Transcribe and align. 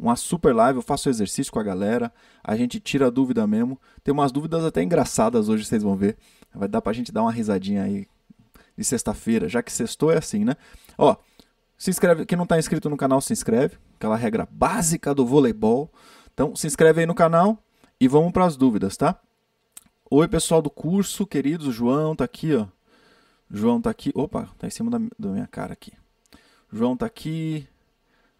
uma 0.00 0.16
super 0.16 0.54
live, 0.54 0.78
eu 0.78 0.82
faço 0.82 1.08
exercício 1.08 1.52
com 1.52 1.58
a 1.58 1.62
galera, 1.62 2.12
a 2.42 2.56
gente 2.56 2.80
tira 2.80 3.10
dúvida 3.10 3.46
mesmo. 3.46 3.78
Tem 4.02 4.12
umas 4.12 4.32
dúvidas 4.32 4.64
até 4.64 4.82
engraçadas 4.82 5.48
hoje, 5.48 5.64
vocês 5.64 5.82
vão 5.82 5.96
ver. 5.96 6.16
Vai 6.54 6.68
dar 6.68 6.80
pra 6.80 6.92
gente 6.92 7.12
dar 7.12 7.22
uma 7.22 7.32
risadinha 7.32 7.82
aí 7.82 8.06
de 8.76 8.84
sexta-feira, 8.84 9.48
já 9.48 9.62
que 9.62 9.72
sextou 9.72 10.10
é 10.10 10.18
assim, 10.18 10.44
né? 10.44 10.56
Ó, 10.96 11.14
se 11.76 11.90
inscreve, 11.90 12.24
quem 12.24 12.36
não 12.36 12.46
tá 12.46 12.58
inscrito 12.58 12.88
no 12.88 12.96
canal, 12.96 13.20
se 13.20 13.32
inscreve, 13.32 13.76
aquela 13.96 14.16
regra 14.16 14.48
básica 14.50 15.14
do 15.14 15.26
voleibol. 15.26 15.92
Então, 16.32 16.56
se 16.56 16.66
inscreve 16.66 17.00
aí 17.00 17.06
no 17.06 17.14
canal 17.14 17.58
e 18.00 18.08
vamos 18.08 18.32
para 18.32 18.46
as 18.46 18.56
dúvidas, 18.56 18.96
tá? 18.96 19.20
Oi, 20.10 20.26
pessoal 20.26 20.60
do 20.60 20.70
curso, 20.70 21.26
queridos, 21.26 21.66
o 21.66 21.72
João 21.72 22.16
tá 22.16 22.24
aqui, 22.24 22.54
ó. 22.54 22.66
João 23.50 23.80
tá 23.80 23.90
aqui. 23.90 24.12
Opa, 24.14 24.48
tá 24.58 24.66
em 24.66 24.70
cima 24.70 24.90
da, 24.90 24.98
da 25.18 25.28
minha 25.28 25.46
cara 25.46 25.72
aqui. 25.72 25.92
João 26.72 26.96
tá 26.96 27.06
aqui. 27.06 27.66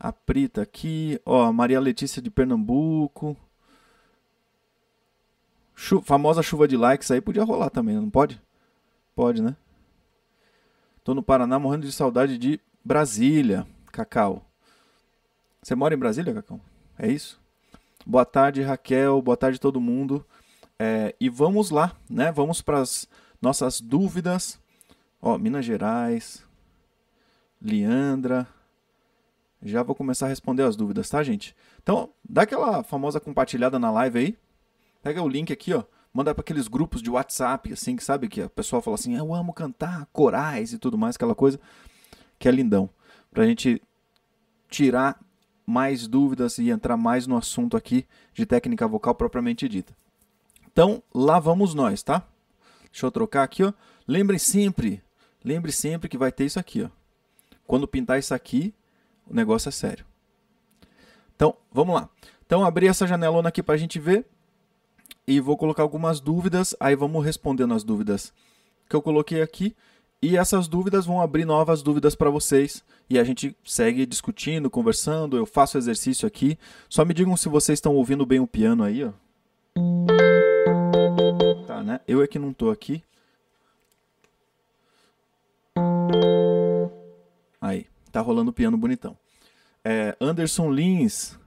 A 0.00 0.10
Pri 0.10 0.48
tá 0.48 0.62
aqui. 0.62 1.20
Ó, 1.26 1.52
Maria 1.52 1.78
Letícia 1.78 2.22
de 2.22 2.30
Pernambuco. 2.30 3.36
Chu 5.74 6.00
famosa 6.00 6.42
chuva 6.42 6.66
de 6.66 6.74
likes 6.74 7.10
aí 7.10 7.20
podia 7.20 7.44
rolar 7.44 7.68
também, 7.68 7.96
não 7.96 8.08
pode? 8.08 8.40
Pode, 9.14 9.42
né? 9.42 9.54
Tô 11.04 11.14
no 11.14 11.22
Paraná 11.22 11.58
morrendo 11.58 11.86
de 11.86 11.92
saudade 11.92 12.38
de 12.38 12.58
Brasília, 12.82 13.66
Cacau. 13.92 14.46
Você 15.62 15.74
mora 15.74 15.94
em 15.94 15.98
Brasília, 15.98 16.32
Cacau? 16.32 16.60
É 16.98 17.06
isso? 17.10 17.38
Boa 18.06 18.24
tarde, 18.24 18.62
Raquel. 18.62 19.20
Boa 19.20 19.36
tarde, 19.36 19.60
todo 19.60 19.80
mundo. 19.80 20.24
É, 20.78 21.14
e 21.20 21.28
vamos 21.28 21.70
lá, 21.70 21.94
né? 22.08 22.32
Vamos 22.32 22.62
para 22.62 22.80
as 22.80 23.06
nossas 23.40 23.82
dúvidas. 23.82 24.58
Ó, 25.20 25.36
Minas 25.36 25.66
Gerais, 25.66 26.42
Leandra. 27.60 28.48
Já 29.62 29.82
vou 29.82 29.94
começar 29.94 30.26
a 30.26 30.28
responder 30.28 30.62
as 30.62 30.74
dúvidas, 30.74 31.08
tá, 31.08 31.22
gente? 31.22 31.54
Então, 31.82 32.10
dá 32.26 32.42
aquela 32.42 32.82
famosa 32.82 33.20
compartilhada 33.20 33.78
na 33.78 33.90
live 33.90 34.18
aí. 34.18 34.38
Pega 35.02 35.22
o 35.22 35.28
link 35.28 35.52
aqui, 35.52 35.74
ó. 35.74 35.84
Manda 36.12 36.34
para 36.34 36.40
aqueles 36.40 36.66
grupos 36.66 37.02
de 37.02 37.10
WhatsApp, 37.10 37.72
assim, 37.72 37.94
que 37.94 38.02
sabe 38.02 38.28
que 38.28 38.42
a 38.42 38.50
pessoa 38.50 38.82
fala 38.82 38.96
assim: 38.96 39.16
eu 39.16 39.34
amo 39.34 39.52
cantar 39.52 40.06
corais 40.12 40.72
e 40.72 40.78
tudo 40.78 40.98
mais, 40.98 41.14
aquela 41.14 41.34
coisa 41.34 41.60
que 42.38 42.48
é 42.48 42.50
lindão. 42.50 42.90
Pra 43.30 43.46
gente 43.46 43.80
tirar 44.68 45.20
mais 45.66 46.08
dúvidas 46.08 46.58
e 46.58 46.70
entrar 46.70 46.96
mais 46.96 47.26
no 47.26 47.36
assunto 47.36 47.76
aqui 47.76 48.06
de 48.34 48.44
técnica 48.44 48.88
vocal 48.88 49.14
propriamente 49.14 49.68
dita. 49.68 49.94
Então, 50.72 51.02
lá 51.14 51.38
vamos 51.38 51.74
nós, 51.74 52.02
tá? 52.02 52.26
Deixa 52.90 53.06
eu 53.06 53.10
trocar 53.10 53.44
aqui, 53.44 53.62
ó. 53.62 53.72
Lembre 54.06 54.38
sempre, 54.38 55.02
lembre 55.44 55.70
sempre 55.70 56.08
que 56.08 56.18
vai 56.18 56.32
ter 56.32 56.46
isso 56.46 56.58
aqui, 56.58 56.82
ó. 56.82 56.88
Quando 57.66 57.86
pintar 57.86 58.18
isso 58.18 58.34
aqui, 58.34 58.74
o 59.30 59.34
negócio 59.34 59.68
é 59.68 59.72
sério. 59.72 60.04
Então, 61.36 61.56
vamos 61.72 61.94
lá. 61.94 62.08
Então, 62.44 62.64
abri 62.64 62.88
essa 62.88 63.06
janelona 63.06 63.48
aqui 63.48 63.62
para 63.62 63.76
a 63.76 63.78
gente 63.78 63.98
ver 63.98 64.26
e 65.26 65.40
vou 65.40 65.56
colocar 65.56 65.82
algumas 65.82 66.20
dúvidas, 66.20 66.74
aí 66.80 66.96
vamos 66.96 67.24
respondendo 67.24 67.72
as 67.72 67.84
dúvidas 67.84 68.32
que 68.88 68.96
eu 68.96 69.00
coloquei 69.00 69.40
aqui. 69.40 69.74
E 70.22 70.36
essas 70.36 70.68
dúvidas 70.68 71.06
vão 71.06 71.20
abrir 71.20 71.46
novas 71.46 71.80
dúvidas 71.82 72.14
para 72.14 72.28
vocês 72.28 72.84
e 73.08 73.18
a 73.18 73.24
gente 73.24 73.56
segue 73.64 74.04
discutindo, 74.04 74.68
conversando. 74.68 75.36
Eu 75.36 75.46
faço 75.46 75.78
exercício 75.78 76.26
aqui. 76.26 76.58
Só 76.90 77.04
me 77.04 77.14
digam 77.14 77.36
se 77.36 77.48
vocês 77.48 77.78
estão 77.78 77.94
ouvindo 77.94 78.26
bem 78.26 78.40
o 78.40 78.46
piano 78.46 78.82
aí, 78.82 79.02
ó. 79.04 79.12
Tá, 81.66 81.82
né? 81.82 82.00
Eu 82.06 82.22
é 82.22 82.26
que 82.26 82.38
não 82.38 82.52
tô 82.52 82.70
aqui. 82.70 83.02
Tá 88.10 88.20
rolando 88.20 88.50
o 88.50 88.54
piano 88.54 88.76
bonitão. 88.76 89.16
É, 89.84 90.16
Anderson 90.20 90.70
Lins. 90.70 91.38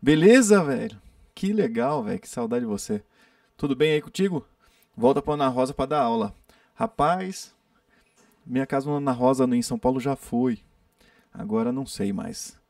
Beleza, 0.00 0.62
velho? 0.62 1.00
Que 1.34 1.52
legal, 1.52 2.02
velho. 2.02 2.20
Que 2.20 2.28
saudade 2.28 2.64
de 2.64 2.70
você. 2.70 3.02
Tudo 3.56 3.76
bem 3.76 3.92
aí 3.92 4.00
contigo? 4.00 4.46
Volta 4.96 5.22
para 5.22 5.34
Ana 5.34 5.48
Rosa 5.48 5.74
para 5.74 5.86
dar 5.86 6.02
aula. 6.02 6.34
Rapaz, 6.74 7.54
minha 8.44 8.66
casa 8.66 8.90
na 8.90 8.96
Ana 8.96 9.12
Rosa 9.12 9.44
em 9.44 9.62
São 9.62 9.78
Paulo 9.78 10.00
já 10.00 10.16
foi. 10.16 10.58
Agora 11.32 11.72
não 11.72 11.86
sei 11.86 12.12
mais. 12.12 12.60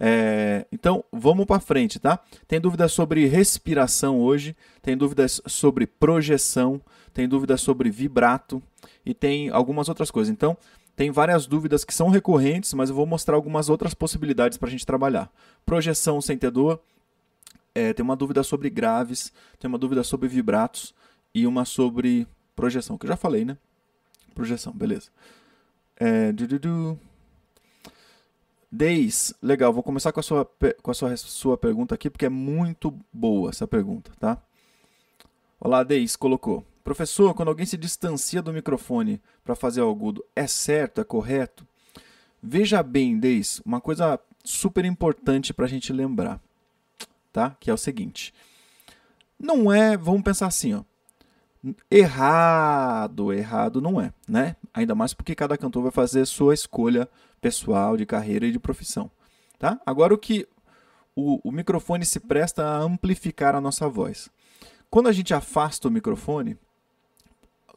É, 0.00 0.64
então, 0.70 1.04
vamos 1.12 1.44
para 1.44 1.60
frente, 1.60 1.98
tá? 1.98 2.20
Tem 2.46 2.60
dúvidas 2.60 2.92
sobre 2.92 3.26
respiração 3.26 4.20
hoje, 4.20 4.56
tem 4.80 4.96
dúvidas 4.96 5.40
sobre 5.46 5.86
projeção, 5.86 6.80
tem 7.12 7.28
dúvidas 7.28 7.60
sobre 7.60 7.90
vibrato 7.90 8.62
e 9.04 9.12
tem 9.12 9.50
algumas 9.50 9.88
outras 9.88 10.10
coisas. 10.10 10.32
Então, 10.32 10.56
tem 10.98 11.12
várias 11.12 11.46
dúvidas 11.46 11.84
que 11.84 11.94
são 11.94 12.08
recorrentes, 12.08 12.74
mas 12.74 12.90
eu 12.90 12.96
vou 12.96 13.06
mostrar 13.06 13.36
algumas 13.36 13.68
outras 13.68 13.94
possibilidades 13.94 14.58
para 14.58 14.66
a 14.66 14.70
gente 14.72 14.84
trabalhar. 14.84 15.32
Projeção 15.64 16.20
sem 16.20 16.36
ter 16.36 16.50
dor, 16.50 16.82
é, 17.72 17.92
tem 17.92 18.02
uma 18.02 18.16
dúvida 18.16 18.42
sobre 18.42 18.68
graves, 18.68 19.32
tem 19.60 19.68
uma 19.68 19.78
dúvida 19.78 20.02
sobre 20.02 20.26
vibratos 20.26 20.92
e 21.32 21.46
uma 21.46 21.64
sobre 21.64 22.26
projeção, 22.56 22.98
que 22.98 23.06
eu 23.06 23.10
já 23.10 23.16
falei, 23.16 23.44
né? 23.44 23.56
Projeção, 24.34 24.72
beleza. 24.72 25.08
É, 25.96 26.32
du, 26.32 26.48
du, 26.48 26.58
du. 26.58 26.98
Deis, 28.68 29.32
legal, 29.40 29.72
vou 29.72 29.84
começar 29.84 30.10
com 30.10 30.18
a, 30.18 30.22
sua, 30.24 30.50
com 30.82 30.90
a 30.90 30.94
sua, 30.94 31.16
sua 31.16 31.56
pergunta 31.56 31.94
aqui, 31.94 32.10
porque 32.10 32.26
é 32.26 32.28
muito 32.28 32.92
boa 33.12 33.50
essa 33.50 33.68
pergunta, 33.68 34.10
tá? 34.18 34.36
Olá, 35.60 35.84
Deis, 35.84 36.16
colocou. 36.16 36.66
Professor, 36.88 37.34
quando 37.34 37.48
alguém 37.48 37.66
se 37.66 37.76
distancia 37.76 38.40
do 38.40 38.52
microfone 38.52 39.20
para 39.44 39.54
fazer 39.54 39.82
o 39.82 39.90
agudo, 39.90 40.24
é 40.34 40.46
certo, 40.46 41.00
é 41.00 41.04
correto? 41.04 41.66
Veja 42.42 42.82
bem, 42.82 43.18
Deis, 43.18 43.60
uma 43.64 43.80
coisa 43.80 44.18
super 44.42 44.84
importante 44.84 45.52
para 45.52 45.66
a 45.66 45.68
gente 45.68 45.92
lembrar 45.92 46.40
tá? 47.38 47.56
Que 47.60 47.70
é 47.70 47.74
o 47.74 47.78
seguinte. 47.78 48.34
Não 49.38 49.72
é, 49.72 49.96
vamos 49.96 50.22
pensar 50.22 50.46
assim, 50.46 50.74
ó. 50.74 50.82
Errado, 51.90 53.32
errado 53.32 53.80
não 53.80 54.00
é, 54.00 54.12
né? 54.28 54.56
Ainda 54.72 54.94
mais 54.94 55.12
porque 55.12 55.34
cada 55.34 55.56
cantor 55.56 55.82
vai 55.82 55.92
fazer 55.92 56.24
sua 56.26 56.54
escolha 56.54 57.08
pessoal 57.40 57.96
de 57.96 58.06
carreira 58.06 58.46
e 58.46 58.52
de 58.52 58.58
profissão, 58.58 59.10
tá? 59.58 59.80
Agora 59.84 60.14
o 60.14 60.18
que 60.18 60.48
o, 61.14 61.48
o 61.48 61.52
microfone 61.52 62.04
se 62.04 62.18
presta 62.18 62.64
a 62.64 62.78
amplificar 62.78 63.54
a 63.54 63.60
nossa 63.60 63.88
voz. 63.88 64.30
Quando 64.90 65.08
a 65.08 65.12
gente 65.12 65.34
afasta 65.34 65.86
o 65.86 65.90
microfone, 65.90 66.56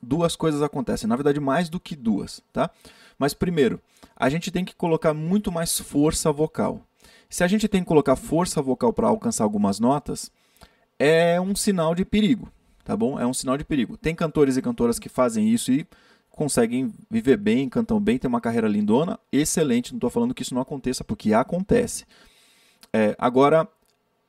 duas 0.01 0.35
coisas 0.35 0.61
acontecem, 0.61 1.07
na 1.07 1.15
verdade 1.15 1.39
mais 1.39 1.69
do 1.69 1.79
que 1.79 1.95
duas, 1.95 2.41
tá? 2.51 2.69
Mas 3.17 3.33
primeiro, 3.33 3.79
a 4.15 4.29
gente 4.29 4.51
tem 4.51 4.65
que 4.65 4.75
colocar 4.75 5.13
muito 5.13 5.51
mais 5.51 5.79
força 5.79 6.31
vocal. 6.31 6.81
Se 7.29 7.43
a 7.43 7.47
gente 7.47 7.67
tem 7.67 7.81
que 7.81 7.87
colocar 7.87 8.15
força 8.15 8.61
vocal 8.61 8.91
para 8.91 9.07
alcançar 9.07 9.43
algumas 9.43 9.79
notas, 9.79 10.31
é 10.99 11.39
um 11.39 11.55
sinal 11.55 11.95
de 11.95 12.03
perigo, 12.03 12.51
tá 12.83 12.95
bom? 12.95 13.19
É 13.19 13.25
um 13.25 13.33
sinal 13.33 13.57
de 13.57 13.63
perigo. 13.63 13.97
Tem 13.97 14.13
cantores 14.13 14.57
e 14.57 14.61
cantoras 14.61 14.99
que 14.99 15.09
fazem 15.09 15.47
isso 15.49 15.71
e 15.71 15.87
conseguem 16.29 16.91
viver 17.09 17.37
bem, 17.37 17.69
cantam 17.69 17.99
bem, 17.99 18.17
tem 18.17 18.27
uma 18.27 18.41
carreira 18.41 18.67
lindona, 18.67 19.19
excelente. 19.31 19.91
Não 19.91 19.97
estou 19.97 20.09
falando 20.09 20.33
que 20.33 20.41
isso 20.41 20.53
não 20.53 20.61
aconteça, 20.61 21.03
porque 21.03 21.33
acontece. 21.33 22.05
É, 22.93 23.15
agora, 23.17 23.67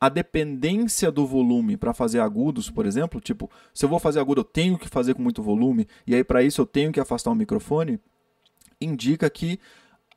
a 0.03 0.09
dependência 0.09 1.13
do 1.13 1.25
volume 1.25 1.77
para 1.77 1.95
fazer 1.95 2.19
agudos, 2.19 2.69
por 2.69 2.87
exemplo, 2.87 3.21
tipo, 3.21 3.49
se 3.73 3.85
eu 3.85 3.89
vou 3.89 4.01
fazer 4.01 4.19
agudo, 4.19 4.41
eu 4.41 4.45
tenho 4.45 4.77
que 4.77 4.89
fazer 4.89 5.15
com 5.15 5.23
muito 5.23 5.41
volume, 5.41 5.87
e 6.05 6.13
aí 6.13 6.25
para 6.25 6.43
isso 6.43 6.61
eu 6.61 6.67
tenho 6.67 6.91
que 6.91 6.99
afastar 6.99 7.31
o 7.31 7.37
microfone, 7.37 8.01
indica 8.81 9.31
que 9.31 9.61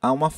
há 0.01 0.11
uma 0.11 0.33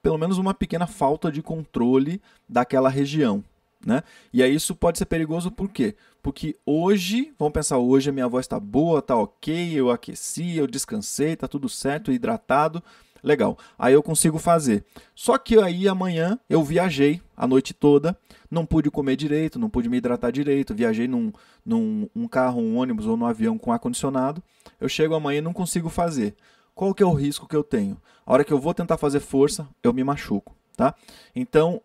pelo 0.00 0.16
menos 0.16 0.38
uma 0.38 0.54
pequena 0.54 0.86
falta 0.86 1.32
de 1.32 1.42
controle 1.42 2.22
daquela 2.48 2.88
região. 2.88 3.42
Né? 3.84 4.04
E 4.32 4.40
aí 4.40 4.54
isso 4.54 4.72
pode 4.72 4.98
ser 4.98 5.06
perigoso 5.06 5.50
por 5.50 5.68
quê? 5.68 5.96
Porque 6.22 6.54
hoje, 6.64 7.34
vamos 7.36 7.54
pensar, 7.54 7.78
hoje 7.78 8.08
a 8.08 8.12
minha 8.12 8.28
voz 8.28 8.44
está 8.44 8.60
boa, 8.60 9.00
está 9.00 9.16
ok, 9.16 9.72
eu 9.74 9.90
aqueci, 9.90 10.56
eu 10.56 10.68
descansei, 10.68 11.32
está 11.32 11.48
tudo 11.48 11.68
certo, 11.68 12.12
hidratado, 12.12 12.80
legal. 13.22 13.56
Aí 13.78 13.94
eu 13.94 14.02
consigo 14.02 14.38
fazer. 14.38 14.84
Só 15.14 15.38
que 15.38 15.58
aí 15.58 15.88
amanhã 15.88 16.38
eu 16.48 16.62
viajei 16.62 17.20
a 17.36 17.46
noite 17.46 17.72
toda, 17.72 18.16
não 18.50 18.66
pude 18.66 18.90
comer 18.90 19.16
direito, 19.16 19.58
não 19.58 19.70
pude 19.70 19.88
me 19.88 19.98
hidratar 19.98 20.30
direito, 20.30 20.74
viajei 20.74 21.06
num, 21.06 21.32
num 21.64 22.08
um 22.14 22.26
carro, 22.26 22.60
um 22.60 22.76
ônibus 22.78 23.06
ou 23.06 23.16
num 23.16 23.26
avião 23.26 23.56
com 23.56 23.72
ar-condicionado, 23.72 24.42
eu 24.80 24.88
chego 24.88 25.14
amanhã 25.14 25.38
e 25.38 25.42
não 25.42 25.52
consigo 25.52 25.88
fazer 25.88 26.34
qual 26.74 26.94
que 26.94 27.02
é 27.02 27.06
o 27.06 27.12
risco 27.12 27.46
que 27.46 27.56
eu 27.56 27.62
tenho? 27.62 28.00
A 28.24 28.32
hora 28.32 28.44
que 28.44 28.52
eu 28.52 28.58
vou 28.58 28.74
tentar 28.74 28.96
fazer 28.96 29.20
força, 29.20 29.68
eu 29.82 29.92
me 29.92 30.02
machuco, 30.02 30.56
tá? 30.76 30.94
Então, 31.34 31.80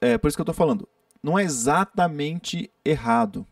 é 0.00 0.18
por 0.18 0.28
isso 0.28 0.36
que 0.36 0.40
eu 0.40 0.44
estou 0.44 0.54
falando, 0.54 0.88
não 1.22 1.38
é 1.38 1.44
exatamente 1.44 2.70
errado, 2.84 3.46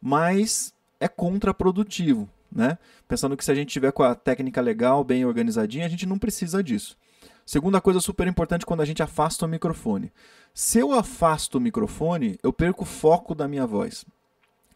mas 0.00 0.72
é 1.00 1.08
contraprodutivo, 1.08 2.28
né? 2.50 2.78
Pensando 3.08 3.36
que 3.36 3.44
se 3.44 3.50
a 3.50 3.54
gente 3.54 3.68
tiver 3.68 3.92
com 3.92 4.02
a 4.02 4.14
técnica 4.14 4.60
legal, 4.60 5.04
bem 5.04 5.24
organizadinha, 5.24 5.86
a 5.86 5.88
gente 5.88 6.06
não 6.06 6.18
precisa 6.18 6.62
disso. 6.62 6.96
Segunda 7.44 7.80
coisa 7.80 8.00
super 8.00 8.26
importante 8.26 8.64
quando 8.64 8.80
a 8.80 8.84
gente 8.84 9.02
afasta 9.02 9.44
o 9.44 9.48
microfone. 9.48 10.12
Se 10.54 10.78
eu 10.78 10.92
afasto 10.92 11.58
o 11.58 11.60
microfone, 11.60 12.38
eu 12.42 12.52
perco 12.52 12.84
o 12.84 12.86
foco 12.86 13.34
da 13.34 13.46
minha 13.46 13.66
voz 13.66 14.04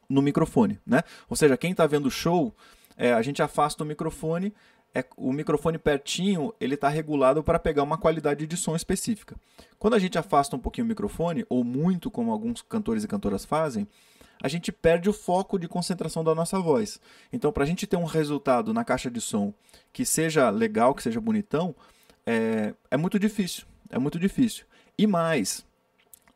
no 0.09 0.21
microfone, 0.21 0.79
né? 0.87 1.03
Ou 1.29 1.37
seja, 1.37 1.57
quem 1.57 1.73
está 1.73 1.87
vendo 1.87 2.07
o 2.07 2.11
show, 2.11 2.55
é, 2.97 3.13
a 3.13 3.23
gente 3.23 3.43
afasta 3.43 3.83
o 3.83 3.87
microfone 3.87 4.53
é, 4.95 5.05
o 5.17 5.33
microfone 5.33 5.79
pertinho 5.79 6.53
ele 6.61 6.75
está 6.75 6.89
regulado 6.89 7.43
para 7.43 7.59
pegar 7.59 7.83
uma 7.83 7.99
qualidade 7.99 8.47
de 8.47 8.57
som 8.57 8.75
específica. 8.75 9.37
Quando 9.79 9.95
a 9.95 9.99
gente 9.99 10.19
afasta 10.19 10.57
um 10.57 10.59
pouquinho 10.59 10.87
o 10.87 10.89
microfone, 10.89 11.45
ou 11.49 11.63
muito, 11.63 12.11
como 12.11 12.33
alguns 12.33 12.63
cantores 12.63 13.05
e 13.05 13.09
cantoras 13.09 13.45
fazem, 13.45 13.87
a 14.43 14.49
gente 14.49 14.71
perde 14.71 15.09
o 15.09 15.13
foco 15.13 15.59
de 15.59 15.69
concentração 15.69 16.23
da 16.23 16.35
nossa 16.35 16.61
voz. 16.61 17.01
Então, 17.33 17.53
para 17.53 17.65
a 17.65 17.67
gente 17.67 17.87
ter 17.87 17.97
um 17.97 18.05
resultado 18.05 18.73
na 18.73 18.85
caixa 18.85 19.11
de 19.11 19.21
som 19.21 19.53
que 19.93 20.05
seja 20.05 20.49
legal, 20.51 20.95
que 20.95 21.03
seja 21.03 21.21
bonitão, 21.21 21.75
é, 22.25 22.75
é 22.91 22.97
muito 22.97 23.19
difícil. 23.19 23.65
É 23.91 23.99
muito 23.99 24.19
difícil. 24.19 24.65
E 24.97 25.07
mais, 25.07 25.65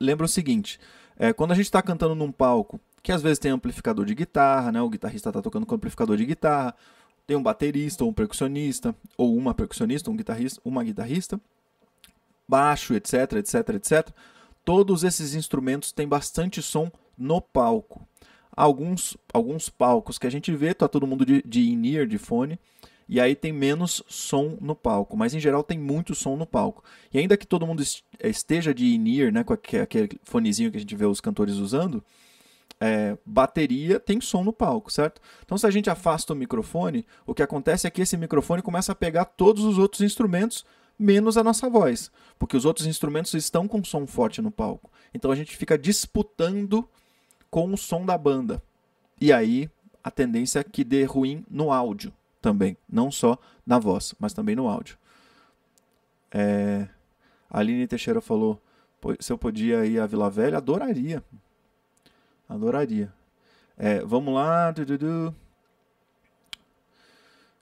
lembra 0.00 0.26
o 0.26 0.28
seguinte: 0.28 0.80
é, 1.16 1.32
quando 1.32 1.52
a 1.52 1.54
gente 1.54 1.66
está 1.66 1.82
cantando 1.82 2.14
num 2.14 2.32
palco, 2.32 2.80
que 3.02 3.12
às 3.12 3.22
vezes 3.22 3.38
tem 3.38 3.50
amplificador 3.50 4.04
de 4.04 4.14
guitarra, 4.14 4.72
né? 4.72 4.80
o 4.80 4.88
guitarrista 4.88 5.28
está 5.28 5.42
tocando 5.42 5.66
com 5.66 5.74
amplificador 5.74 6.16
de 6.16 6.24
guitarra, 6.24 6.74
tem 7.26 7.36
um 7.36 7.42
baterista 7.42 8.04
ou 8.04 8.10
um 8.10 8.12
percussionista, 8.14 8.94
ou 9.16 9.36
uma 9.36 9.54
percussionista, 9.54 10.10
um 10.10 10.16
guitarrista, 10.16 10.60
uma 10.64 10.82
guitarrista, 10.82 11.40
baixo, 12.48 12.94
etc, 12.94 13.34
etc, 13.34 13.54
etc. 13.70 14.10
Todos 14.64 15.04
esses 15.04 15.34
instrumentos 15.34 15.92
têm 15.92 16.06
bastante 16.06 16.62
som 16.62 16.90
no 17.22 17.40
palco. 17.40 18.06
Alguns, 18.54 19.16
alguns 19.32 19.70
palcos 19.70 20.18
que 20.18 20.26
a 20.26 20.30
gente 20.30 20.54
vê, 20.54 20.74
tá 20.74 20.86
todo 20.86 21.06
mundo 21.06 21.24
de, 21.24 21.42
de 21.42 21.70
in-ear, 21.70 22.06
de 22.06 22.18
fone, 22.18 22.58
e 23.08 23.20
aí 23.20 23.34
tem 23.34 23.52
menos 23.52 24.02
som 24.08 24.56
no 24.60 24.74
palco, 24.74 25.16
mas 25.16 25.34
em 25.34 25.40
geral 25.40 25.62
tem 25.62 25.78
muito 25.78 26.14
som 26.14 26.36
no 26.36 26.46
palco. 26.46 26.82
E 27.12 27.18
ainda 27.18 27.36
que 27.36 27.46
todo 27.46 27.66
mundo 27.66 27.82
esteja 28.22 28.74
de 28.74 28.94
in-ear, 28.94 29.32
né, 29.32 29.44
com 29.44 29.52
aquele 29.52 30.20
fonezinho 30.22 30.70
que 30.70 30.76
a 30.76 30.80
gente 30.80 30.96
vê 30.96 31.06
os 31.06 31.20
cantores 31.20 31.56
usando, 31.56 32.04
é, 32.80 33.16
bateria 33.24 34.00
tem 34.00 34.20
som 34.20 34.42
no 34.42 34.52
palco, 34.52 34.90
certo? 34.90 35.20
Então, 35.44 35.56
se 35.56 35.66
a 35.66 35.70
gente 35.70 35.88
afasta 35.88 36.32
o 36.32 36.36
microfone, 36.36 37.06
o 37.24 37.34
que 37.34 37.42
acontece 37.42 37.86
é 37.86 37.90
que 37.90 38.02
esse 38.02 38.16
microfone 38.16 38.60
começa 38.60 38.92
a 38.92 38.94
pegar 38.94 39.24
todos 39.24 39.64
os 39.64 39.78
outros 39.78 40.00
instrumentos, 40.00 40.64
menos 40.98 41.36
a 41.36 41.44
nossa 41.44 41.70
voz, 41.70 42.10
porque 42.38 42.56
os 42.56 42.64
outros 42.64 42.86
instrumentos 42.86 43.34
estão 43.34 43.68
com 43.68 43.82
som 43.84 44.06
forte 44.06 44.42
no 44.42 44.50
palco. 44.50 44.90
Então, 45.14 45.30
a 45.30 45.36
gente 45.36 45.56
fica 45.56 45.78
disputando 45.78 46.88
com 47.52 47.70
o 47.70 47.76
som 47.76 48.06
da 48.06 48.16
banda. 48.16 48.62
E 49.20 49.30
aí, 49.30 49.70
a 50.02 50.10
tendência 50.10 50.60
é 50.60 50.64
que 50.64 50.82
dê 50.82 51.04
ruim 51.04 51.44
no 51.50 51.70
áudio 51.70 52.10
também, 52.40 52.78
não 52.88 53.12
só 53.12 53.38
na 53.64 53.78
voz, 53.78 54.14
mas 54.18 54.32
também 54.32 54.56
no 54.56 54.66
áudio. 54.66 54.96
É... 56.30 56.88
A 57.50 57.58
Aline 57.58 57.86
Teixeira 57.86 58.22
falou: 58.22 58.58
se 59.20 59.30
eu 59.30 59.36
podia 59.36 59.84
ir 59.84 60.00
à 60.00 60.06
Vila 60.06 60.30
Velha, 60.30 60.56
adoraria. 60.56 61.22
Adoraria. 62.48 63.12
É, 63.76 64.00
vamos 64.00 64.34
lá. 64.34 64.72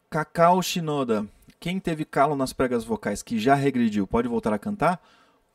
Cacau 0.08 0.62
Shinoda. 0.62 1.26
Quem 1.58 1.80
teve 1.80 2.04
calo 2.04 2.36
nas 2.36 2.52
pregas 2.52 2.84
vocais 2.84 3.24
que 3.24 3.40
já 3.40 3.54
regrediu, 3.54 4.06
pode 4.06 4.28
voltar 4.28 4.52
a 4.52 4.58
cantar? 4.58 5.02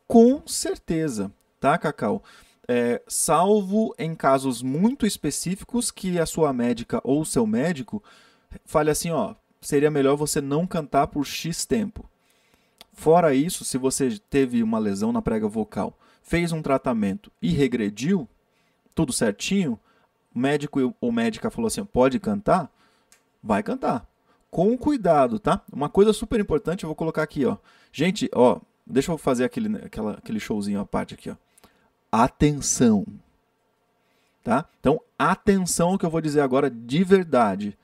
Com 0.08 0.46
certeza, 0.46 1.32
tá, 1.60 1.78
Cacau? 1.78 2.22
É, 2.68 3.02
salvo 3.08 3.94
em 3.98 4.16
casos 4.16 4.62
muito 4.64 5.06
específicos 5.06 5.92
que 5.92 6.20
a 6.20 6.26
sua 6.26 6.52
médica 6.52 7.00
ou 7.04 7.22
o 7.22 7.26
seu 7.26 7.46
médico 7.46 8.04
fale 8.66 8.90
assim, 8.90 9.12
ó, 9.12 9.36
seria 9.62 9.92
melhor 9.92 10.16
você 10.16 10.42
não 10.42 10.66
cantar 10.66 11.08
por 11.08 11.26
X 11.26 11.66
tempo. 11.66 12.10
Fora 12.94 13.34
isso, 13.34 13.66
se 13.66 13.78
você 13.78 14.18
teve 14.30 14.64
uma 14.64 14.80
lesão 14.80 15.12
na 15.12 15.22
prega 15.22 15.48
vocal, 15.48 15.98
fez 16.24 16.52
um 16.52 16.62
tratamento 16.62 17.32
e 17.42 17.50
regrediu, 17.50 18.28
tudo 18.96 19.12
certinho, 19.12 19.80
o 20.34 20.40
médico 20.40 20.96
ou 21.00 21.12
médica 21.12 21.52
falou 21.52 21.68
assim: 21.68 21.84
pode 21.84 22.20
cantar? 22.20 22.72
Vai 23.44 23.62
cantar. 23.62 24.08
Com 24.50 24.78
cuidado, 24.78 25.38
tá? 25.38 25.62
Uma 25.72 25.90
coisa 25.90 26.14
super 26.14 26.40
importante, 26.40 26.84
eu 26.84 26.88
vou 26.88 26.96
colocar 26.96 27.22
aqui, 27.22 27.46
ó. 27.46 27.58
Gente, 27.92 28.30
ó, 28.34 28.60
deixa 28.88 29.12
eu 29.12 29.18
fazer 29.18 29.44
aquele, 29.44 29.78
aquela, 29.78 30.14
aquele 30.14 30.40
showzinho 30.40 30.80
à 30.80 30.86
parte 30.86 31.14
aqui, 31.14 31.30
ó. 31.30 31.36
Atenção. 32.18 33.06
Tá? 34.42 34.64
Então, 34.80 35.02
atenção 35.20 35.90
ao 35.90 35.98
que 35.98 36.06
eu 36.06 36.10
vou 36.10 36.22
dizer 36.22 36.40
agora 36.40 36.70
de 36.70 37.04
verdade. 37.04 37.78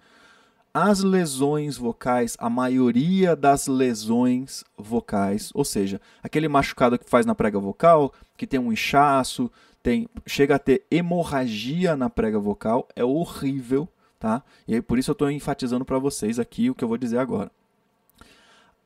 As 0.74 1.02
lesões 1.02 1.76
vocais, 1.76 2.38
a 2.40 2.50
maioria 2.50 3.36
das 3.36 3.68
lesões 3.68 4.64
vocais, 4.78 5.52
ou 5.54 5.66
seja, 5.66 6.00
aquele 6.24 6.48
machucado 6.48 6.98
que 6.98 7.10
faz 7.10 7.26
na 7.26 7.36
prega 7.36 7.60
vocal, 7.60 8.14
que 8.38 8.48
tem 8.48 8.58
um 8.58 8.72
inchaço, 8.72 9.52
tem 9.84 10.08
chega 10.26 10.56
a 10.56 10.60
ter 10.60 10.86
hemorragia 10.90 11.98
na 11.98 12.10
prega 12.10 12.40
vocal, 12.40 12.88
é 12.96 13.04
horrível, 13.04 13.86
tá? 14.18 14.42
E 14.66 14.76
aí, 14.76 14.82
por 14.82 14.98
isso 14.98 15.12
eu 15.12 15.14
estou 15.14 15.30
enfatizando 15.30 15.84
para 15.84 16.00
vocês 16.00 16.40
aqui 16.40 16.70
o 16.70 16.76
que 16.76 16.86
eu 16.86 16.88
vou 16.88 16.98
dizer 16.98 17.18
agora. 17.18 17.52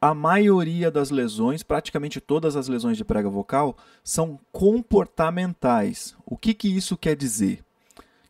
A 0.06 0.14
maioria 0.14 0.92
das 0.92 1.10
lesões, 1.10 1.64
praticamente 1.64 2.22
todas 2.22 2.56
as 2.56 2.68
lesões 2.68 2.96
de 2.96 3.04
prega 3.04 3.28
vocal, 3.28 3.76
são 4.04 4.40
comportamentais. 4.52 6.16
O 6.24 6.38
que, 6.38 6.54
que 6.54 6.68
isso 6.68 6.96
quer 6.96 7.16
dizer? 7.16 7.66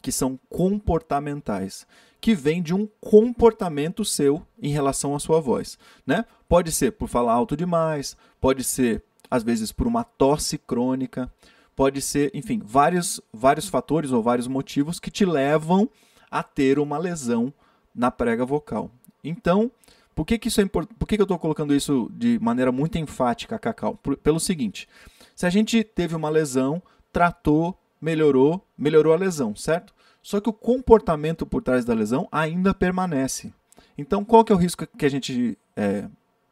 Que 0.01 0.09
são 0.09 0.39
comportamentais, 0.47 1.85
que 2.21 2.33
vem 2.33 2.63
de 2.63 2.73
um 2.73 2.87
comportamento 3.01 4.05
seu 4.05 4.41
em 4.57 4.69
relação 4.69 5.13
à 5.13 5.19
sua 5.19 5.41
voz, 5.41 5.77
né? 6.07 6.23
Pode 6.47 6.71
ser 6.71 6.91
por 6.91 7.09
falar 7.09 7.33
alto 7.33 7.57
demais, 7.57 8.15
pode 8.39 8.63
ser 8.63 9.03
às 9.29 9.43
vezes 9.43 9.73
por 9.73 9.85
uma 9.85 10.05
tosse 10.05 10.57
crônica, 10.57 11.29
pode 11.75 12.01
ser, 12.01 12.31
enfim, 12.33 12.61
vários, 12.63 13.19
vários 13.33 13.67
fatores 13.67 14.13
ou 14.13 14.23
vários 14.23 14.47
motivos 14.47 14.97
que 14.97 15.11
te 15.11 15.25
levam 15.25 15.89
a 16.31 16.41
ter 16.41 16.79
uma 16.79 16.97
lesão 16.97 17.53
na 17.93 18.09
prega 18.09 18.45
vocal. 18.45 18.89
Então, 19.21 19.69
por 20.15 20.25
que, 20.25 20.39
que 20.39 20.47
isso 20.47 20.61
é 20.61 20.63
importante? 20.63 20.97
Por 20.97 21.07
que, 21.07 21.15
que 21.15 21.21
eu 21.21 21.25
estou 21.25 21.37
colocando 21.37 21.75
isso 21.75 22.09
de 22.13 22.39
maneira 22.39 22.71
muito 22.71 22.97
enfática, 22.97 23.59
Cacau? 23.59 23.95
Por, 23.95 24.17
pelo 24.17 24.39
seguinte: 24.39 24.87
se 25.35 25.45
a 25.45 25.49
gente 25.49 25.83
teve 25.83 26.15
uma 26.15 26.29
lesão, 26.29 26.81
tratou, 27.11 27.77
melhorou, 28.01 28.65
melhorou 28.77 29.13
a 29.13 29.17
lesão, 29.17 29.55
certo? 29.55 29.93
Só 30.21 30.39
que 30.39 30.49
o 30.49 30.53
comportamento 30.53 31.45
por 31.45 31.61
trás 31.61 31.85
da 31.85 31.93
lesão 31.93 32.27
ainda 32.31 32.73
permanece. 32.73 33.53
Então, 33.97 34.25
qual 34.25 34.43
que 34.43 34.51
é 34.51 34.55
o 34.55 34.57
risco 34.57 34.87
que 34.87 35.05
a 35.05 35.09
gente 35.09 35.57
é, 35.75 36.07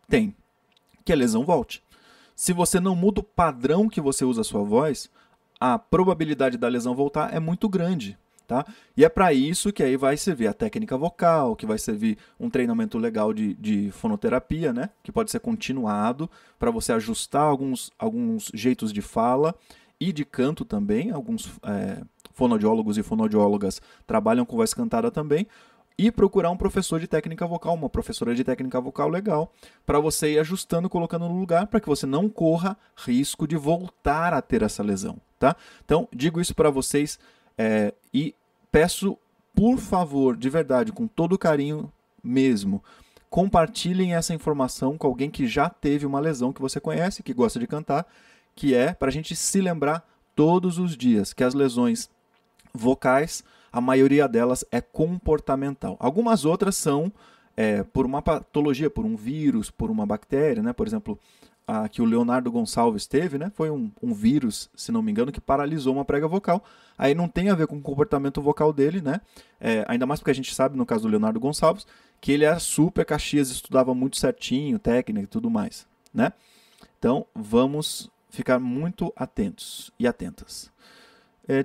tem? 0.07 0.35
Que 1.03 1.11
a 1.11 1.15
lesão 1.15 1.43
volte 1.43 1.81
se 2.35 2.53
você 2.53 2.79
não 2.79 2.95
muda 2.95 3.19
o 3.19 3.23
padrão 3.23 3.87
que 3.87 4.01
você 4.01 4.25
usa 4.25 4.41
a 4.41 4.43
sua 4.43 4.63
voz, 4.63 5.09
a 5.59 5.77
probabilidade 5.77 6.57
da 6.57 6.67
lesão 6.67 6.95
voltar 6.95 7.33
é 7.33 7.39
muito 7.39 7.69
grande. 7.69 8.17
Tá? 8.47 8.65
E 8.95 9.05
é 9.05 9.09
para 9.09 9.33
isso 9.33 9.71
que 9.71 9.81
aí 9.81 9.95
vai 9.95 10.17
servir 10.17 10.47
a 10.47 10.53
técnica 10.53 10.97
vocal, 10.97 11.55
que 11.55 11.65
vai 11.65 11.77
servir 11.77 12.17
um 12.39 12.49
treinamento 12.49 12.97
legal 12.97 13.33
de, 13.33 13.53
de 13.53 13.89
fonoterapia, 13.91 14.73
né? 14.73 14.89
que 15.01 15.11
pode 15.11 15.31
ser 15.31 15.39
continuado 15.39 16.29
para 16.59 16.69
você 16.69 16.91
ajustar 16.91 17.43
alguns, 17.43 17.91
alguns 17.97 18.51
jeitos 18.53 18.91
de 18.91 19.01
fala 19.01 19.55
e 19.99 20.11
de 20.11 20.25
canto 20.25 20.65
também. 20.65 21.11
Alguns 21.11 21.49
é, 21.63 22.01
fonoaudiólogos 22.33 22.97
e 22.97 23.03
fonoaudiólogas 23.03 23.81
trabalham 24.05 24.45
com 24.45 24.57
voz 24.57 24.73
cantada 24.73 25.09
também, 25.09 25.47
e 25.97 26.11
procurar 26.11 26.49
um 26.49 26.57
professor 26.57 26.99
de 26.99 27.07
técnica 27.07 27.45
vocal, 27.45 27.75
uma 27.75 27.89
professora 27.89 28.33
de 28.33 28.43
técnica 28.43 28.79
vocal 28.81 29.09
legal, 29.09 29.51
para 29.85 29.99
você 29.99 30.33
ir 30.33 30.39
ajustando, 30.39 30.89
colocando 30.89 31.27
no 31.27 31.37
lugar, 31.37 31.67
para 31.67 31.79
que 31.79 31.87
você 31.87 32.05
não 32.05 32.27
corra 32.27 32.77
risco 32.95 33.47
de 33.47 33.55
voltar 33.55 34.33
a 34.33 34.41
ter 34.41 34.63
essa 34.63 34.81
lesão, 34.81 35.17
tá? 35.37 35.55
Então, 35.85 36.07
digo 36.11 36.41
isso 36.41 36.55
para 36.55 36.69
vocês 36.69 37.19
é, 37.57 37.93
e 38.13 38.35
peço, 38.71 39.17
por 39.55 39.77
favor, 39.77 40.35
de 40.35 40.49
verdade, 40.49 40.91
com 40.91 41.07
todo 41.07 41.37
carinho 41.37 41.91
mesmo, 42.23 42.83
compartilhem 43.29 44.15
essa 44.15 44.33
informação 44.33 44.97
com 44.97 45.07
alguém 45.07 45.29
que 45.29 45.47
já 45.47 45.69
teve 45.69 46.05
uma 46.05 46.19
lesão 46.19 46.53
que 46.53 46.61
você 46.61 46.79
conhece, 46.79 47.23
que 47.23 47.33
gosta 47.33 47.59
de 47.59 47.67
cantar, 47.67 48.05
que 48.55 48.73
é 48.73 48.93
para 48.93 49.09
a 49.09 49.11
gente 49.11 49.35
se 49.35 49.61
lembrar 49.61 50.07
todos 50.35 50.77
os 50.77 50.95
dias 50.95 51.33
que 51.33 51.43
as 51.43 51.53
lesões 51.53 52.09
vocais 52.73 53.43
a 53.73 53.81
maioria 53.81 54.27
delas 54.27 54.63
é 54.71 54.79
comportamental. 54.79 55.97
Algumas 55.99 56.45
outras 56.45 56.77
são 56.77 57.11
é, 57.57 57.81
por 57.81 58.05
uma 58.05 58.21
patologia, 58.21 58.87
por 58.87 59.03
um 59.03 59.15
vírus, 59.15 59.71
por 59.71 59.89
uma 59.89 60.05
bactéria, 60.05 60.61
né? 60.61 60.71
Por 60.71 60.85
exemplo, 60.85 61.19
a 61.67 61.87
que 61.87 62.01
o 62.01 62.05
Leonardo 62.05 62.51
Gonçalves 62.51 63.07
teve, 63.07 63.37
né? 63.37 63.51
Foi 63.55 63.69
um, 63.69 63.91
um, 64.01 64.13
vírus, 64.13 64.69
se 64.75 64.91
não 64.91 65.01
me 65.01 65.11
engano, 65.11 65.31
que 65.31 65.41
paralisou 65.41 65.93
uma 65.93 66.05
prega 66.05 66.27
vocal. 66.27 66.63
Aí 66.97 67.15
não 67.15 67.27
tem 67.27 67.49
a 67.49 67.55
ver 67.55 67.67
com 67.67 67.77
o 67.77 67.81
comportamento 67.81 68.41
vocal 68.41 68.73
dele, 68.73 69.01
né? 69.01 69.21
É, 69.59 69.85
ainda 69.87 70.05
mais 70.05 70.19
porque 70.19 70.31
a 70.31 70.35
gente 70.35 70.53
sabe, 70.53 70.77
no 70.77 70.85
caso 70.85 71.03
do 71.03 71.07
Leonardo 71.09 71.39
Gonçalves, 71.39 71.87
que 72.19 72.31
ele 72.31 72.45
era 72.45 72.59
super 72.59 73.05
Caxias, 73.05 73.49
estudava 73.49 73.93
muito 73.93 74.17
certinho, 74.17 74.79
técnica 74.79 75.23
e 75.23 75.27
tudo 75.27 75.49
mais, 75.49 75.87
né? 76.13 76.33
Então, 76.99 77.25
vamos 77.33 78.09
ficar 78.29 78.59
muito 78.59 79.11
atentos 79.15 79.91
e 79.99 80.07
atentas. 80.07 80.71
É, 81.47 81.63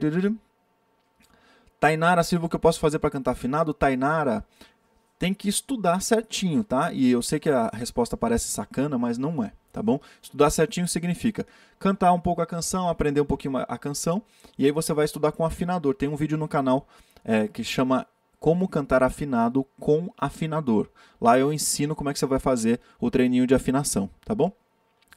Tainara 1.80 2.24
Silva, 2.24 2.46
o 2.46 2.48
que 2.48 2.56
eu 2.56 2.60
posso 2.60 2.80
fazer 2.80 2.98
para 2.98 3.10
cantar 3.10 3.32
afinado? 3.32 3.72
Tainara, 3.72 4.44
tem 5.18 5.34
que 5.34 5.48
estudar 5.48 6.00
certinho, 6.00 6.62
tá? 6.62 6.92
E 6.92 7.10
eu 7.10 7.22
sei 7.22 7.38
que 7.40 7.50
a 7.50 7.70
resposta 7.72 8.16
parece 8.16 8.48
sacana, 8.48 8.98
mas 8.98 9.18
não 9.18 9.42
é, 9.42 9.52
tá 9.78 9.82
bom? 9.82 10.00
Estudar 10.20 10.50
certinho 10.50 10.88
significa 10.88 11.46
cantar 11.78 12.12
um 12.12 12.18
pouco 12.18 12.42
a 12.42 12.46
canção, 12.46 12.88
aprender 12.88 13.20
um 13.20 13.24
pouquinho 13.24 13.56
a 13.58 13.78
canção, 13.78 14.20
e 14.58 14.66
aí 14.66 14.72
você 14.72 14.92
vai 14.92 15.04
estudar 15.04 15.30
com 15.30 15.44
afinador. 15.44 15.94
Tem 15.94 16.08
um 16.08 16.16
vídeo 16.16 16.36
no 16.36 16.48
canal 16.48 16.88
é, 17.24 17.46
que 17.46 17.62
chama 17.62 18.04
como 18.40 18.68
cantar 18.68 19.04
afinado 19.04 19.64
com 19.78 20.12
afinador. 20.18 20.88
Lá 21.20 21.38
eu 21.38 21.52
ensino 21.52 21.94
como 21.94 22.10
é 22.10 22.12
que 22.12 22.18
você 22.18 22.26
vai 22.26 22.40
fazer 22.40 22.80
o 23.00 23.08
treininho 23.08 23.46
de 23.46 23.54
afinação, 23.54 24.10
tá 24.24 24.34
bom? 24.34 24.50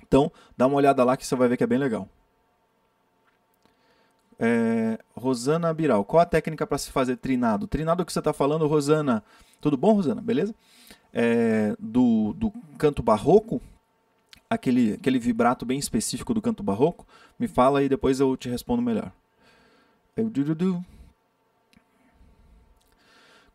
Então, 0.03 0.31
dá 0.55 0.67
uma 0.67 0.75
olhada 0.75 1.03
lá 1.03 1.17
que 1.17 1.25
você 1.25 1.35
vai 1.35 1.47
ver 1.47 1.57
que 1.57 1.63
é 1.63 1.67
bem 1.67 1.79
legal. 1.79 2.07
É, 4.39 4.99
Rosana 5.15 5.73
Biral, 5.73 6.05
qual 6.05 6.21
a 6.21 6.25
técnica 6.25 6.67
para 6.67 6.77
se 6.77 6.91
fazer 6.91 7.15
trinado? 7.15 7.65
Trinado 7.65 8.05
que 8.05 8.13
você 8.13 8.19
está 8.19 8.33
falando, 8.33 8.67
Rosana. 8.67 9.23
Tudo 9.59 9.75
bom, 9.75 9.93
Rosana? 9.93 10.21
Beleza? 10.21 10.53
É, 11.11 11.75
do, 11.79 12.33
do 12.33 12.53
canto 12.77 13.01
barroco, 13.01 13.59
aquele, 14.51 14.95
aquele 14.95 15.17
vibrato 15.17 15.65
bem 15.65 15.79
específico 15.79 16.33
do 16.33 16.41
canto 16.41 16.61
barroco, 16.61 17.07
me 17.39 17.47
fala 17.47 17.81
e 17.81 17.87
depois 17.87 18.19
eu 18.19 18.35
te 18.35 18.49
respondo 18.49 18.81
melhor. 18.81 19.13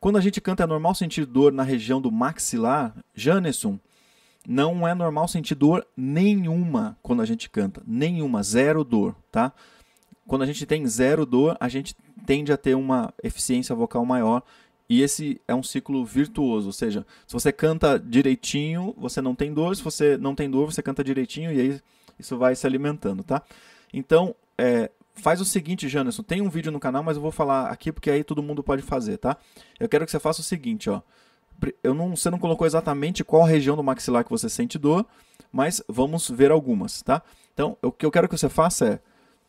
Quando 0.00 0.16
a 0.16 0.22
gente 0.22 0.40
canta, 0.40 0.62
é 0.62 0.66
normal 0.66 0.94
sentir 0.94 1.26
dor 1.26 1.52
na 1.52 1.62
região 1.62 2.00
do 2.00 2.10
maxilar? 2.10 2.94
Janesson, 3.14 3.78
não 4.48 4.88
é 4.88 4.94
normal 4.94 5.28
sentir 5.28 5.54
dor 5.54 5.86
nenhuma 5.94 6.96
quando 7.02 7.20
a 7.20 7.26
gente 7.26 7.50
canta. 7.50 7.82
Nenhuma, 7.86 8.42
zero 8.42 8.82
dor, 8.82 9.14
tá? 9.30 9.52
Quando 10.26 10.42
a 10.42 10.46
gente 10.46 10.64
tem 10.64 10.86
zero 10.86 11.26
dor, 11.26 11.58
a 11.60 11.68
gente 11.68 11.94
tende 12.24 12.50
a 12.52 12.56
ter 12.56 12.74
uma 12.74 13.12
eficiência 13.22 13.74
vocal 13.74 14.06
maior. 14.06 14.42
E 14.88 15.02
esse 15.02 15.40
é 15.48 15.54
um 15.54 15.62
ciclo 15.62 16.04
virtuoso, 16.04 16.68
ou 16.68 16.72
seja, 16.72 17.04
se 17.26 17.32
você 17.32 17.52
canta 17.52 17.98
direitinho, 17.98 18.94
você 18.96 19.20
não 19.20 19.34
tem 19.34 19.52
dor, 19.52 19.74
se 19.74 19.82
você 19.82 20.16
não 20.16 20.34
tem 20.34 20.48
dor, 20.48 20.72
você 20.72 20.80
canta 20.80 21.02
direitinho 21.02 21.52
e 21.52 21.60
aí 21.60 21.80
isso 22.18 22.38
vai 22.38 22.54
se 22.54 22.66
alimentando, 22.66 23.24
tá? 23.24 23.42
Então, 23.92 24.34
é, 24.56 24.90
faz 25.14 25.40
o 25.40 25.44
seguinte, 25.44 25.88
Janderson, 25.88 26.22
tem 26.22 26.40
um 26.40 26.48
vídeo 26.48 26.70
no 26.70 26.78
canal, 26.78 27.02
mas 27.02 27.16
eu 27.16 27.22
vou 27.22 27.32
falar 27.32 27.68
aqui 27.70 27.90
porque 27.90 28.10
aí 28.10 28.22
todo 28.22 28.42
mundo 28.42 28.62
pode 28.62 28.82
fazer, 28.82 29.16
tá? 29.18 29.36
Eu 29.78 29.88
quero 29.88 30.04
que 30.04 30.10
você 30.10 30.20
faça 30.20 30.40
o 30.40 30.44
seguinte, 30.44 30.88
ó. 30.88 31.02
Eu 31.82 31.94
não, 31.94 32.14
você 32.14 32.28
não 32.28 32.38
colocou 32.38 32.66
exatamente 32.66 33.24
qual 33.24 33.42
região 33.42 33.76
do 33.76 33.82
maxilar 33.82 34.22
que 34.22 34.30
você 34.30 34.48
sente 34.48 34.78
dor, 34.78 35.06
mas 35.50 35.82
vamos 35.88 36.28
ver 36.28 36.50
algumas, 36.50 37.02
tá? 37.02 37.22
Então, 37.54 37.76
o 37.82 37.90
que 37.90 38.04
eu 38.04 38.10
quero 38.10 38.28
que 38.28 38.36
você 38.36 38.48
faça 38.48 38.86
é 38.86 39.00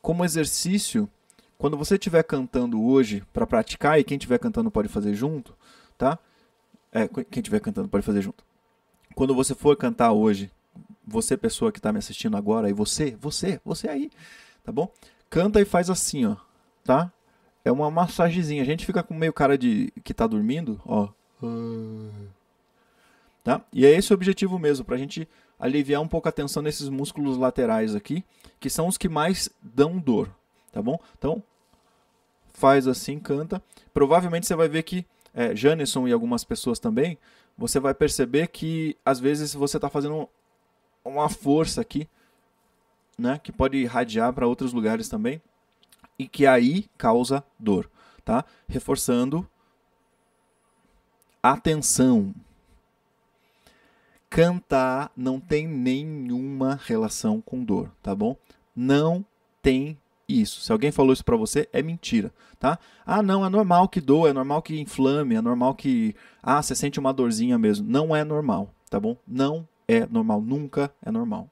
como 0.01 0.23
exercício, 0.23 1.09
quando 1.57 1.77
você 1.77 1.95
estiver 1.95 2.23
cantando 2.23 2.81
hoje 2.81 3.23
para 3.33 3.47
praticar, 3.47 3.99
e 3.99 4.03
quem 4.03 4.17
estiver 4.17 4.37
cantando 4.37 4.69
pode 4.69 4.87
fazer 4.87 5.13
junto, 5.13 5.55
tá? 5.97 6.19
É, 6.91 7.07
quem 7.07 7.41
estiver 7.41 7.59
cantando 7.59 7.87
pode 7.87 8.05
fazer 8.05 8.21
junto. 8.21 8.43
Quando 9.15 9.33
você 9.33 9.55
for 9.55 9.75
cantar 9.75 10.11
hoje, 10.11 10.51
você 11.05 11.35
pessoa 11.35 11.71
que 11.71 11.79
está 11.79 11.91
me 11.91 11.99
assistindo 11.99 12.37
agora, 12.37 12.69
e 12.69 12.73
você, 12.73 13.17
você, 13.19 13.59
você 13.65 13.89
aí, 13.89 14.11
tá 14.63 14.71
bom? 14.71 14.91
Canta 15.29 15.59
e 15.59 15.65
faz 15.65 15.89
assim, 15.89 16.25
ó, 16.25 16.35
tá? 16.83 17.11
É 17.65 17.71
uma 17.71 17.89
massagezinha. 17.89 18.61
A 18.61 18.65
gente 18.65 18.85
fica 18.85 19.03
com 19.03 19.13
meio 19.13 19.33
cara 19.33 19.57
de 19.57 19.91
que 20.03 20.13
tá 20.13 20.27
dormindo, 20.27 20.79
ó. 20.85 21.09
Tá? 23.43 23.61
E 23.73 23.85
é 23.85 23.91
esse 23.91 24.11
o 24.11 24.15
objetivo 24.15 24.59
mesmo, 24.59 24.85
pra 24.85 24.97
gente 24.97 25.27
aliviar 25.59 26.01
um 26.01 26.07
pouco 26.07 26.29
a 26.29 26.31
tensão 26.31 26.61
nesses 26.61 26.87
músculos 26.87 27.37
laterais 27.37 27.95
aqui, 27.95 28.23
que 28.59 28.69
são 28.69 28.87
os 28.87 28.97
que 28.97 29.09
mais 29.09 29.49
dão 29.61 29.97
dor, 29.97 30.29
tá 30.71 30.81
bom? 30.81 30.99
Então, 31.17 31.41
faz 32.53 32.87
assim, 32.87 33.19
canta. 33.19 33.61
Provavelmente 33.93 34.47
você 34.47 34.55
vai 34.55 34.67
ver 34.67 34.83
que, 34.83 35.05
é, 35.33 35.53
e 35.53 36.11
algumas 36.11 36.43
pessoas 36.43 36.79
também, 36.79 37.17
você 37.57 37.79
vai 37.79 37.93
perceber 37.93 38.47
que 38.47 38.95
às 39.05 39.19
vezes 39.19 39.53
você 39.53 39.77
está 39.77 39.89
fazendo 39.89 40.27
uma 41.03 41.29
força 41.29 41.81
aqui, 41.81 42.07
né, 43.17 43.39
que 43.41 43.51
pode 43.51 43.77
irradiar 43.77 44.31
para 44.33 44.47
outros 44.47 44.73
lugares 44.73 45.09
também, 45.09 45.41
e 46.19 46.27
que 46.27 46.45
aí 46.45 46.85
causa 46.97 47.43
dor, 47.57 47.89
tá? 48.23 48.45
Reforçando 48.67 49.47
atenção, 51.41 52.33
Cantar 54.29 55.11
não 55.15 55.39
tem 55.39 55.65
nenhuma 55.65 56.79
relação 56.83 57.39
com 57.39 57.63
dor, 57.63 57.91
tá 58.03 58.13
bom? 58.13 58.35
Não 58.75 59.25
tem 59.61 59.97
isso. 60.27 60.61
Se 60.61 60.71
alguém 60.71 60.91
falou 60.91 61.13
isso 61.13 61.23
para 61.23 61.37
você, 61.37 61.67
é 61.71 61.81
mentira, 61.81 62.33
tá? 62.59 62.77
Ah, 63.05 63.21
não, 63.21 63.45
é 63.45 63.49
normal 63.49 63.87
que 63.87 64.01
doa, 64.01 64.29
é 64.29 64.33
normal 64.33 64.61
que 64.61 64.79
inflame, 64.79 65.35
é 65.35 65.41
normal 65.41 65.73
que 65.73 66.15
ah, 66.43 66.61
você 66.61 66.75
sente 66.75 66.99
uma 66.99 67.13
dorzinha 67.13 67.57
mesmo. 67.57 67.89
Não 67.89 68.15
é 68.15 68.23
normal, 68.23 68.73
tá 68.89 68.99
bom? 68.99 69.15
Não 69.27 69.67
é 69.87 70.05
normal, 70.05 70.41
nunca 70.41 70.91
é 71.01 71.09
normal. 71.09 71.49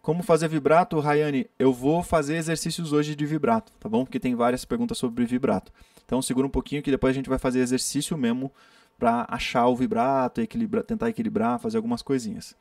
Como 0.00 0.22
fazer 0.22 0.48
vibrato, 0.48 0.98
Rayane? 0.98 1.48
Eu 1.58 1.72
vou 1.72 2.02
fazer 2.02 2.36
exercícios 2.36 2.92
hoje 2.92 3.14
de 3.14 3.24
vibrato, 3.24 3.72
tá 3.78 3.88
bom? 3.88 4.04
Porque 4.04 4.18
tem 4.18 4.34
várias 4.34 4.64
perguntas 4.64 4.98
sobre 4.98 5.24
vibrato. 5.24 5.72
Então 6.04 6.20
segura 6.20 6.46
um 6.46 6.50
pouquinho 6.50 6.82
que 6.82 6.90
depois 6.90 7.12
a 7.12 7.14
gente 7.14 7.28
vai 7.28 7.38
fazer 7.38 7.60
exercício 7.60 8.16
mesmo 8.18 8.52
para 8.98 9.26
achar 9.28 9.66
o 9.66 9.76
vibrato, 9.76 10.40
equilibra, 10.40 10.82
tentar 10.82 11.08
equilibrar, 11.08 11.58
fazer 11.58 11.76
algumas 11.76 12.02
coisinhas. 12.02 12.54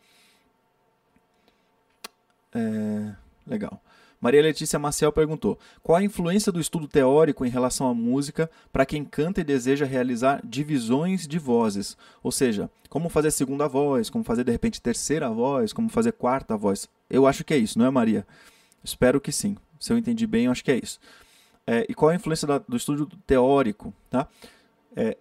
É, 2.54 3.16
legal. 3.46 3.82
Maria 4.22 4.44
Letícia 4.44 4.78
Maciel 4.78 5.12
perguntou: 5.12 5.58
qual 5.82 5.98
a 5.98 6.04
influência 6.04 6.52
do 6.52 6.60
estudo 6.62 6.88
teórico 6.88 7.44
em 7.44 7.50
relação 7.50 7.90
à 7.90 7.94
música 7.94 8.50
para 8.72 8.86
quem 8.86 9.04
canta 9.04 9.42
e 9.42 9.44
deseja 9.44 9.84
realizar 9.84 10.40
divisões 10.46 11.28
de 11.28 11.40
vozes? 11.40 11.98
Ou 12.22 12.32
seja, 12.32 12.70
como 12.88 13.10
fazer 13.10 13.32
segunda 13.32 13.68
voz, 13.68 14.10
como 14.10 14.24
fazer 14.24 14.44
de 14.44 14.52
repente 14.52 14.80
terceira 14.80 15.28
voz, 15.30 15.74
como 15.74 15.90
fazer 15.90 16.14
quarta 16.14 16.56
voz? 16.56 16.88
Eu 17.10 17.26
acho 17.26 17.44
que 17.44 17.54
é 17.54 17.58
isso, 17.58 17.80
não 17.80 17.88
é, 17.88 17.90
Maria? 17.90 18.26
Espero 18.84 19.20
que 19.20 19.32
sim. 19.32 19.58
Se 19.80 19.92
eu 19.92 19.98
entendi 19.98 20.28
bem, 20.28 20.46
eu 20.46 20.52
acho 20.52 20.64
que 20.64 20.72
é 20.72 20.80
isso. 20.82 21.00
É, 21.66 21.86
e 21.90 21.96
qual 21.96 22.10
a 22.10 22.16
influência 22.16 22.48
da, 22.48 22.60
do 22.60 22.78
estudo 22.78 23.10
teórico? 23.26 23.94
Tá? 24.10 24.28
É, 24.96 25.18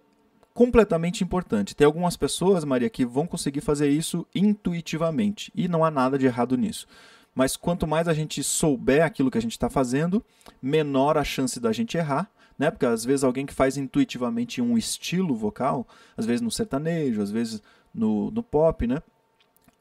completamente 0.53 1.23
importante. 1.23 1.75
Tem 1.75 1.85
algumas 1.85 2.15
pessoas, 2.15 2.63
Maria, 2.63 2.89
que 2.89 3.05
vão 3.05 3.25
conseguir 3.25 3.61
fazer 3.61 3.89
isso 3.89 4.27
intuitivamente 4.35 5.51
e 5.55 5.67
não 5.67 5.83
há 5.83 5.89
nada 5.89 6.17
de 6.17 6.25
errado 6.25 6.57
nisso. 6.57 6.87
Mas 7.33 7.55
quanto 7.55 7.87
mais 7.87 8.07
a 8.07 8.13
gente 8.13 8.43
souber 8.43 9.03
aquilo 9.03 9.31
que 9.31 9.37
a 9.37 9.41
gente 9.41 9.53
está 9.53 9.69
fazendo, 9.69 10.23
menor 10.61 11.17
a 11.17 11.23
chance 11.23 11.59
da 11.59 11.71
gente 11.71 11.97
errar, 11.97 12.29
né? 12.57 12.69
Porque 12.69 12.85
às 12.85 13.05
vezes 13.05 13.23
alguém 13.23 13.45
que 13.45 13.53
faz 13.53 13.77
intuitivamente 13.77 14.61
um 14.61 14.77
estilo 14.77 15.35
vocal, 15.35 15.87
às 16.17 16.25
vezes 16.25 16.41
no 16.41 16.51
sertanejo, 16.51 17.21
às 17.21 17.31
vezes 17.31 17.61
no, 17.93 18.29
no 18.31 18.43
pop, 18.43 18.85
né? 18.85 19.01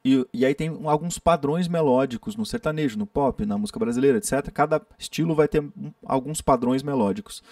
E, 0.04 0.26
e 0.33 0.47
aí 0.47 0.54
tem 0.54 0.69
alguns 0.85 1.19
padrões 1.19 1.69
melódicos 1.69 2.35
no 2.35 2.47
sertanejo, 2.47 2.99
no 2.99 3.07
pop, 3.07 3.45
na 3.45 3.59
música 3.59 3.78
brasileira, 3.78 4.19
etc. 4.19 4.50
Cada 4.52 4.80
estilo 4.99 5.35
vai 5.35 5.47
ter 5.47 5.62
alguns 6.07 6.40
padrões 6.40 6.83
melódicos. 6.83 7.42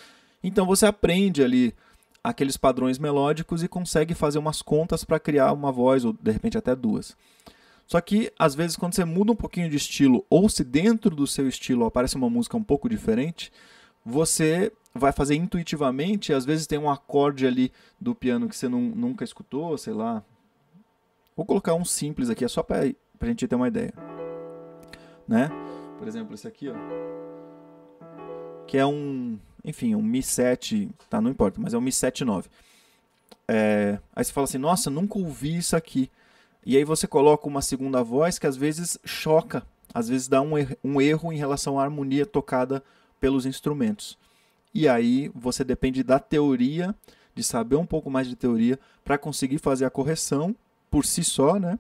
Então 0.43 0.64
você 0.64 0.87
aprende 0.87 1.43
ali 1.43 1.75
aqueles 2.23 2.57
padrões 2.57 2.99
melódicos 2.99 3.62
e 3.62 3.69
consegue 3.69 4.14
fazer 4.14 4.38
umas 4.38 4.62
contas 4.62 5.05
para 5.05 5.21
criar 5.21 5.52
uma 5.52 5.71
voz, 5.71 6.05
ou 6.05 6.12
de 6.12 6.31
repente 6.31 6.57
até 6.57 6.75
duas. 6.75 7.17
Só 7.88 8.00
que, 8.00 8.30
às 8.38 8.54
vezes, 8.54 8.76
quando 8.76 8.95
você 8.95 9.04
muda 9.04 9.33
um 9.33 9.37
pouquinho 9.37 9.68
de 9.68 9.76
estilo, 9.76 10.25
ou 10.30 10.49
se 10.49 10.62
dentro 10.62 11.16
do 11.16 11.26
seu 11.26 11.49
estilo 11.49 11.87
aparece 11.87 12.14
uma 12.14 12.30
música 12.30 12.57
um 12.57 12.62
pouco 12.62 12.88
diferente, 12.88 13.50
você 14.04 14.71
vai 14.95 15.11
fazer 15.11 15.35
intuitivamente, 15.35 16.33
às 16.33 16.45
vezes 16.45 16.66
tem 16.66 16.78
um 16.78 16.90
acorde 16.90 17.47
ali 17.47 17.73
do 18.00 18.14
piano 18.14 18.49
que 18.49 18.57
você 18.57 18.68
não, 18.68 18.80
nunca 18.80 19.25
escutou, 19.25 19.76
sei 19.78 19.95
lá. 19.95 20.23
Vou 21.35 21.47
colocar 21.47 21.75
um 21.75 21.85
simples 21.85 22.28
aqui, 22.28 22.45
é 22.45 22.49
só 22.49 22.62
para 22.62 22.83
a 22.83 23.26
gente 23.26 23.49
ter 23.49 23.54
uma 23.57 23.68
ideia. 23.68 23.95
Né? 25.26 25.50
Por 25.99 26.07
exemplo, 26.07 26.35
esse 26.35 26.47
aqui, 26.47 26.68
ó, 26.68 26.75
que 28.66 28.76
é 28.76 28.85
um 28.85 29.38
enfim, 29.64 29.95
um 29.95 30.02
Mi 30.02 30.23
7, 30.23 30.88
tá, 31.11 31.21
não 31.21 31.30
importa, 31.30 31.61
mas 31.61 31.75
é 31.75 31.78
um 31.78 31.80
Mi 31.80 31.92
7 31.92 32.25
9. 32.25 32.49
É, 33.47 33.99
aí 34.14 34.25
você 34.25 34.33
fala 34.33 34.45
assim, 34.45 34.59
nossa, 34.59 34.90
nunca 34.90 35.18
ouvi 35.18 35.57
isso 35.57 35.76
aqui. 35.76 36.11
E 36.69 36.77
aí 36.77 36.85
você 36.85 37.07
coloca 37.07 37.49
uma 37.49 37.63
segunda 37.63 38.03
voz 38.03 38.39
que 38.39 38.47
às 38.47 38.55
vezes 38.55 38.99
choca, 39.03 39.63
às 39.95 40.07
vezes 40.07 40.29
dá 40.29 40.43
um, 40.43 40.59
er 40.59 40.77
um 40.85 41.01
erro 41.01 41.33
em 41.33 41.39
relação 41.39 41.81
à 41.81 41.83
harmonia 41.83 42.27
tocada 42.27 42.85
pelos 43.19 43.47
instrumentos. 43.47 44.19
E 44.75 44.87
aí 44.87 45.31
você 45.35 45.65
depende 45.65 46.03
da 46.03 46.19
teoria, 46.19 46.95
de 47.35 47.43
saber 47.43 47.77
um 47.77 47.87
pouco 47.87 48.11
mais 48.11 48.29
de 48.29 48.37
teoria, 48.37 48.79
para 49.03 49.17
conseguir 49.17 49.57
fazer 49.57 49.87
a 49.87 49.91
correção 49.91 50.55
por 50.91 51.07
si 51.07 51.25
só, 51.25 51.59
né? 51.59 51.79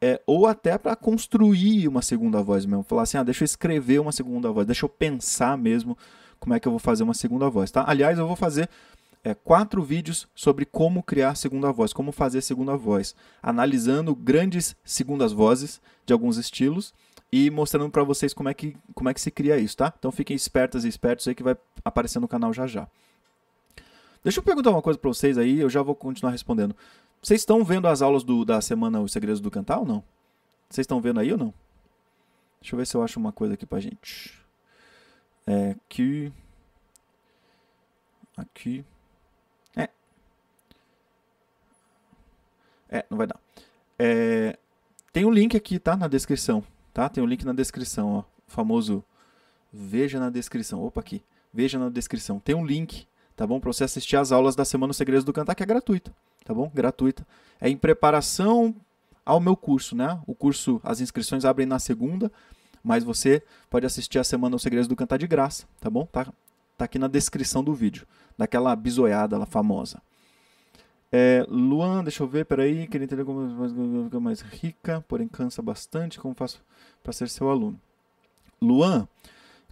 É, 0.00 0.20
ou 0.26 0.44
até 0.44 0.76
para 0.76 0.96
construir 0.96 1.86
uma 1.86 2.02
segunda 2.02 2.42
voz 2.42 2.66
mesmo. 2.66 2.82
Falar 2.82 3.02
assim, 3.02 3.16
ah, 3.16 3.22
deixa 3.22 3.44
eu 3.44 3.46
escrever 3.46 4.00
uma 4.00 4.10
segunda 4.10 4.50
voz, 4.50 4.66
deixa 4.66 4.84
eu 4.84 4.88
pensar 4.88 5.56
mesmo 5.56 5.96
como 6.40 6.52
é 6.52 6.58
que 6.58 6.66
eu 6.66 6.72
vou 6.72 6.80
fazer 6.80 7.04
uma 7.04 7.14
segunda 7.14 7.48
voz, 7.48 7.70
tá? 7.70 7.84
Aliás, 7.86 8.18
eu 8.18 8.26
vou 8.26 8.34
fazer 8.34 8.68
é, 9.22 9.34
quatro 9.34 9.82
vídeos 9.82 10.26
sobre 10.34 10.64
como 10.64 11.02
criar 11.02 11.34
segunda 11.34 11.70
voz, 11.70 11.92
como 11.92 12.12
fazer 12.12 12.40
segunda 12.40 12.76
voz, 12.76 13.14
analisando 13.42 14.14
grandes 14.14 14.74
segundas 14.84 15.32
vozes 15.32 15.80
de 16.06 16.12
alguns 16.12 16.36
estilos 16.36 16.94
e 17.32 17.50
mostrando 17.50 17.90
para 17.90 18.02
vocês 18.02 18.34
como 18.34 18.48
é, 18.48 18.54
que, 18.54 18.76
como 18.94 19.08
é 19.08 19.14
que 19.14 19.20
se 19.20 19.30
cria 19.30 19.58
isso, 19.58 19.76
tá? 19.76 19.92
Então 19.98 20.10
fiquem 20.10 20.34
espertas 20.34 20.84
e 20.84 20.88
espertos 20.88 21.28
aí 21.28 21.34
que 21.34 21.42
vai 21.42 21.56
aparecer 21.84 22.18
no 22.18 22.28
canal 22.28 22.52
já 22.52 22.66
já. 22.66 22.88
Deixa 24.22 24.40
eu 24.40 24.42
perguntar 24.42 24.70
uma 24.70 24.82
coisa 24.82 24.98
para 24.98 25.08
vocês 25.08 25.38
aí, 25.38 25.60
eu 25.60 25.70
já 25.70 25.82
vou 25.82 25.94
continuar 25.94 26.32
respondendo. 26.32 26.74
Vocês 27.22 27.40
estão 27.40 27.62
vendo 27.64 27.86
as 27.86 28.02
aulas 28.02 28.24
do, 28.24 28.44
da 28.44 28.60
semana 28.60 29.00
Os 29.00 29.12
Segredos 29.12 29.40
do 29.40 29.50
Cantar 29.50 29.78
ou 29.78 29.86
não? 29.86 30.02
Vocês 30.68 30.84
estão 30.84 31.00
vendo 31.00 31.20
aí 31.20 31.32
ou 31.32 31.38
não? 31.38 31.54
Deixa 32.60 32.74
eu 32.74 32.78
ver 32.78 32.86
se 32.86 32.96
eu 32.96 33.02
acho 33.02 33.18
uma 33.18 33.32
coisa 33.32 33.54
aqui 33.54 33.66
pra 33.66 33.80
gente. 33.80 34.38
É, 35.46 35.70
aqui. 35.70 36.32
Aqui. 38.36 38.84
É, 42.90 43.04
não 43.08 43.16
vai 43.16 43.26
dar. 43.26 43.38
É, 43.98 44.58
tem 45.12 45.24
um 45.24 45.30
link 45.30 45.56
aqui, 45.56 45.78
tá? 45.78 45.96
Na 45.96 46.08
descrição, 46.08 46.64
tá? 46.92 47.08
Tem 47.08 47.22
um 47.22 47.26
link 47.26 47.44
na 47.44 47.52
descrição, 47.52 48.08
ó. 48.08 48.18
O 48.20 48.24
famoso 48.50 49.04
veja 49.72 50.18
na 50.18 50.28
descrição. 50.28 50.82
Opa, 50.82 51.00
aqui. 51.00 51.22
Veja 51.54 51.78
na 51.78 51.88
descrição. 51.88 52.40
Tem 52.40 52.54
um 52.54 52.66
link, 52.66 53.06
tá 53.36 53.46
bom? 53.46 53.60
Para 53.60 53.72
você 53.72 53.84
assistir 53.84 54.16
as 54.16 54.32
aulas 54.32 54.56
da 54.56 54.64
Semana 54.64 54.92
Segredos 54.92 55.24
do 55.24 55.32
Cantar, 55.32 55.54
que 55.54 55.62
é 55.62 55.66
gratuita, 55.66 56.14
tá 56.44 56.52
bom? 56.52 56.70
Gratuita. 56.74 57.26
É 57.60 57.68
em 57.68 57.76
preparação 57.76 58.74
ao 59.24 59.38
meu 59.38 59.56
curso, 59.56 59.94
né? 59.94 60.20
O 60.26 60.34
curso, 60.34 60.80
as 60.82 61.00
inscrições 61.00 61.44
abrem 61.44 61.66
na 61.66 61.78
segunda, 61.78 62.30
mas 62.82 63.04
você 63.04 63.42
pode 63.68 63.86
assistir 63.86 64.18
a 64.18 64.24
Semana 64.24 64.56
Os 64.56 64.62
Segredos 64.62 64.88
do 64.88 64.96
Cantar 64.96 65.18
de 65.18 65.26
graça, 65.26 65.66
tá 65.80 65.90
bom? 65.90 66.06
Tá, 66.06 66.26
tá 66.76 66.84
aqui 66.86 66.98
na 66.98 67.06
descrição 67.06 67.62
do 67.62 67.74
vídeo, 67.74 68.06
daquela 68.36 68.74
bisoiada 68.74 69.38
lá 69.38 69.46
famosa. 69.46 70.00
É, 71.12 71.44
Luan, 71.48 72.04
deixa 72.04 72.22
eu 72.22 72.28
ver, 72.28 72.44
peraí, 72.44 72.86
queria 72.86 73.04
entender 73.04 73.24
como 73.24 74.04
ficar 74.04 74.20
mais 74.20 74.40
rica, 74.40 75.04
porém 75.08 75.26
cansa 75.26 75.60
bastante, 75.60 76.20
como 76.20 76.34
faço 76.34 76.62
para 77.02 77.12
ser 77.12 77.28
seu 77.28 77.50
aluno? 77.50 77.80
Luan, 78.62 79.08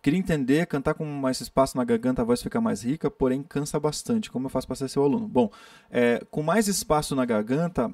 queria 0.02 0.18
entender, 0.18 0.66
cantar 0.66 0.94
com 0.94 1.04
mais 1.04 1.40
espaço 1.40 1.76
na 1.76 1.84
garganta, 1.84 2.22
a 2.22 2.24
voz 2.24 2.42
fica 2.42 2.60
mais 2.60 2.82
rica, 2.82 3.08
porém 3.08 3.42
cansa 3.42 3.78
bastante, 3.78 4.30
como 4.30 4.46
eu 4.46 4.50
faço 4.50 4.66
para 4.66 4.76
ser 4.76 4.88
seu 4.88 5.04
aluno? 5.04 5.28
Bom, 5.28 5.50
é, 5.90 6.24
com 6.30 6.42
mais 6.42 6.66
espaço 6.66 7.14
na 7.14 7.24
garganta, 7.24 7.92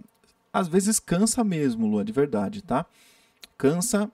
às 0.50 0.66
vezes 0.66 0.98
cansa 0.98 1.44
mesmo, 1.44 1.86
Luan, 1.86 2.04
de 2.04 2.12
verdade, 2.12 2.62
tá? 2.62 2.86
Cansa 3.58 4.10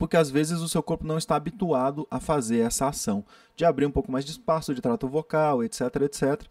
porque 0.00 0.16
às 0.16 0.30
vezes 0.30 0.60
o 0.60 0.68
seu 0.68 0.82
corpo 0.82 1.06
não 1.06 1.18
está 1.18 1.36
habituado 1.36 2.08
a 2.10 2.18
fazer 2.18 2.60
essa 2.60 2.88
ação, 2.88 3.22
de 3.54 3.66
abrir 3.66 3.84
um 3.84 3.90
pouco 3.90 4.10
mais 4.10 4.24
de 4.24 4.30
espaço, 4.30 4.74
de 4.74 4.80
trato 4.80 5.06
vocal, 5.06 5.62
etc, 5.62 5.82
etc. 6.00 6.42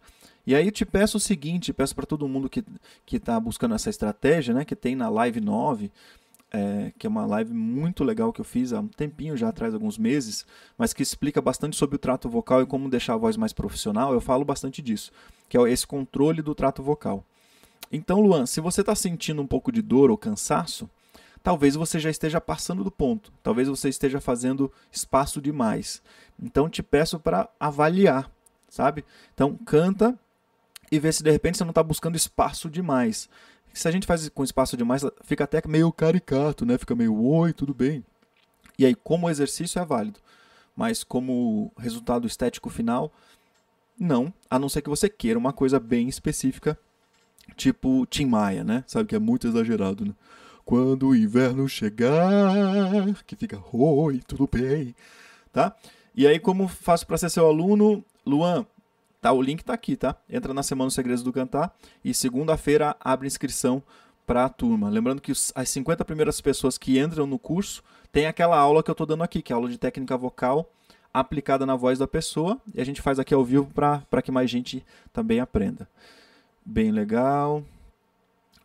E 0.46 0.54
aí 0.54 0.70
te 0.70 0.84
peço 0.84 1.18
o 1.18 1.20
seguinte, 1.20 1.72
peço 1.72 1.94
para 1.94 2.06
todo 2.06 2.26
mundo 2.28 2.48
que 2.48 2.64
está 3.12 3.38
buscando 3.38 3.74
essa 3.74 3.90
estratégia, 3.90 4.54
né, 4.54 4.64
que 4.64 4.74
tem 4.74 4.96
na 4.96 5.08
Live 5.08 5.40
9, 5.40 5.90
é, 6.52 6.92
que 6.98 7.06
é 7.06 7.10
uma 7.10 7.24
live 7.26 7.54
muito 7.54 8.02
legal 8.02 8.32
que 8.32 8.40
eu 8.40 8.44
fiz 8.44 8.72
há 8.72 8.80
um 8.80 8.88
tempinho 8.88 9.36
já 9.36 9.48
atrás, 9.48 9.72
alguns 9.72 9.96
meses, 9.96 10.44
mas 10.76 10.92
que 10.92 11.02
explica 11.02 11.40
bastante 11.40 11.76
sobre 11.76 11.96
o 11.96 11.98
trato 11.98 12.28
vocal 12.28 12.62
e 12.62 12.66
como 12.66 12.90
deixar 12.90 13.14
a 13.14 13.18
voz 13.18 13.36
mais 13.36 13.52
profissional. 13.52 14.12
Eu 14.12 14.20
falo 14.20 14.44
bastante 14.44 14.82
disso, 14.82 15.12
que 15.48 15.56
é 15.56 15.70
esse 15.70 15.86
controle 15.86 16.42
do 16.42 16.54
trato 16.54 16.82
vocal. 16.82 17.24
Então, 17.92 18.20
Luan, 18.20 18.46
se 18.46 18.60
você 18.60 18.80
está 18.80 18.94
sentindo 18.94 19.40
um 19.40 19.46
pouco 19.46 19.70
de 19.70 19.82
dor 19.82 20.10
ou 20.10 20.18
cansaço, 20.18 20.90
talvez 21.42 21.74
você 21.74 21.98
já 21.98 22.10
esteja 22.10 22.40
passando 22.40 22.84
do 22.84 22.90
ponto, 22.90 23.32
talvez 23.42 23.68
você 23.68 23.88
esteja 23.88 24.20
fazendo 24.20 24.72
espaço 24.92 25.40
demais. 25.40 26.02
Então, 26.40 26.68
te 26.68 26.82
peço 26.82 27.18
para 27.18 27.48
avaliar, 27.58 28.30
sabe? 28.68 29.04
Então, 29.34 29.56
canta 29.64 30.18
e 30.90 30.98
ver 30.98 31.12
se 31.12 31.22
de 31.22 31.30
repente 31.30 31.58
você 31.58 31.64
não 31.64 31.70
está 31.70 31.82
buscando 31.82 32.16
espaço 32.16 32.68
demais. 32.68 33.28
Se 33.72 33.86
a 33.86 33.90
gente 33.90 34.06
faz 34.06 34.28
com 34.28 34.42
espaço 34.42 34.76
demais, 34.76 35.02
fica 35.22 35.44
até 35.44 35.62
meio 35.66 35.92
caricato, 35.92 36.66
né? 36.66 36.76
Fica 36.76 36.94
meio 36.94 37.16
oi, 37.22 37.52
tudo 37.52 37.72
bem. 37.72 38.04
E 38.78 38.84
aí, 38.84 38.94
como 38.94 39.30
exercício 39.30 39.80
é 39.80 39.84
válido, 39.84 40.18
mas 40.74 41.04
como 41.04 41.70
resultado 41.78 42.26
estético 42.26 42.70
final, 42.70 43.12
não, 43.98 44.32
a 44.48 44.58
não 44.58 44.68
ser 44.68 44.82
que 44.82 44.88
você 44.88 45.08
queira 45.08 45.38
uma 45.38 45.52
coisa 45.52 45.78
bem 45.78 46.08
específica, 46.08 46.78
tipo 47.56 48.06
Tim 48.06 48.24
Maia, 48.24 48.64
né? 48.64 48.82
Sabe 48.86 49.08
que 49.08 49.14
é 49.14 49.18
muito 49.18 49.46
exagerado, 49.46 50.04
né? 50.04 50.14
Quando 50.64 51.08
o 51.08 51.16
inverno 51.16 51.68
chegar, 51.68 52.12
que 53.26 53.36
fica 53.36 53.62
oi, 53.72 54.20
tudo 54.26 54.48
bem, 54.50 54.94
tá? 55.52 55.76
E 56.14 56.26
aí, 56.26 56.38
como 56.38 56.66
faço 56.66 57.06
para 57.06 57.18
ser 57.18 57.30
seu 57.30 57.46
aluno? 57.46 58.04
Luan, 58.26 58.66
Tá, 59.20 59.32
o 59.32 59.42
link 59.42 59.60
está 59.60 59.74
aqui, 59.74 59.96
tá? 59.96 60.16
Entra 60.28 60.54
na 60.54 60.62
Semana 60.62 60.86
dos 60.86 60.94
Segredos 60.94 61.22
do 61.22 61.32
Cantar 61.32 61.76
e 62.02 62.14
segunda-feira 62.14 62.96
abre 62.98 63.26
inscrição 63.26 63.82
para 64.26 64.46
a 64.46 64.48
turma. 64.48 64.88
Lembrando 64.88 65.20
que 65.20 65.32
as 65.32 65.68
50 65.68 66.04
primeiras 66.04 66.40
pessoas 66.40 66.78
que 66.78 66.98
entram 66.98 67.26
no 67.26 67.38
curso 67.38 67.82
tem 68.10 68.26
aquela 68.26 68.56
aula 68.56 68.82
que 68.82 68.90
eu 68.90 68.92
estou 68.92 69.06
dando 69.06 69.22
aqui, 69.22 69.42
que 69.42 69.52
é 69.52 69.54
a 69.54 69.56
aula 69.56 69.68
de 69.68 69.76
técnica 69.76 70.16
vocal 70.16 70.72
aplicada 71.12 71.66
na 71.66 71.76
voz 71.76 71.98
da 71.98 72.06
pessoa. 72.06 72.58
E 72.74 72.80
a 72.80 72.84
gente 72.84 73.02
faz 73.02 73.18
aqui 73.18 73.34
ao 73.34 73.44
vivo 73.44 73.70
para 73.74 74.22
que 74.22 74.32
mais 74.32 74.48
gente 74.48 74.84
também 75.12 75.38
aprenda. 75.38 75.86
Bem 76.64 76.90
legal. 76.90 77.62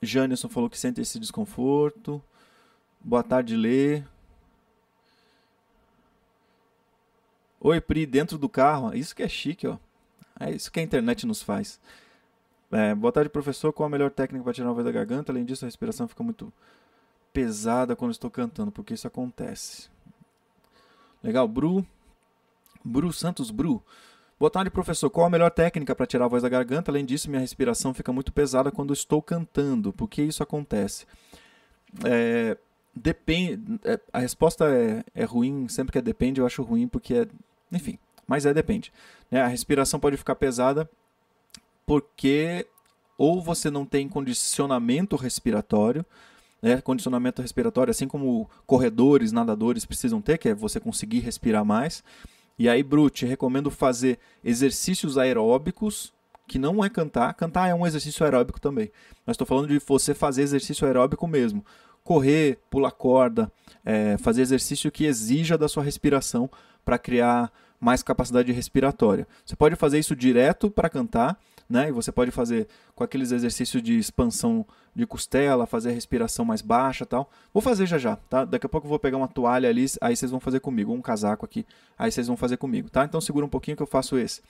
Janison 0.02 0.48
falou 0.48 0.70
que 0.70 0.80
sente 0.80 1.02
esse 1.02 1.20
desconforto. 1.20 2.22
Boa 3.02 3.24
tarde, 3.24 3.58
Lê. 3.58 4.04
Oi, 7.60 7.82
Pri, 7.82 8.06
dentro 8.06 8.38
do 8.38 8.48
carro. 8.48 8.96
Isso 8.96 9.15
que 9.15 9.24
é 9.24 9.28
chique, 9.28 9.68
ó. 9.68 9.78
É 10.39 10.52
isso 10.52 10.71
que 10.71 10.80
a 10.80 10.84
internet 10.84 11.26
nos 11.26 11.41
faz. 11.41 11.80
É, 12.71 12.93
boa 12.93 13.12
tarde, 13.12 13.30
professor. 13.30 13.71
Qual 13.71 13.88
a 13.88 13.89
melhor 13.89 14.12
técnica 14.12 14.43
para 14.43 14.54
tirar 14.54 14.69
a 14.69 14.74
voz 14.74 14.86
da 14.86 14.91
garganta? 14.91 15.32
Além 15.32 15.45
disso, 15.45 15.65
a 15.65 15.67
respiração 15.67 16.08
fica 16.08 16.24
muito 16.24 16.52
pesada 17.32 17.95
quando 17.95 18.12
estou 18.12 18.30
cantando, 18.30 18.71
porque 18.71 18.93
isso 18.93 19.08
acontece. 19.08 19.89
Legal, 21.24 21.48
Bru. 21.48 21.86
Bru 22.84 23.12
Santos 23.12 23.50
Bru. 23.50 23.82
Boa 24.38 24.52
tarde, 24.52 24.69
professor. 24.69 25.10
Qual 25.10 25.26
a 25.26 25.30
melhor 25.30 25.50
técnica 25.50 25.95
para 25.95 26.06
tirar 26.06 26.26
a 26.26 26.28
voz 26.28 26.43
da 26.43 26.50
garganta? 26.50 26.91
Além 26.91 27.06
disso, 27.06 27.30
minha 27.30 27.39
respiração 27.39 27.93
fica 27.93 28.12
muito 28.12 28.34
pesada 28.34 28.71
quando 28.71 28.93
estou 28.93 29.21
cantando. 29.21 29.93
Por 29.93 30.10
que 30.10 30.21
isso 30.21 30.43
acontece? 30.43 31.06
É, 32.04 32.58
depende. 32.93 33.80
É, 33.86 34.00
a 34.12 34.19
resposta 34.19 34.65
é, 34.65 35.04
é 35.15 35.24
ruim 35.24 35.69
sempre 35.69 35.93
que 35.93 35.98
é 35.98 36.02
depende. 36.02 36.41
Eu 36.41 36.45
acho 36.45 36.62
ruim 36.62 36.88
porque 36.88 37.13
é. 37.13 37.28
Enfim, 37.71 37.98
mas 38.28 38.46
é 38.46 38.54
depende. 38.54 38.92
Né? 39.30 39.42
A 39.42 39.48
respiração 39.48 40.00
pode 40.00 40.18
ficar 40.18 40.36
pesada 40.36 40.90
porque 41.86 42.68
ou 43.18 43.42
você 43.42 43.70
não 43.70 43.86
tem 43.86 44.10
condicionamento 44.10 45.16
respiratório, 45.16 46.06
né? 46.62 46.82
condicionamento 46.82 47.42
respiratório, 47.42 47.92
assim 47.92 48.08
como 48.08 48.50
corredores, 48.66 49.32
nadadores 49.32 49.86
precisam 49.86 50.22
ter, 50.22 50.38
que 50.38 50.50
é 50.50 50.54
você 50.54 50.80
conseguir 50.80 51.20
respirar 51.20 51.64
mais. 51.64 52.04
E 52.58 52.70
aí, 52.70 52.82
Brute, 52.82 53.26
recomendo 53.26 53.70
fazer 53.70 54.18
exercícios 54.44 55.18
aeróbicos, 55.18 56.14
que 56.48 56.58
não 56.58 56.84
é 56.84 56.90
cantar. 56.90 57.34
Cantar 57.34 57.70
é 57.70 57.74
um 57.74 57.86
exercício 57.86 58.24
aeróbico 58.24 58.62
também. 58.62 58.92
Mas 59.26 59.34
estou 59.34 59.48
falando 59.48 59.68
de 59.68 59.80
você 59.80 60.14
fazer 60.14 60.42
exercício 60.42 60.88
aeróbico 60.88 61.28
mesmo. 61.28 61.66
Correr, 62.04 62.60
pular 62.70 62.92
corda, 62.92 63.52
é, 63.84 64.18
fazer 64.18 64.42
exercício 64.42 64.92
que 64.92 65.06
exija 65.06 65.58
da 65.58 65.68
sua 65.68 65.84
respiração 65.84 66.50
para 66.86 66.98
criar 66.98 67.52
mais 67.86 68.02
capacidade 68.02 68.52
respiratória. 68.52 69.28
Você 69.45 69.56
pode 69.56 69.76
fazer 69.76 70.00
isso 70.00 70.15
direto 70.15 70.71
para 70.71 70.89
cantar, 70.89 71.39
né? 71.69 71.89
E 71.89 71.91
você 71.91 72.12
pode 72.12 72.32
fazer 72.32 72.67
com 72.95 73.04
aqueles 73.04 73.32
exercícios 73.32 73.84
de 73.84 73.95
expansão 73.95 74.65
de 74.95 75.06
costela, 75.06 75.67
fazer 75.67 75.89
a 75.89 75.93
respiração 75.93 76.43
mais 76.43 76.63
baixa, 76.63 77.06
tal. 77.06 77.30
Vou 77.54 77.62
fazer 77.62 77.86
já 77.86 78.00
já, 78.00 78.15
tá? 78.15 78.43
Daqui 78.43 78.65
a 78.65 78.69
pouco 78.69 78.88
eu 78.88 78.89
vou 78.89 78.98
pegar 78.98 79.17
uma 79.17 79.28
toalha 79.28 79.69
ali, 79.69 79.86
aí 80.02 80.15
vocês 80.15 80.32
vão 80.32 80.39
fazer 80.39 80.62
comigo, 80.62 80.91
um 80.91 81.02
casaco 81.02 81.45
aqui, 81.45 81.63
aí 81.95 82.12
vocês 82.12 82.26
vão 82.26 82.36
fazer 82.36 82.58
comigo, 82.58 82.89
tá? 82.89 83.06
Então 83.06 83.21
segura 83.21 83.45
um 83.45 83.50
pouquinho 83.50 83.78
que 83.78 83.84
eu 83.84 83.88
faço 83.88 84.17
esse. 84.17 84.41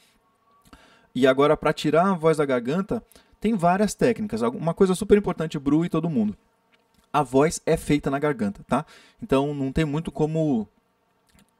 E 1.13 1.27
agora 1.27 1.57
para 1.57 1.73
tirar 1.73 2.11
a 2.11 2.13
voz 2.13 2.37
da 2.37 2.45
garganta, 2.45 3.03
tem 3.41 3.53
várias 3.53 3.93
técnicas. 3.93 4.41
Uma 4.43 4.73
coisa 4.73 4.95
super 4.95 5.17
importante, 5.17 5.59
Bru 5.59 5.83
e 5.83 5.89
todo 5.89 6.09
mundo. 6.09 6.37
A 7.11 7.21
voz 7.21 7.61
é 7.65 7.75
feita 7.75 8.09
na 8.09 8.17
garganta, 8.17 8.63
tá? 8.65 8.85
Então 9.21 9.53
não 9.53 9.73
tem 9.73 9.83
muito 9.83 10.09
como 10.09 10.65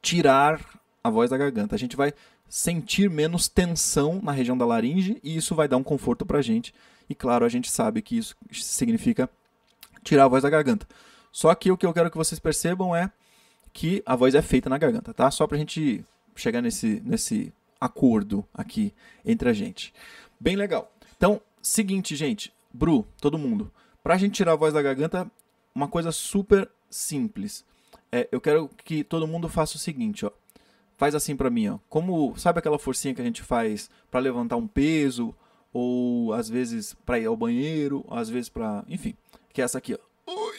tirar 0.01 0.61
a 1.05 1.09
voz 1.11 1.29
da 1.29 1.37
garganta. 1.37 1.75
A 1.75 1.77
gente 1.77 1.95
vai 1.95 2.11
sentir 2.49 3.11
menos 3.11 3.47
tensão 3.47 4.19
na 4.23 4.31
região 4.31 4.57
da 4.57 4.65
laringe 4.65 5.19
e 5.23 5.37
isso 5.37 5.53
vai 5.53 5.67
dar 5.67 5.77
um 5.77 5.83
conforto 5.83 6.25
para 6.25 6.39
a 6.39 6.41
gente. 6.41 6.73
E 7.07 7.13
claro, 7.13 7.45
a 7.45 7.49
gente 7.49 7.69
sabe 7.69 8.01
que 8.01 8.17
isso 8.17 8.35
significa 8.51 9.29
tirar 10.03 10.25
a 10.25 10.27
voz 10.27 10.41
da 10.41 10.49
garganta. 10.49 10.87
Só 11.31 11.53
que 11.53 11.71
o 11.71 11.77
que 11.77 11.85
eu 11.85 11.93
quero 11.93 12.09
que 12.09 12.17
vocês 12.17 12.39
percebam 12.39 12.95
é 12.95 13.11
que 13.71 14.01
a 14.03 14.15
voz 14.15 14.33
é 14.33 14.41
feita 14.41 14.67
na 14.67 14.79
garganta, 14.79 15.13
tá? 15.13 15.29
Só 15.29 15.45
para 15.45 15.57
a 15.57 15.59
gente 15.59 16.03
chegar 16.35 16.59
nesse, 16.59 16.99
nesse 17.05 17.53
acordo 17.79 18.43
aqui 18.51 18.91
entre 19.23 19.47
a 19.47 19.53
gente. 19.53 19.93
Bem 20.39 20.55
legal. 20.55 20.91
Então, 21.15 21.39
seguinte, 21.61 22.15
gente. 22.15 22.51
Bru, 22.73 23.05
todo 23.21 23.37
mundo. 23.37 23.71
Para 24.01 24.15
a 24.15 24.17
gente 24.17 24.33
tirar 24.33 24.53
a 24.53 24.55
voz 24.55 24.73
da 24.73 24.81
garganta, 24.81 25.29
uma 25.75 25.87
coisa 25.87 26.11
super 26.11 26.67
simples. 26.89 27.63
É, 28.11 28.27
eu 28.31 28.41
quero 28.41 28.67
que 28.83 29.03
todo 29.03 29.27
mundo 29.27 29.47
faça 29.47 29.75
o 29.75 29.79
seguinte, 29.79 30.25
ó 30.25 30.31
faz 30.97 31.15
assim 31.15 31.35
para 31.35 31.49
mim, 31.49 31.69
ó. 31.69 31.79
Como, 31.89 32.35
sabe 32.37 32.59
aquela 32.59 32.79
forcinha 32.79 33.13
que 33.13 33.21
a 33.21 33.25
gente 33.25 33.43
faz 33.43 33.89
para 34.09 34.19
levantar 34.19 34.55
um 34.55 34.67
peso 34.67 35.35
ou 35.73 36.33
às 36.33 36.47
vezes 36.49 36.95
para 37.05 37.19
ir 37.19 37.25
ao 37.25 37.35
banheiro, 37.35 38.05
às 38.09 38.29
vezes 38.29 38.49
para, 38.49 38.83
enfim, 38.87 39.15
que 39.53 39.61
é 39.61 39.65
essa 39.65 39.77
aqui, 39.77 39.93
ó. 39.93 40.31
Oi. 40.31 40.57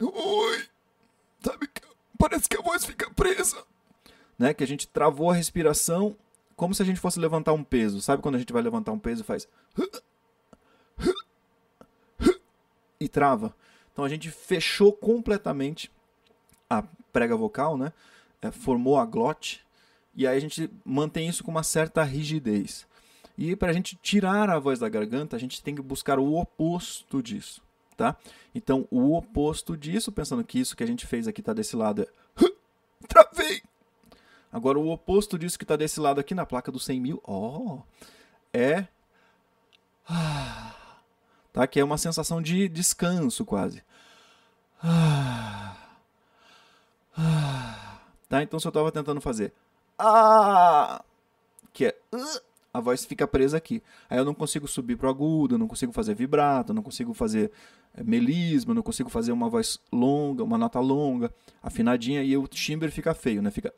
Oi. 0.00 0.64
Sabe 1.42 1.66
que 1.66 1.82
parece 2.18 2.48
que 2.48 2.56
a 2.56 2.62
voz 2.62 2.84
fica 2.84 3.10
presa, 3.10 3.64
né? 4.38 4.54
Que 4.54 4.64
a 4.64 4.66
gente 4.66 4.86
travou 4.86 5.30
a 5.30 5.34
respiração 5.34 6.16
como 6.54 6.74
se 6.74 6.82
a 6.82 6.84
gente 6.84 7.00
fosse 7.00 7.18
levantar 7.18 7.52
um 7.52 7.64
peso. 7.64 8.00
Sabe 8.00 8.22
quando 8.22 8.34
a 8.34 8.38
gente 8.38 8.52
vai 8.52 8.62
levantar 8.62 8.92
um 8.92 8.98
peso 8.98 9.22
e 9.22 9.24
faz 9.24 9.48
e 13.00 13.08
trava? 13.08 13.54
Então 13.92 14.04
a 14.04 14.08
gente 14.08 14.30
fechou 14.30 14.92
completamente 14.92 15.90
a 16.68 16.84
prega 17.12 17.34
vocal, 17.36 17.76
né? 17.76 17.92
É, 18.42 18.50
formou 18.50 18.98
a 18.98 19.04
glote, 19.04 19.64
e 20.14 20.26
aí 20.26 20.36
a 20.36 20.40
gente 20.40 20.70
mantém 20.84 21.28
isso 21.28 21.44
com 21.44 21.50
uma 21.50 21.62
certa 21.62 22.02
rigidez. 22.02 22.86
E 23.38 23.56
para 23.56 23.70
a 23.70 23.72
gente 23.72 23.96
tirar 23.96 24.50
a 24.50 24.58
voz 24.58 24.78
da 24.78 24.88
garganta, 24.88 25.36
a 25.36 25.38
gente 25.38 25.62
tem 25.62 25.74
que 25.74 25.82
buscar 25.82 26.18
o 26.18 26.34
oposto 26.34 27.22
disso, 27.22 27.62
tá? 27.96 28.16
Então, 28.54 28.86
o 28.90 29.16
oposto 29.16 29.76
disso, 29.76 30.12
pensando 30.12 30.44
que 30.44 30.58
isso 30.58 30.76
que 30.76 30.82
a 30.82 30.86
gente 30.86 31.06
fez 31.06 31.26
aqui 31.26 31.40
está 31.40 31.52
desse 31.52 31.76
lado, 31.76 32.02
é 32.02 32.08
travei. 33.08 33.62
Agora, 34.52 34.78
o 34.78 34.90
oposto 34.90 35.38
disso 35.38 35.58
que 35.58 35.64
está 35.64 35.76
desse 35.76 36.00
lado 36.00 36.20
aqui 36.20 36.34
na 36.34 36.44
placa 36.44 36.72
dos 36.72 36.84
100 36.84 37.00
mil, 37.00 37.22
ó, 37.24 37.78
é 38.52 38.86
tá? 41.52 41.66
Que 41.66 41.80
é 41.80 41.84
uma 41.84 41.98
sensação 41.98 42.40
de 42.40 42.68
descanso 42.68 43.44
quase. 43.44 43.82
Tá? 48.30 48.42
Então 48.42 48.58
se 48.58 48.66
eu 48.66 48.70
estava 48.70 48.90
tentando 48.92 49.20
fazer 49.20 49.52
ah, 49.98 51.04
que 51.72 51.86
é 51.86 51.96
a 52.72 52.80
voz 52.80 53.04
fica 53.04 53.26
presa 53.26 53.56
aqui. 53.56 53.82
Aí 54.08 54.16
eu 54.16 54.24
não 54.24 54.32
consigo 54.32 54.68
subir 54.68 54.96
pro 54.96 55.08
agudo, 55.08 55.58
não 55.58 55.66
consigo 55.66 55.92
fazer 55.92 56.14
vibrato, 56.14 56.72
não 56.72 56.82
consigo 56.82 57.12
fazer 57.12 57.50
é, 57.92 58.04
melisma, 58.04 58.72
não 58.72 58.82
consigo 58.82 59.10
fazer 59.10 59.32
uma 59.32 59.48
voz 59.48 59.80
longa, 59.92 60.44
uma 60.44 60.56
nota 60.56 60.78
longa, 60.78 61.34
afinadinha 61.60 62.22
e 62.22 62.36
o 62.36 62.46
timbre 62.46 62.88
fica 62.90 63.12
feio, 63.12 63.42
né? 63.42 63.50
Fica 63.50 63.74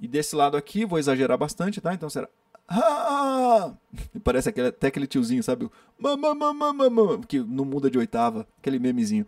e 0.00 0.08
desse 0.08 0.34
lado 0.34 0.56
aqui, 0.56 0.84
vou 0.84 0.98
exagerar 0.98 1.38
bastante, 1.38 1.80
tá? 1.80 1.94
Então 1.94 2.10
será 2.10 2.28
ah! 2.68 3.72
Parece 4.22 4.48
aquele, 4.48 4.68
até 4.68 4.88
aquele 4.88 5.06
tiozinho, 5.06 5.42
sabe? 5.42 5.70
Que 7.26 7.38
não 7.38 7.64
muda 7.64 7.90
de 7.90 7.96
oitava, 7.96 8.46
aquele 8.58 8.78
memezinho. 8.78 9.26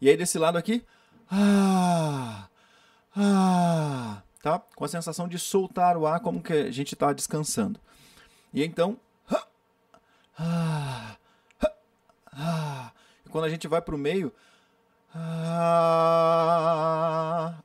E 0.00 0.08
aí 0.08 0.16
desse 0.16 0.38
lado 0.38 0.56
aqui, 0.56 0.82
ah, 1.30 2.48
ah, 3.16 4.22
tá? 4.42 4.58
Com 4.74 4.84
a 4.84 4.88
sensação 4.88 5.28
de 5.28 5.38
soltar 5.38 5.96
o 5.96 6.06
ar 6.06 6.20
como 6.20 6.42
que 6.42 6.52
a 6.52 6.70
gente 6.70 6.94
está 6.94 7.12
descansando. 7.12 7.80
E 8.52 8.64
então, 8.64 8.96
ah, 10.38 11.16
ah, 12.32 12.92
e 13.24 13.28
quando 13.28 13.44
a 13.44 13.48
gente 13.50 13.68
vai 13.68 13.82
para 13.82 13.94
o 13.94 13.98
meio, 13.98 14.32
ah, 15.14 15.94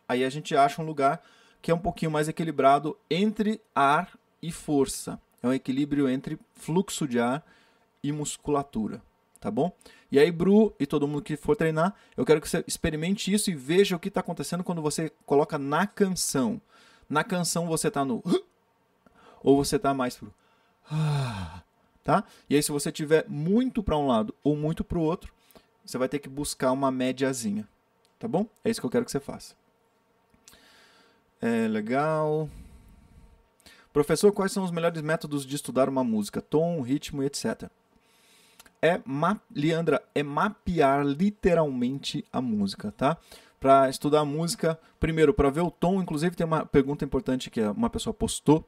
aí 0.08 0.24
a 0.24 0.30
gente 0.30 0.56
acha 0.56 0.82
um 0.82 0.86
lugar 0.86 1.22
que 1.62 1.72
é 1.72 1.74
um 1.74 1.80
pouquinho 1.80 2.12
mais 2.12 2.28
equilibrado 2.28 2.98
entre 3.10 3.62
ar 3.74 4.12
e 4.42 4.52
força. 4.52 5.20
É 5.42 5.48
um 5.48 5.54
equilíbrio 5.54 6.10
entre 6.10 6.38
fluxo 6.54 7.08
de 7.08 7.20
ar 7.20 7.44
e 8.04 8.12
musculatura, 8.12 9.02
tá 9.46 9.52
bom? 9.52 9.72
E 10.12 10.18
aí, 10.18 10.32
Bru 10.32 10.74
e 10.80 10.88
todo 10.88 11.08
mundo 11.08 11.22
que 11.22 11.38
for 11.38 11.56
treinar, 11.56 11.94
eu 12.18 12.26
quero 12.26 12.42
que 12.42 12.50
você 12.50 12.64
experimente 12.66 13.32
isso 13.32 13.52
e 13.52 13.54
veja 13.54 13.96
o 13.96 14.00
que 14.00 14.08
está 14.08 14.20
acontecendo 14.22 14.64
quando 14.64 14.82
você 14.82 15.12
coloca 15.24 15.60
na 15.60 15.86
canção. 15.86 16.60
Na 17.08 17.24
canção 17.24 17.68
você 17.68 17.90
está 17.90 18.04
no 18.04 18.24
ou 19.44 19.56
você 19.56 19.76
está 19.76 19.94
mais 19.94 20.18
pro 20.18 20.34
tá? 22.04 22.24
E 22.50 22.56
aí 22.56 22.64
se 22.64 22.72
você 22.72 22.92
tiver 22.92 23.26
muito 23.28 23.84
para 23.84 23.96
um 23.96 24.08
lado 24.08 24.34
ou 24.44 24.56
muito 24.56 24.84
para 24.84 24.98
o 24.98 25.02
outro, 25.02 25.32
você 25.86 26.00
vai 26.00 26.10
ter 26.10 26.18
que 26.18 26.28
buscar 26.28 26.72
uma 26.72 26.90
médiazinha, 26.90 27.68
tá 28.18 28.28
bom? 28.28 28.48
É 28.64 28.72
isso 28.72 28.82
que 28.82 28.88
eu 28.88 28.90
quero 28.90 29.06
que 29.06 29.12
você 29.12 29.20
faça. 29.20 29.54
É 31.40 31.68
legal. 31.68 32.50
Professor, 33.94 34.32
quais 34.32 34.52
são 34.52 34.64
os 34.64 34.72
melhores 34.72 35.04
métodos 35.04 35.46
de 35.46 35.56
estudar 35.56 35.88
uma 35.88 36.04
música? 36.04 36.42
Tom, 36.42 36.82
ritmo 36.82 37.22
etc. 37.22 37.70
É, 38.86 39.02
Leandra, 39.54 40.04
é 40.14 40.22
mapear 40.22 41.04
literalmente 41.04 42.24
a 42.32 42.40
música, 42.40 42.94
tá? 42.96 43.18
Para 43.60 43.90
estudar 43.90 44.20
a 44.20 44.26
música, 44.26 44.80
primeiro, 45.00 45.34
para 45.34 45.50
ver 45.50 45.62
o 45.62 45.72
tom, 45.72 46.00
inclusive 46.00 46.36
tem 46.36 46.46
uma 46.46 46.64
pergunta 46.64 47.04
importante 47.04 47.50
que 47.50 47.62
uma 47.62 47.90
pessoa 47.90 48.14
postou 48.14 48.64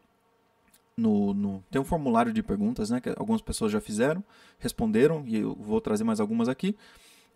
no, 0.98 1.36
no, 1.36 1.64
tem 1.70 1.80
um 1.80 1.86
formulário 1.86 2.34
de 2.34 2.42
perguntas, 2.42 2.90
né, 2.90 3.00
que 3.00 3.10
algumas 3.10 3.40
pessoas 3.40 3.72
já 3.72 3.80
fizeram, 3.80 4.24
responderam 4.58 5.24
e 5.28 5.38
eu 5.38 5.54
vou 5.54 5.80
trazer 5.80 6.04
mais 6.04 6.20
algumas 6.20 6.50
aqui. 6.50 6.76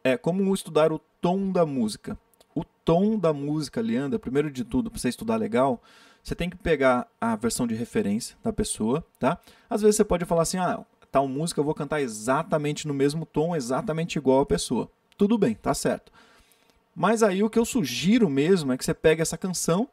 É 0.03 0.17
como 0.17 0.51
estudar 0.51 0.91
o 0.91 0.99
tom 1.21 1.51
da 1.51 1.63
música. 1.63 2.17
O 2.55 2.63
tom 2.83 3.19
da 3.19 3.31
música, 3.31 3.79
Leandra, 3.79 4.17
primeiro 4.17 4.49
de 4.49 4.65
tudo, 4.65 4.89
para 4.89 4.99
você 4.99 5.09
estudar 5.09 5.35
legal, 5.35 5.79
você 6.23 6.33
tem 6.33 6.49
que 6.49 6.57
pegar 6.57 7.07
a 7.19 7.35
versão 7.35 7.67
de 7.67 7.75
referência 7.75 8.35
da 8.43 8.51
pessoa, 8.51 9.05
tá? 9.19 9.37
Às 9.69 9.83
vezes 9.83 9.97
você 9.97 10.03
pode 10.03 10.25
falar 10.25 10.41
assim, 10.41 10.57
ah, 10.57 10.83
tal 11.11 11.27
música 11.27 11.59
eu 11.59 11.63
vou 11.65 11.73
cantar 11.73 12.01
exatamente 12.01 12.87
no 12.87 12.93
mesmo 12.93 13.25
tom, 13.25 13.55
exatamente 13.55 14.17
igual 14.17 14.41
a 14.41 14.45
pessoa. 14.45 14.89
Tudo 15.17 15.37
bem, 15.37 15.53
tá 15.53 15.73
certo. 15.73 16.11
Mas 16.95 17.21
aí 17.23 17.43
o 17.43 17.49
que 17.49 17.59
eu 17.59 17.65
sugiro 17.65 18.29
mesmo 18.29 18.71
é 18.71 18.77
que 18.77 18.85
você 18.85 18.93
pegue 18.93 19.21
essa 19.21 19.37
canção, 19.37 19.87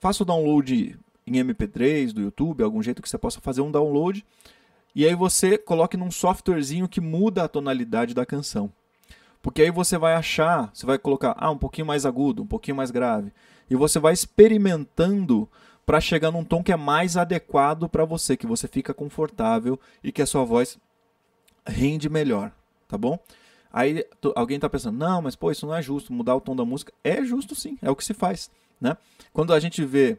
faça 0.00 0.22
o 0.22 0.26
download 0.26 0.98
em 1.26 1.32
MP3 1.32 2.12
do 2.12 2.20
YouTube, 2.20 2.62
algum 2.62 2.82
jeito 2.82 3.02
que 3.02 3.08
você 3.08 3.18
possa 3.18 3.40
fazer 3.40 3.60
um 3.60 3.70
download, 3.70 4.24
e 4.94 5.04
aí 5.06 5.14
você 5.14 5.58
coloque 5.58 5.96
num 5.96 6.10
softwarezinho 6.10 6.88
que 6.88 7.00
muda 7.00 7.44
a 7.44 7.48
tonalidade 7.48 8.14
da 8.14 8.24
canção. 8.24 8.72
Porque 9.42 9.62
aí 9.62 9.70
você 9.70 9.98
vai 9.98 10.14
achar, 10.14 10.70
você 10.72 10.86
vai 10.86 10.98
colocar 10.98 11.34
ah, 11.38 11.50
um 11.50 11.58
pouquinho 11.58 11.86
mais 11.86 12.06
agudo, 12.06 12.42
um 12.42 12.46
pouquinho 12.46 12.76
mais 12.76 12.90
grave 12.90 13.30
e 13.68 13.76
você 13.76 13.98
vai 13.98 14.12
experimentando 14.12 15.48
para 15.86 16.00
chegar 16.00 16.32
num 16.32 16.44
tom 16.44 16.64
que 16.64 16.72
é 16.72 16.76
mais 16.76 17.16
adequado 17.16 17.88
para 17.88 18.04
você, 18.04 18.36
que 18.36 18.46
você 18.46 18.66
fica 18.66 18.92
confortável 18.92 19.78
e 20.02 20.10
que 20.10 20.20
a 20.20 20.26
sua 20.26 20.44
voz 20.44 20.76
rende 21.64 22.08
melhor, 22.08 22.52
tá 22.88 22.98
bom? 22.98 23.18
Aí 23.72 24.04
alguém 24.34 24.56
está 24.56 24.68
pensando, 24.68 24.98
não, 24.98 25.22
mas 25.22 25.36
pô, 25.36 25.50
isso 25.50 25.66
não 25.66 25.74
é 25.74 25.80
justo, 25.80 26.12
mudar 26.12 26.34
o 26.34 26.40
tom 26.40 26.56
da 26.56 26.64
música. 26.64 26.92
É 27.04 27.22
justo 27.24 27.54
sim, 27.54 27.78
é 27.80 27.90
o 27.90 27.94
que 27.94 28.04
se 28.04 28.14
faz, 28.14 28.50
né? 28.80 28.96
Quando 29.32 29.54
a 29.54 29.60
gente 29.60 29.84
vê 29.84 30.18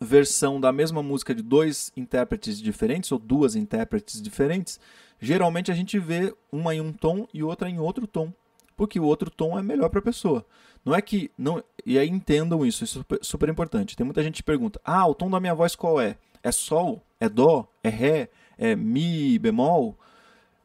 versão 0.00 0.60
da 0.60 0.70
mesma 0.70 1.02
música 1.02 1.34
de 1.34 1.42
dois 1.42 1.92
intérpretes 1.96 2.60
diferentes 2.60 3.10
ou 3.10 3.18
duas 3.18 3.56
intérpretes 3.56 4.20
diferentes, 4.22 4.78
geralmente 5.20 5.72
a 5.72 5.74
gente 5.74 5.98
vê 5.98 6.34
uma 6.52 6.74
em 6.74 6.80
um 6.80 6.92
tom 6.92 7.26
e 7.32 7.42
outra 7.42 7.68
em 7.68 7.78
outro 7.78 8.06
tom, 8.06 8.32
porque 8.76 8.98
o 8.98 9.04
outro 9.04 9.30
tom 9.30 9.58
é 9.58 9.62
melhor 9.62 9.88
para 9.88 10.00
a 10.00 10.02
pessoa. 10.02 10.44
Não 10.84 10.94
é 10.94 11.00
que. 11.00 11.30
Não, 11.36 11.62
e 11.84 11.98
aí 11.98 12.08
entendam 12.08 12.64
isso, 12.64 12.84
isso 12.84 12.98
é 12.98 13.00
super, 13.00 13.18
super 13.22 13.48
importante. 13.48 13.96
Tem 13.96 14.04
muita 14.04 14.22
gente 14.22 14.36
que 14.36 14.42
pergunta: 14.42 14.80
ah, 14.84 15.06
o 15.06 15.14
tom 15.14 15.30
da 15.30 15.40
minha 15.40 15.54
voz 15.54 15.74
qual 15.74 16.00
é? 16.00 16.16
É 16.42 16.52
sol? 16.52 17.02
É 17.18 17.28
dó? 17.28 17.66
É 17.82 17.88
ré? 17.88 18.28
É 18.58 18.76
mi 18.76 19.38
bemol? 19.38 19.98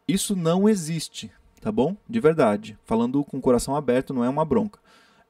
Isso 0.07 0.35
não 0.35 0.67
existe, 0.67 1.31
tá 1.61 1.71
bom? 1.71 1.95
De 2.07 2.19
verdade. 2.19 2.77
Falando 2.83 3.23
com 3.23 3.37
o 3.37 3.41
coração 3.41 3.75
aberto, 3.75 4.13
não 4.13 4.23
é 4.23 4.29
uma 4.29 4.43
bronca. 4.43 4.79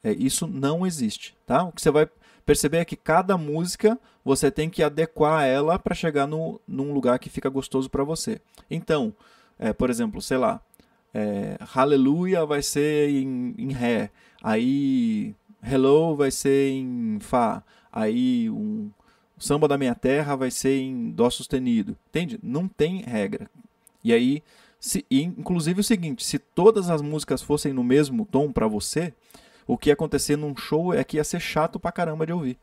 É, 0.04 0.12
isso 0.14 0.48
não 0.48 0.88
existe, 0.88 1.36
tá? 1.46 1.64
O 1.64 1.72
que 1.72 1.82
você 1.82 1.92
vai 1.92 2.10
perceber 2.46 2.78
é 2.78 2.86
que 2.86 2.96
cada 2.96 3.38
música 3.38 4.00
você 4.24 4.50
tem 4.50 4.70
que 4.70 4.82
adequar 4.82 5.46
ela 5.46 5.78
para 5.78 5.94
chegar 5.94 6.26
no, 6.26 6.60
num 6.68 6.94
lugar 6.94 7.20
que 7.20 7.30
fica 7.30 7.50
gostoso 7.50 7.90
para 7.90 8.04
você. 8.04 8.42
Então, 8.72 9.14
é, 9.58 9.74
por 9.74 9.90
exemplo, 9.90 10.22
sei 10.22 10.38
lá, 10.38 10.62
é, 11.14 11.58
Hallelujah 11.60 12.46
vai 12.46 12.62
ser 12.62 13.10
em, 13.10 13.54
em 13.58 13.74
Ré, 13.74 14.12
aí 14.42 15.36
Hello 15.64 16.16
vai 16.16 16.32
ser 16.32 16.72
em 16.72 17.20
Fá, 17.20 17.64
aí 17.92 18.50
um 18.50 18.90
Samba 19.38 19.68
da 19.68 19.78
Minha 19.78 19.96
Terra 19.96 20.36
vai 20.36 20.52
ser 20.52 20.80
em 20.80 21.12
Dó 21.12 21.30
sustenido, 21.30 21.98
entende? 22.10 22.40
Não 22.44 22.68
tem 22.68 23.02
regra. 23.02 23.50
E 24.04 24.14
aí, 24.14 24.44
se, 24.80 25.06
inclusive 25.10 25.82
o 25.82 25.84
seguinte, 25.84 26.26
se 26.26 26.38
todas 26.38 26.90
as 26.90 27.02
músicas 27.02 27.42
fossem 27.42 27.74
no 27.74 27.84
mesmo 27.84 28.26
tom 28.26 28.52
para 28.52 28.68
você, 28.68 29.14
o 29.66 29.78
que 29.78 29.90
ia 29.90 29.94
acontecer 29.94 30.36
num 30.36 30.56
show 30.56 30.94
é 30.94 31.04
que 31.04 31.18
ia 31.18 31.24
ser 31.24 31.40
chato 31.40 31.80
pra 31.80 31.92
caramba 31.92 32.26
de 32.26 32.34
ouvir 32.34 32.58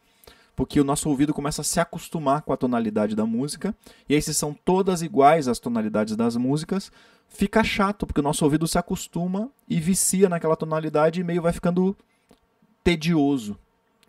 porque 0.57 0.81
o 0.81 0.85
nosso 0.85 1.11
ouvido 1.11 1.35
começa 1.35 1.61
a 1.61 1.65
se 1.65 1.79
acostumar 1.79 2.41
com 2.41 2.53
a 2.53 2.57
tonalidade 2.57 3.15
da 3.15 3.27
música, 3.27 3.77
e 4.09 4.15
aí 4.15 4.23
se 4.23 4.33
são 4.33 4.57
todas 4.65 5.03
iguais 5.03 5.47
as 5.47 5.59
tonalidades 5.59 6.17
das 6.17 6.35
músicas, 6.35 6.91
fica 7.29 7.63
chato, 7.63 8.07
porque 8.07 8.21
o 8.21 8.23
nosso 8.23 8.45
ouvido 8.45 8.67
se 8.67 8.79
acostuma 8.79 9.51
e 9.69 9.81
vicia 9.81 10.29
naquela 10.29 10.57
tonalidade 10.57 11.21
e 11.21 11.25
meio 11.25 11.43
vai 11.43 11.53
ficando 11.53 11.97
tedioso 12.83 13.59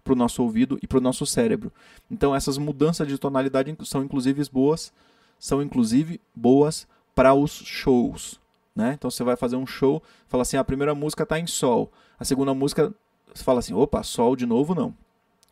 para 0.04 0.14
o 0.14 0.16
nosso 0.16 0.42
ouvido 0.42 0.80
e 0.82 0.88
para 0.88 0.98
o 0.98 1.02
nosso 1.02 1.26
cérebro. 1.26 1.72
Então 2.10 2.34
essas 2.34 2.58
mudanças 2.58 3.08
de 3.08 3.18
tonalidade 3.18 3.76
são 3.84 4.04
inclusive 4.04 4.42
boas, 4.52 4.94
são 5.38 5.62
inclusive 5.62 6.22
boas 6.34 6.88
para 7.14 7.34
os 7.34 7.52
shows. 7.52 8.40
Né? 8.76 8.94
Então 8.94 9.10
você 9.10 9.24
vai 9.24 9.36
fazer 9.36 9.56
um 9.56 9.66
show, 9.66 10.02
fala 10.28 10.44
assim, 10.44 10.56
ah, 10.56 10.62
a 10.62 10.64
primeira 10.64 10.96
música 10.96 11.24
está 11.24 11.40
em 11.40 11.48
sol, 11.48 11.92
a 12.20 12.24
segunda 12.24 12.54
música 12.54 12.94
você 13.34 13.44
fala 13.44 13.60
assim, 13.60 13.74
opa, 13.74 14.02
sol 14.04 14.36
de 14.36 14.46
novo 14.46 14.74
não. 14.74 14.96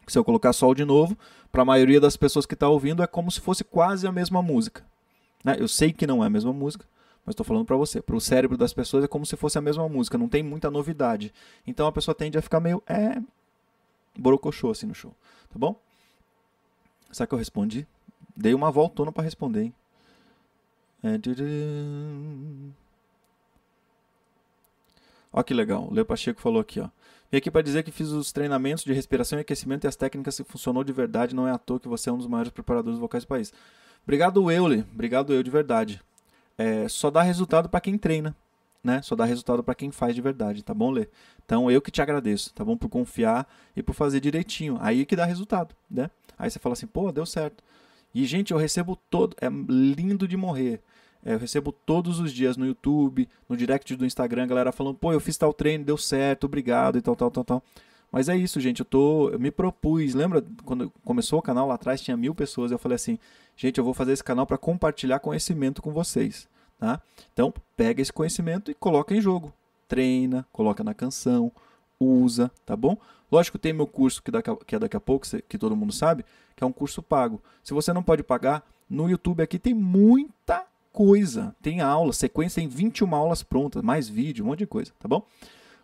Se 0.07 0.17
eu 0.17 0.23
colocar 0.23 0.53
sol 0.53 0.75
de 0.75 0.85
novo, 0.85 1.17
para 1.51 1.63
a 1.63 1.65
maioria 1.65 1.99
das 1.99 2.15
pessoas 2.15 2.45
que 2.45 2.53
está 2.53 2.69
ouvindo 2.69 3.01
é 3.01 3.07
como 3.07 3.31
se 3.31 3.41
fosse 3.41 3.63
quase 3.63 4.05
a 4.07 4.11
mesma 4.11 4.41
música. 4.41 4.85
Né? 5.43 5.55
Eu 5.59 5.67
sei 5.67 5.91
que 5.91 6.07
não 6.07 6.23
é 6.23 6.27
a 6.27 6.29
mesma 6.29 6.53
música, 6.53 6.85
mas 7.25 7.33
estou 7.33 7.45
falando 7.45 7.65
para 7.65 7.75
você. 7.75 8.01
Para 8.01 8.15
o 8.15 8.21
cérebro 8.21 8.57
das 8.57 8.73
pessoas 8.73 9.03
é 9.03 9.07
como 9.07 9.25
se 9.25 9.35
fosse 9.35 9.57
a 9.57 9.61
mesma 9.61 9.89
música, 9.89 10.17
não 10.17 10.29
tem 10.29 10.43
muita 10.43 10.69
novidade. 10.69 11.33
Então 11.65 11.87
a 11.87 11.91
pessoa 11.91 12.13
tende 12.13 12.37
a 12.37 12.41
ficar 12.41 12.59
meio. 12.59 12.83
É. 12.87 13.21
Borocochô 14.17 14.69
assim 14.69 14.85
no 14.85 14.93
show. 14.93 15.13
Tá 15.49 15.57
bom? 15.57 15.75
Será 17.11 17.25
que 17.25 17.33
eu 17.33 17.39
respondi? 17.39 17.87
Dei 18.35 18.53
uma 18.53 18.71
voltona 18.71 19.11
para 19.11 19.23
responder, 19.23 19.63
hein? 19.63 19.73
É... 21.03 21.19
Ó 25.31 25.41
que 25.43 25.53
legal. 25.53 25.87
O 25.89 25.93
Leo 25.93 26.05
Pacheco 26.05 26.41
falou 26.41 26.61
aqui, 26.61 26.79
ó. 26.79 26.89
Vim 27.31 27.37
aqui 27.37 27.49
para 27.49 27.61
dizer 27.61 27.83
que 27.83 27.91
fiz 27.91 28.09
os 28.09 28.31
treinamentos 28.31 28.83
de 28.83 28.93
respiração 28.93 29.39
e 29.39 29.41
aquecimento 29.41 29.85
e 29.85 29.87
as 29.87 29.95
técnicas 29.95 30.37
que 30.37 30.43
funcionou 30.43 30.83
de 30.83 30.93
verdade. 30.93 31.35
Não 31.35 31.47
é 31.47 31.51
à 31.51 31.57
toa 31.57 31.79
que 31.79 31.87
você 31.87 32.09
é 32.09 32.13
um 32.13 32.17
dos 32.17 32.27
maiores 32.27 32.51
preparadores 32.51 32.99
vocais 32.99 33.23
do 33.23 33.27
país. 33.27 33.51
Obrigado, 34.03 34.51
Euler. 34.51 34.85
Obrigado, 34.93 35.33
eu 35.33 35.41
de 35.41 35.49
verdade. 35.49 36.01
É, 36.57 36.87
só 36.87 37.11
dá 37.11 37.21
resultado 37.21 37.69
para 37.69 37.81
quem 37.81 37.97
treina, 37.97 38.35
né? 38.83 39.01
Só 39.01 39.15
dá 39.15 39.25
resultado 39.25 39.63
para 39.63 39.75
quem 39.75 39.91
faz 39.91 40.15
de 40.15 40.21
verdade, 40.21 40.63
tá 40.63 40.73
bom, 40.73 40.91
Lê? 40.91 41.07
Então 41.43 41.69
eu 41.69 41.81
que 41.81 41.91
te 41.91 42.01
agradeço, 42.01 42.53
tá 42.53 42.63
bom? 42.63 42.77
Por 42.77 42.89
confiar 42.89 43.47
e 43.75 43.83
por 43.83 43.93
fazer 43.93 44.19
direitinho. 44.19 44.77
Aí 44.79 45.05
que 45.05 45.15
dá 45.15 45.25
resultado, 45.25 45.75
né? 45.89 46.09
Aí 46.37 46.49
você 46.49 46.59
fala 46.59 46.73
assim, 46.73 46.87
pô, 46.87 47.11
deu 47.11 47.25
certo. 47.25 47.63
E, 48.13 48.25
gente, 48.25 48.51
eu 48.51 48.57
recebo 48.57 48.95
todo. 49.09 49.35
É 49.41 49.49
lindo 49.49 50.25
de 50.27 50.37
morrer. 50.37 50.81
É, 51.23 51.33
eu 51.33 51.39
recebo 51.39 51.71
todos 51.71 52.19
os 52.19 52.31
dias 52.31 52.55
no 52.55 52.65
YouTube, 52.65 53.27
no 53.49 53.57
direct 53.57 53.93
do 53.95 54.05
Instagram, 54.05 54.47
galera 54.47 54.71
falando, 54.71 54.95
pô, 54.95 55.11
eu 55.11 55.19
fiz 55.19 55.35
tal 55.35 55.51
treino, 55.51 55.83
deu 55.83 55.97
certo, 55.97 56.45
obrigado 56.45 56.97
e 56.97 57.01
tal, 57.01 57.15
tal, 57.15 57.31
tal, 57.31 57.43
tal. 57.43 57.63
Mas 58.15 58.29
é 58.29 58.37
isso, 58.37 58.61
gente. 58.61 58.79
Eu 58.79 58.85
tô, 58.85 59.29
eu 59.29 59.37
me 59.37 59.51
propus. 59.51 60.13
Lembra 60.13 60.41
quando 60.63 60.89
começou 61.03 61.37
o 61.37 61.41
canal 61.41 61.67
lá 61.67 61.75
atrás 61.75 61.99
tinha 61.99 62.15
mil 62.15 62.33
pessoas. 62.33 62.71
Eu 62.71 62.79
falei 62.79 62.95
assim, 62.95 63.19
gente, 63.57 63.77
eu 63.77 63.83
vou 63.83 63.93
fazer 63.93 64.13
esse 64.13 64.23
canal 64.23 64.47
para 64.47 64.57
compartilhar 64.57 65.19
conhecimento 65.19 65.81
com 65.81 65.91
vocês, 65.91 66.47
tá? 66.79 67.01
Então 67.33 67.53
pega 67.75 68.01
esse 68.01 68.13
conhecimento 68.13 68.71
e 68.71 68.73
coloca 68.73 69.13
em 69.13 69.19
jogo. 69.19 69.53
Treina, 69.85 70.47
coloca 70.53 70.81
na 70.81 70.93
canção, 70.93 71.51
usa, 71.99 72.49
tá 72.65 72.73
bom? 72.73 72.97
Lógico, 73.29 73.59
tem 73.59 73.73
meu 73.73 73.85
curso 73.85 74.23
que, 74.23 74.31
daqui 74.31 74.49
a, 74.49 74.55
que 74.55 74.75
é 74.77 74.79
daqui 74.79 74.95
a 74.95 75.01
pouco, 75.01 75.27
que 75.49 75.57
todo 75.57 75.75
mundo 75.75 75.91
sabe, 75.91 76.23
que 76.55 76.63
é 76.63 76.67
um 76.67 76.71
curso 76.71 77.03
pago. 77.03 77.41
Se 77.61 77.73
você 77.73 77.91
não 77.91 78.01
pode 78.01 78.23
pagar, 78.23 78.65
no 78.89 79.09
YouTube 79.09 79.43
aqui 79.43 79.59
tem 79.59 79.73
muita 79.73 80.65
coisa. 80.93 81.53
Tem 81.61 81.81
aula, 81.81 82.13
sequência, 82.13 82.61
tem 82.61 82.69
21 82.69 83.13
aulas 83.13 83.43
prontas, 83.43 83.83
mais 83.83 84.07
vídeo, 84.07 84.45
um 84.45 84.47
monte 84.47 84.59
de 84.59 84.67
coisa, 84.67 84.93
tá 84.97 85.05
bom? 85.05 85.27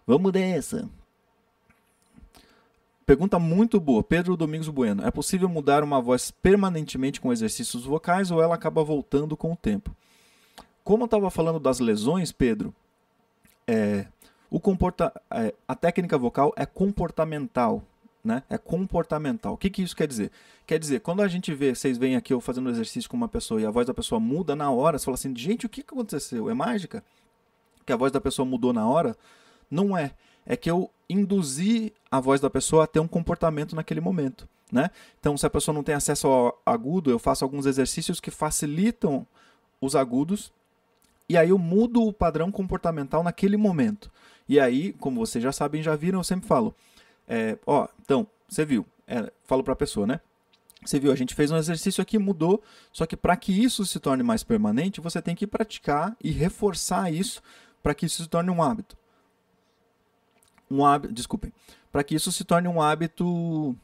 Vamos 0.08 0.32
dessa. 0.32 0.90
Pergunta 3.06 3.40
muito 3.40 3.80
boa. 3.80 4.04
Pedro 4.04 4.38
Domingos 4.38 4.70
Bueno. 4.70 5.06
É 5.06 5.12
possível 5.12 5.50
mudar 5.50 5.84
uma 5.84 6.00
voz 6.00 6.32
permanentemente 6.32 7.20
com 7.20 7.32
exercícios 7.32 7.84
vocais 7.84 8.32
ou 8.32 8.42
ela 8.42 8.56
acaba 8.56 8.84
voltando 8.84 9.36
com 9.36 9.52
o 9.52 9.56
tempo? 9.56 9.96
Como 10.84 11.04
eu 11.04 11.06
estava 11.06 11.30
falando 11.30 11.60
das 11.60 11.80
lesões, 11.80 12.32
Pedro, 12.32 12.74
é, 13.68 14.06
o 14.50 14.60
comporta, 14.60 15.12
é, 15.32 15.54
a 15.68 15.76
técnica 15.76 16.18
vocal 16.18 16.54
é 16.56 16.66
comportamental. 16.66 17.84
Né? 18.24 18.44
É 18.50 18.58
comportamental. 18.58 19.54
O 19.54 19.58
que, 19.58 19.70
que 19.70 19.82
isso 19.82 19.96
quer 19.96 20.08
dizer? 20.08 20.32
Quer 20.68 20.78
dizer, 20.78 21.00
quando 21.00 21.24
a 21.24 21.28
gente 21.28 21.54
vê, 21.56 21.74
vocês 21.74 21.98
veem 21.98 22.16
aqui 22.16 22.32
eu 22.32 22.40
fazendo 22.40 22.68
um 22.68 22.72
exercício 22.72 23.10
com 23.10 23.18
uma 23.18 23.28
pessoa 23.28 23.60
e 23.60 23.66
a 23.66 23.72
voz 23.72 23.88
da 23.88 23.96
pessoa 23.96 24.20
muda 24.20 24.56
na 24.56 24.70
hora, 24.70 25.00
você 25.00 25.06
fala 25.06 25.16
assim, 25.16 25.36
gente, 25.36 25.66
o 25.66 25.70
que 25.70 25.82
aconteceu? 25.82 26.48
É 26.48 26.54
mágica? 26.54 27.04
Que 27.84 27.92
a 27.92 27.96
voz 27.96 28.12
da 28.12 28.22
pessoa 28.22 28.46
mudou 28.46 28.72
na 28.72 28.88
hora? 28.88 29.18
Não 29.72 29.98
é 29.98 30.12
é 30.46 30.56
que 30.56 30.70
eu 30.70 30.90
induzi 31.12 31.94
a 32.10 32.20
voz 32.20 32.40
da 32.40 32.50
pessoa 32.50 32.84
a 32.84 32.88
ter 32.88 33.00
um 33.00 33.08
comportamento 33.08 33.76
naquele 33.76 34.02
momento. 34.02 34.48
Né? 34.72 34.90
Então, 35.20 35.36
se 35.36 35.46
a 35.46 35.50
pessoa 35.50 35.76
não 35.76 35.84
tem 35.84 35.96
acesso 35.96 36.28
ao 36.28 36.62
agudo, 36.66 37.12
eu 37.12 37.20
faço 37.20 37.44
alguns 37.44 37.66
exercícios 37.66 38.20
que 38.20 38.32
facilitam 38.32 39.28
os 39.82 39.96
agudos 39.96 40.52
e 41.28 41.38
aí 41.38 41.50
eu 41.50 41.58
mudo 41.58 42.04
o 42.04 42.14
padrão 42.14 42.52
comportamental 42.52 43.24
naquele 43.24 43.58
momento. 43.58 44.10
E 44.48 44.60
aí, 44.60 44.94
como 44.94 45.20
vocês 45.20 45.44
já 45.44 45.52
sabem, 45.52 45.84
já 45.84 45.96
viram, 45.96 46.20
eu 46.20 46.24
sempre 46.24 46.48
falo, 46.48 46.74
é, 47.28 47.58
ó, 47.66 47.88
então, 48.02 48.28
você 48.48 48.66
viu, 48.66 48.86
é, 49.08 49.32
falo 49.44 49.64
para 49.64 49.74
a 49.74 49.78
pessoa, 49.78 50.08
né? 50.08 50.20
Você 50.86 51.00
viu, 51.00 51.12
a 51.12 51.16
gente 51.16 51.36
fez 51.36 51.52
um 51.52 51.58
exercício 51.58 52.02
aqui, 52.02 52.18
mudou, 52.18 52.62
só 52.92 53.06
que 53.06 53.16
para 53.16 53.36
que 53.38 53.52
isso 53.52 53.86
se 53.86 54.00
torne 54.00 54.24
mais 54.24 54.44
permanente, 54.44 55.00
você 55.00 55.22
tem 55.22 55.36
que 55.36 55.46
praticar 55.46 56.16
e 56.24 56.32
reforçar 56.32 57.14
isso 57.14 57.42
para 57.84 57.94
que 57.94 58.06
isso 58.06 58.24
se 58.24 58.30
torne 58.30 58.50
um 58.50 58.64
hábito 58.64 58.98
um 60.72 60.86
hábito, 60.86 61.14
desculpem, 61.14 61.52
para 61.92 62.04
que 62.04 62.16
isso 62.16 62.32
se 62.32 62.44
torne 62.44 62.68
um 62.68 62.82
hábito 62.82 63.76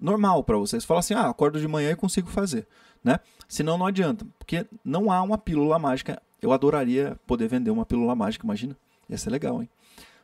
normal 0.00 0.42
para 0.44 0.56
vocês. 0.56 0.84
Fala 0.84 1.00
assim, 1.00 1.14
ah, 1.14 1.28
acordo 1.28 1.60
de 1.60 1.68
manhã 1.68 1.90
e 1.90 1.96
consigo 1.96 2.28
fazer, 2.28 2.66
né? 3.02 3.18
Senão 3.48 3.76
não 3.76 3.86
adianta, 3.86 4.26
porque 4.38 4.66
não 4.84 5.10
há 5.10 5.20
uma 5.22 5.38
pílula 5.38 5.78
mágica. 5.78 6.20
Eu 6.40 6.52
adoraria 6.52 7.18
poder 7.26 7.48
vender 7.48 7.70
uma 7.70 7.86
pílula 7.86 8.14
mágica, 8.14 8.44
imagina? 8.44 8.76
Ia 9.08 9.18
ser 9.18 9.30
legal, 9.30 9.60
hein? 9.60 9.68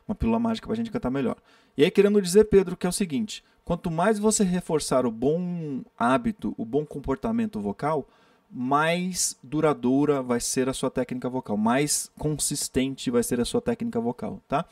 Uma 0.07 0.15
pílula 0.15 0.39
mágica 0.39 0.67
para 0.67 0.73
a 0.73 0.77
gente 0.77 0.91
cantar 0.91 1.11
melhor. 1.11 1.37
E 1.77 1.83
aí, 1.83 1.91
querendo 1.91 2.21
dizer, 2.21 2.45
Pedro, 2.45 2.75
que 2.75 2.85
é 2.85 2.89
o 2.89 2.93
seguinte: 2.93 3.43
quanto 3.63 3.91
mais 3.91 4.17
você 4.17 4.43
reforçar 4.43 5.05
o 5.05 5.11
bom 5.11 5.81
hábito, 5.97 6.53
o 6.57 6.65
bom 6.65 6.85
comportamento 6.85 7.59
vocal, 7.59 8.07
mais 8.49 9.37
duradoura 9.43 10.23
vai 10.23 10.39
ser 10.39 10.67
a 10.67 10.73
sua 10.73 10.89
técnica 10.89 11.29
vocal, 11.29 11.55
mais 11.55 12.11
consistente 12.17 13.11
vai 13.11 13.21
ser 13.21 13.39
a 13.39 13.45
sua 13.45 13.61
técnica 13.61 13.99
vocal, 13.99 14.41
tá? 14.47 14.65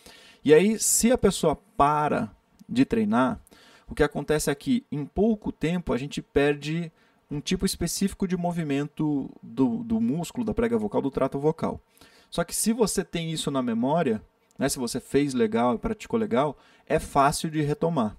E 0.47 0.53
aí, 0.53 0.79
se 0.79 1.11
a 1.11 1.17
pessoa 1.17 1.57
para 1.75 2.31
de 2.69 2.85
treinar, 2.85 3.37
o 3.85 3.93
que 3.93 4.01
acontece 4.01 4.49
é 4.49 4.55
que 4.55 4.85
em 4.89 5.05
pouco 5.05 5.51
tempo 5.51 5.91
a 5.91 5.97
gente 5.97 6.21
perde 6.21 6.89
um 7.29 7.41
tipo 7.41 7.65
específico 7.65 8.25
de 8.25 8.37
movimento 8.37 9.29
do, 9.43 9.83
do 9.83 9.99
músculo, 9.99 10.45
da 10.45 10.53
prega 10.53 10.77
vocal, 10.77 11.01
do 11.01 11.11
trato 11.11 11.37
vocal. 11.37 11.81
Só 12.29 12.45
que 12.45 12.55
se 12.55 12.71
você 12.71 13.03
tem 13.03 13.29
isso 13.29 13.51
na 13.51 13.61
memória, 13.61 14.23
né, 14.57 14.69
se 14.69 14.79
você 14.79 15.01
fez 15.01 15.33
legal 15.33 15.77
praticou 15.77 16.17
legal, 16.17 16.57
é 16.85 16.97
fácil 16.97 17.51
de 17.51 17.61
retomar. 17.61 18.15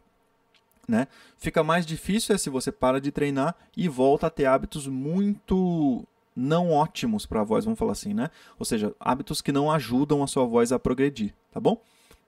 Né? 0.86 1.08
Fica 1.38 1.64
mais 1.64 1.86
difícil 1.86 2.34
é 2.34 2.38
se 2.38 2.50
você 2.50 2.70
para 2.70 3.00
de 3.00 3.10
treinar 3.10 3.56
e 3.74 3.88
volta 3.88 4.26
a 4.26 4.30
ter 4.30 4.44
hábitos 4.44 4.86
muito 4.86 6.06
não 6.36 6.72
ótimos 6.72 7.24
para 7.24 7.40
a 7.40 7.44
voz, 7.44 7.64
vamos 7.64 7.78
falar 7.78 7.92
assim, 7.92 8.12
né? 8.12 8.30
Ou 8.58 8.66
seja, 8.66 8.94
hábitos 9.00 9.40
que 9.40 9.50
não 9.50 9.72
ajudam 9.72 10.22
a 10.22 10.26
sua 10.26 10.44
voz 10.44 10.70
a 10.72 10.78
progredir, 10.78 11.34
tá 11.50 11.58
bom? 11.58 11.80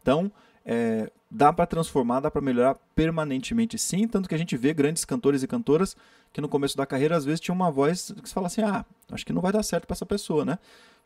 Então, 0.02 0.30
é, 0.64 1.10
dá 1.30 1.52
para 1.52 1.66
transformar, 1.66 2.20
dá 2.20 2.30
para 2.30 2.40
melhorar 2.40 2.76
permanentemente 2.94 3.78
sim, 3.78 4.06
tanto 4.06 4.28
que 4.28 4.34
a 4.34 4.38
gente 4.38 4.56
vê 4.56 4.74
grandes 4.74 5.04
cantores 5.04 5.42
e 5.42 5.46
cantoras 5.46 5.96
que 6.32 6.40
no 6.40 6.48
começo 6.48 6.76
da 6.76 6.86
carreira 6.86 7.16
às 7.16 7.24
vezes 7.24 7.40
tinha 7.40 7.54
uma 7.54 7.70
voz 7.70 8.12
que 8.22 8.28
você 8.28 8.34
fala 8.34 8.46
assim, 8.46 8.62
ah, 8.62 8.84
acho 9.10 9.26
que 9.26 9.32
não 9.32 9.42
vai 9.42 9.52
dar 9.52 9.62
certo 9.62 9.86
para 9.86 9.94
essa 9.94 10.06
pessoa, 10.06 10.44
né? 10.44 10.58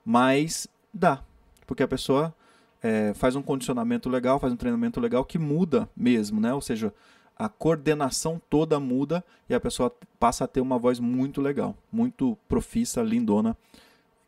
Mas 0.04 0.66
dá, 0.92 1.22
porque 1.66 1.83
a 1.83 1.88
pessoa 1.88 2.35
é, 2.83 3.14
faz 3.14 3.35
um 3.37 3.42
condicionamento 3.42 4.09
legal, 4.09 4.38
faz 4.38 4.52
um 4.52 4.57
treinamento 4.57 5.00
legal 5.00 5.24
que 5.24 5.38
muda 5.38 5.88
mesmo, 5.96 6.40
né? 6.40 6.52
Ou 6.52 6.61
seja, 6.61 6.92
a 7.37 7.48
coordenação 7.48 8.40
toda 8.50 8.78
muda 8.78 9.24
e 9.48 9.54
a 9.54 9.61
pessoa 9.61 9.94
passa 10.20 10.44
a 10.44 10.48
ter 10.48 10.61
uma 10.61 10.78
voz 10.78 11.00
muito 11.00 11.40
legal, 11.40 11.74
muito 11.90 12.37
profissa, 12.48 13.02
lindona, 13.02 13.57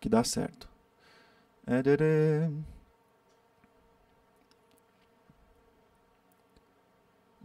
que 0.00 0.08
dá 0.08 0.24
certo. 0.24 0.68
É, 1.66 2.48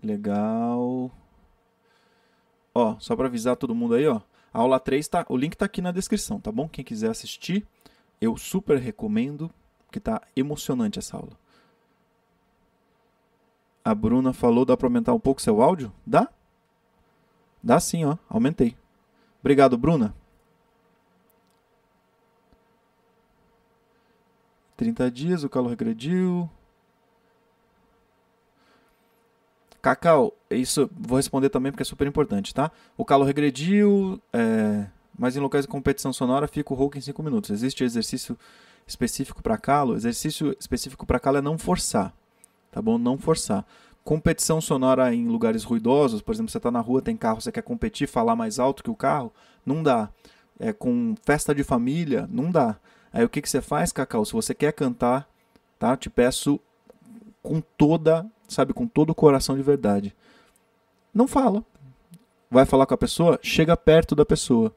Legal. 0.02 1.12
Ó, 2.74 2.98
só 3.00 3.16
para 3.16 3.28
avisar 3.28 3.56
todo 3.56 3.76
mundo 3.76 3.96
aí, 3.96 4.08
ó. 4.08 4.22
A 4.54 4.60
aula 4.60 4.80
3 4.80 5.08
tá, 5.08 5.26
o 5.30 5.38
link 5.38 5.56
tá 5.56 5.66
aqui 5.66 5.82
na 5.82 5.92
descrição, 5.92 6.40
tá 6.40 6.52
bom? 6.52 6.68
Quem 6.68 6.84
quiser 6.84 7.10
assistir, 7.10 7.66
eu 8.20 8.36
super 8.36 8.78
recomendo, 8.78 9.50
que 9.92 10.00
tá 10.00 10.22
emocionante 10.36 11.00
essa 11.00 11.18
aula. 11.18 11.38
A 13.84 13.96
Bruna 13.96 14.34
falou, 14.34 14.66
dá 14.66 14.78
para 14.78 14.88
aumentar 14.88 15.14
um 15.14 15.20
pouco 15.20 15.42
seu 15.42 15.62
áudio? 15.62 15.92
Dá? 16.06 16.28
Dá 17.64 17.80
sim, 17.80 18.06
ó. 18.06 18.18
Aumentei. 18.30 18.76
Obrigado, 19.40 19.78
Bruna. 19.78 20.14
30 24.78 25.12
dias, 25.12 25.44
o 25.44 25.50
calor 25.50 25.70
regrediu. 25.70 26.50
Cacau, 29.82 30.34
isso 30.50 30.90
vou 30.96 31.18
responder 31.18 31.50
também 31.50 31.72
porque 31.72 31.82
é 31.82 31.86
super 31.86 32.08
importante, 32.08 32.54
tá? 32.54 32.72
O 32.96 33.04
calo 33.04 33.26
regrediu, 33.26 34.22
é, 34.32 34.86
mas 35.18 35.36
em 35.36 35.40
locais 35.40 35.66
de 35.66 35.70
competição 35.70 36.14
sonora 36.14 36.48
fica 36.48 36.72
o 36.72 36.76
rouco 36.76 36.98
em 36.98 37.02
5 37.02 37.22
minutos. 37.24 37.50
Existe 37.50 37.84
exercício 37.84 38.38
específico 38.86 39.42
para 39.42 39.58
calo? 39.58 39.96
Exercício 39.96 40.56
específico 40.60 41.06
para 41.06 41.20
calo 41.20 41.38
é 41.38 41.42
não 41.42 41.58
forçar, 41.58 42.14
tá 42.72 42.82
bom? 42.82 42.98
Não 42.98 43.18
forçar. 43.18 43.66
Competição 44.04 44.62
sonora 44.62 45.14
em 45.14 45.28
lugares 45.28 45.64
ruidosos, 45.64 46.22
por 46.22 46.34
exemplo, 46.34 46.52
você 46.52 46.58
está 46.58 46.72
na 46.72 46.80
rua, 46.80 47.02
tem 47.02 47.18
carro, 47.18 47.42
você 47.42 47.52
quer 47.52 47.64
competir, 47.64 48.08
falar 48.08 48.36
mais 48.36 48.60
alto 48.60 48.84
que 48.84 48.90
o 48.90 48.96
carro, 48.96 49.34
não 49.66 49.82
dá. 49.82 50.10
É, 50.60 50.72
com 50.72 51.16
festa 51.24 51.56
de 51.56 51.64
família, 51.64 52.28
não 52.32 52.52
dá. 52.52 52.78
Aí 53.12 53.26
o 53.26 53.30
que, 53.30 53.42
que 53.42 53.50
você 53.50 53.62
faz, 53.62 53.92
Cacau? 53.92 54.24
Se 54.26 54.34
você 54.34 54.54
quer 54.54 54.74
cantar, 54.74 55.28
tá? 55.78 55.98
Te 55.98 56.10
peço 56.10 56.60
com 57.42 57.62
toda 57.78 58.26
sabe, 58.54 58.74
com 58.74 58.88
todo 58.88 59.12
o 59.12 59.16
coração 59.16 59.56
de 59.56 59.64
verdade. 59.64 60.16
Não 61.14 61.28
fala. 61.28 61.64
Vai 62.50 62.66
falar 62.66 62.86
com 62.86 62.94
a 62.94 62.98
pessoa? 62.98 63.40
Chega 63.42 63.76
perto 63.78 64.16
da 64.16 64.26
pessoa. 64.26 64.74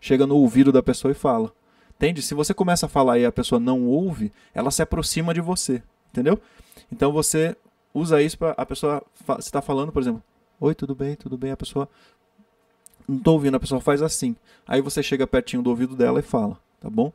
Chega 0.00 0.26
no 0.26 0.36
ouvido 0.36 0.70
da 0.70 0.82
pessoa 0.82 1.12
e 1.12 1.14
fala. 1.14 1.52
Entende? 1.96 2.20
Se 2.22 2.34
você 2.34 2.52
começa 2.52 2.86
a 2.86 2.88
falar 2.88 3.18
e 3.18 3.24
a 3.24 3.32
pessoa 3.32 3.58
não 3.58 3.86
ouve, 3.86 4.32
ela 4.52 4.70
se 4.70 4.82
aproxima 4.82 5.32
de 5.32 5.40
você. 5.40 5.82
Entendeu? 6.10 6.40
Então 6.92 7.12
você 7.12 7.56
usa 7.92 8.20
isso 8.20 8.38
para 8.38 8.52
a 8.52 8.66
pessoa. 8.66 9.02
Você 9.26 9.48
está 9.48 9.62
falando, 9.62 9.90
por 9.90 10.02
exemplo, 10.02 10.22
Oi, 10.60 10.74
tudo 10.74 10.94
bem, 10.94 11.14
tudo 11.16 11.36
bem. 11.36 11.50
A 11.50 11.56
pessoa. 11.56 11.88
Não 13.06 13.18
estou 13.18 13.34
ouvindo, 13.34 13.56
a 13.56 13.60
pessoa 13.60 13.80
faz 13.80 14.00
assim. 14.00 14.34
Aí 14.66 14.80
você 14.80 15.02
chega 15.02 15.26
pertinho 15.26 15.62
do 15.62 15.68
ouvido 15.68 15.94
dela 15.94 16.20
e 16.20 16.22
fala, 16.22 16.58
tá 16.80 16.88
bom? 16.88 17.12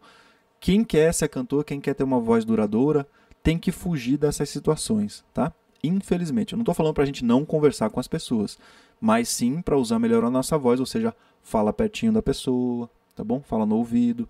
Quem 0.59 0.83
quer 0.83 1.11
ser 1.13 1.29
cantor, 1.29 1.63
quem 1.63 1.81
quer 1.81 1.95
ter 1.95 2.03
uma 2.03 2.19
voz 2.19 2.45
duradoura, 2.45 3.07
tem 3.41 3.57
que 3.57 3.71
fugir 3.71 4.17
dessas 4.17 4.49
situações, 4.49 5.23
tá? 5.33 5.51
Infelizmente, 5.83 6.53
eu 6.53 6.57
não 6.57 6.63
estou 6.63 6.75
falando 6.75 6.93
para 6.93 7.03
a 7.03 7.05
gente 7.05 7.23
não 7.23 7.45
conversar 7.45 7.89
com 7.89 7.99
as 7.99 8.07
pessoas, 8.07 8.57
mas 8.99 9.29
sim 9.29 9.61
para 9.61 9.77
usar 9.77 9.99
melhor 9.99 10.23
a 10.23 10.29
nossa 10.29 10.57
voz, 10.57 10.79
ou 10.79 10.85
seja, 10.85 11.15
fala 11.41 11.71
pertinho 11.71 12.11
da 12.11 12.21
pessoa, 12.21 12.89
tá 13.15 13.23
bom? 13.23 13.41
Fala 13.41 13.65
no 13.65 13.77
ouvido, 13.77 14.27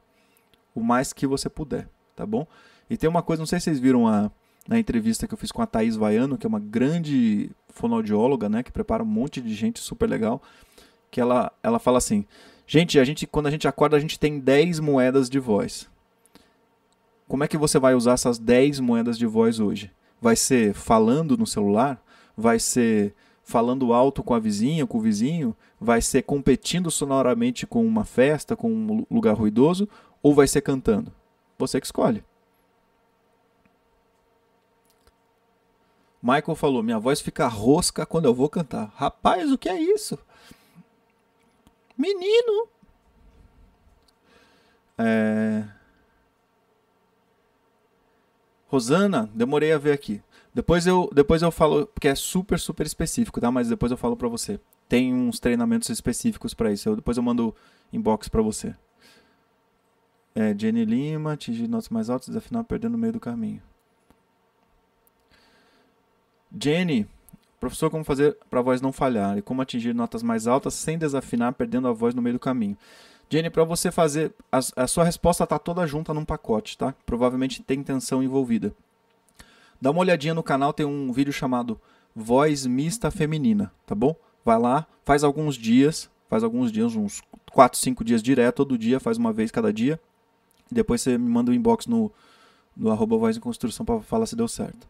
o 0.75 0.81
mais 0.81 1.11
que 1.11 1.25
você 1.25 1.49
puder, 1.49 1.89
tá 2.15 2.25
bom? 2.25 2.45
E 2.89 2.97
tem 2.97 3.09
uma 3.09 3.21
coisa, 3.21 3.41
não 3.41 3.47
sei 3.47 3.59
se 3.59 3.65
vocês 3.65 3.79
viram 3.79 4.07
a, 4.07 4.31
na 4.67 4.79
entrevista 4.79 5.27
que 5.27 5.33
eu 5.33 5.37
fiz 5.37 5.51
com 5.51 5.61
a 5.61 5.65
Thaís 5.65 5.95
Vaiano, 5.95 6.37
que 6.37 6.45
é 6.45 6.49
uma 6.49 6.59
grande 6.59 7.49
fonoaudióloga, 7.69 8.47
né, 8.47 8.63
que 8.63 8.71
prepara 8.71 9.03
um 9.03 9.07
monte 9.07 9.41
de 9.41 9.53
gente 9.55 9.79
super 9.79 10.07
legal, 10.07 10.41
que 11.09 11.19
ela, 11.19 11.51
ela 11.63 11.79
fala 11.79 11.97
assim, 11.97 12.25
gente, 12.67 12.99
a 12.99 13.03
gente, 13.03 13.25
quando 13.25 13.47
a 13.47 13.51
gente 13.51 13.67
acorda, 13.67 13.97
a 13.97 13.99
gente 13.99 14.19
tem 14.19 14.39
10 14.39 14.79
moedas 14.79 15.29
de 15.29 15.39
voz. 15.39 15.89
Como 17.27 17.43
é 17.43 17.47
que 17.47 17.57
você 17.57 17.79
vai 17.79 17.95
usar 17.95 18.13
essas 18.13 18.37
10 18.37 18.79
moedas 18.79 19.17
de 19.17 19.25
voz 19.25 19.59
hoje? 19.59 19.91
Vai 20.21 20.35
ser 20.35 20.73
falando 20.73 21.37
no 21.37 21.47
celular? 21.47 22.01
Vai 22.35 22.59
ser 22.59 23.15
falando 23.43 23.93
alto 23.93 24.23
com 24.23 24.33
a 24.33 24.39
vizinha, 24.39 24.85
com 24.85 24.97
o 24.97 25.01
vizinho? 25.01 25.55
Vai 25.79 26.01
ser 26.01 26.23
competindo 26.23 26.91
sonoramente 26.91 27.65
com 27.65 27.85
uma 27.85 28.05
festa, 28.05 28.55
com 28.55 28.71
um 28.71 29.05
lugar 29.09 29.33
ruidoso? 29.33 29.87
Ou 30.21 30.33
vai 30.33 30.47
ser 30.47 30.61
cantando? 30.61 31.11
Você 31.57 31.79
que 31.79 31.87
escolhe. 31.87 32.23
Michael 36.21 36.55
falou: 36.55 36.83
minha 36.83 36.99
voz 36.99 37.21
fica 37.21 37.47
rosca 37.47 38.05
quando 38.05 38.25
eu 38.25 38.33
vou 38.33 38.49
cantar. 38.49 38.91
Rapaz, 38.95 39.51
o 39.51 39.57
que 39.57 39.69
é 39.69 39.81
isso? 39.81 40.19
Menino! 41.97 42.67
É... 44.97 45.63
Rosana, 48.69 49.27
demorei 49.33 49.73
a 49.73 49.79
ver 49.79 49.91
aqui. 49.91 50.21
Depois 50.53 50.85
eu, 50.85 51.09
depois 51.13 51.41
eu 51.41 51.51
falo, 51.51 51.87
porque 51.87 52.07
é 52.07 52.13
super, 52.13 52.59
super 52.59 52.85
específico, 52.85 53.41
tá? 53.41 53.51
Mas 53.51 53.67
depois 53.67 53.91
eu 53.91 53.97
falo 53.97 54.15
pra 54.15 54.27
você. 54.27 54.59
Tem 54.87 55.13
uns 55.13 55.39
treinamentos 55.39 55.89
específicos 55.89 56.53
para 56.53 56.71
isso. 56.71 56.87
Eu, 56.87 56.95
depois 56.95 57.17
eu 57.17 57.23
mando 57.23 57.55
inbox 57.91 58.29
pra 58.29 58.43
você. 58.43 58.75
É, 60.35 60.55
Jenny 60.57 60.85
Lima, 60.85 61.33
atingir 61.33 61.67
notas 61.67 61.89
mais 61.89 62.09
altas, 62.11 62.27
desafinar, 62.27 62.63
perdendo 62.63 62.91
no 62.91 62.97
meio 62.99 63.13
do 63.13 63.19
caminho. 63.19 63.61
Jenny, 66.61 67.07
professor, 67.59 67.89
como 67.89 68.03
fazer 68.03 68.37
para 68.49 68.59
a 68.59 68.63
voz 68.63 68.81
não 68.81 68.91
falhar 68.91 69.37
e 69.37 69.41
como 69.41 69.61
atingir 69.63 69.93
notas 69.95 70.21
mais 70.21 70.45
altas 70.45 70.75
sem 70.75 70.97
desafinar, 70.97 71.53
perdendo 71.53 71.87
a 71.87 71.91
voz 71.91 72.13
no 72.13 72.21
meio 72.21 72.33
do 72.33 72.39
caminho. 72.39 72.77
Jenny, 73.29 73.49
para 73.49 73.63
você 73.63 73.91
fazer, 73.91 74.33
a, 74.51 74.59
a 74.75 74.87
sua 74.87 75.03
resposta 75.03 75.43
está 75.43 75.59
toda 75.59 75.85
junta 75.85 76.13
num 76.13 76.25
pacote, 76.25 76.75
tá? 76.75 76.95
Provavelmente 77.05 77.61
tem 77.61 77.79
intenção 77.79 78.23
envolvida. 78.23 78.73
Dá 79.79 79.91
uma 79.91 79.99
olhadinha 79.99 80.33
no 80.33 80.41
canal, 80.41 80.73
tem 80.73 80.85
um 80.85 81.11
vídeo 81.11 81.31
chamado 81.31 81.79
Voz 82.15 82.65
Mista 82.65 83.11
Feminina, 83.11 83.71
tá 83.85 83.93
bom? 83.93 84.15
Vai 84.43 84.57
lá, 84.57 84.87
faz 85.05 85.23
alguns 85.23 85.55
dias, 85.55 86.09
faz 86.27 86.43
alguns 86.43 86.71
dias, 86.71 86.95
uns 86.95 87.21
4, 87.51 87.79
5 87.79 88.03
dias 88.03 88.23
direto, 88.23 88.57
todo 88.57 88.77
dia, 88.77 88.99
faz 88.99 89.17
uma 89.17 89.31
vez 89.31 89.51
cada 89.51 89.71
dia. 89.71 89.99
Depois 90.71 91.01
você 91.01 91.17
me 91.17 91.29
manda 91.29 91.51
um 91.51 91.53
inbox 91.53 91.85
no, 91.85 92.11
no 92.75 92.91
arroba 92.91 93.15
voz 93.17 93.37
em 93.37 93.39
construção 93.39 93.85
para 93.85 94.01
falar 94.01 94.25
se 94.25 94.35
deu 94.35 94.47
certo. 94.47 94.87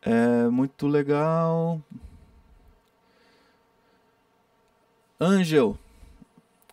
É 0.00 0.48
muito 0.48 0.86
legal. 0.86 1.80
Angel. 5.20 5.76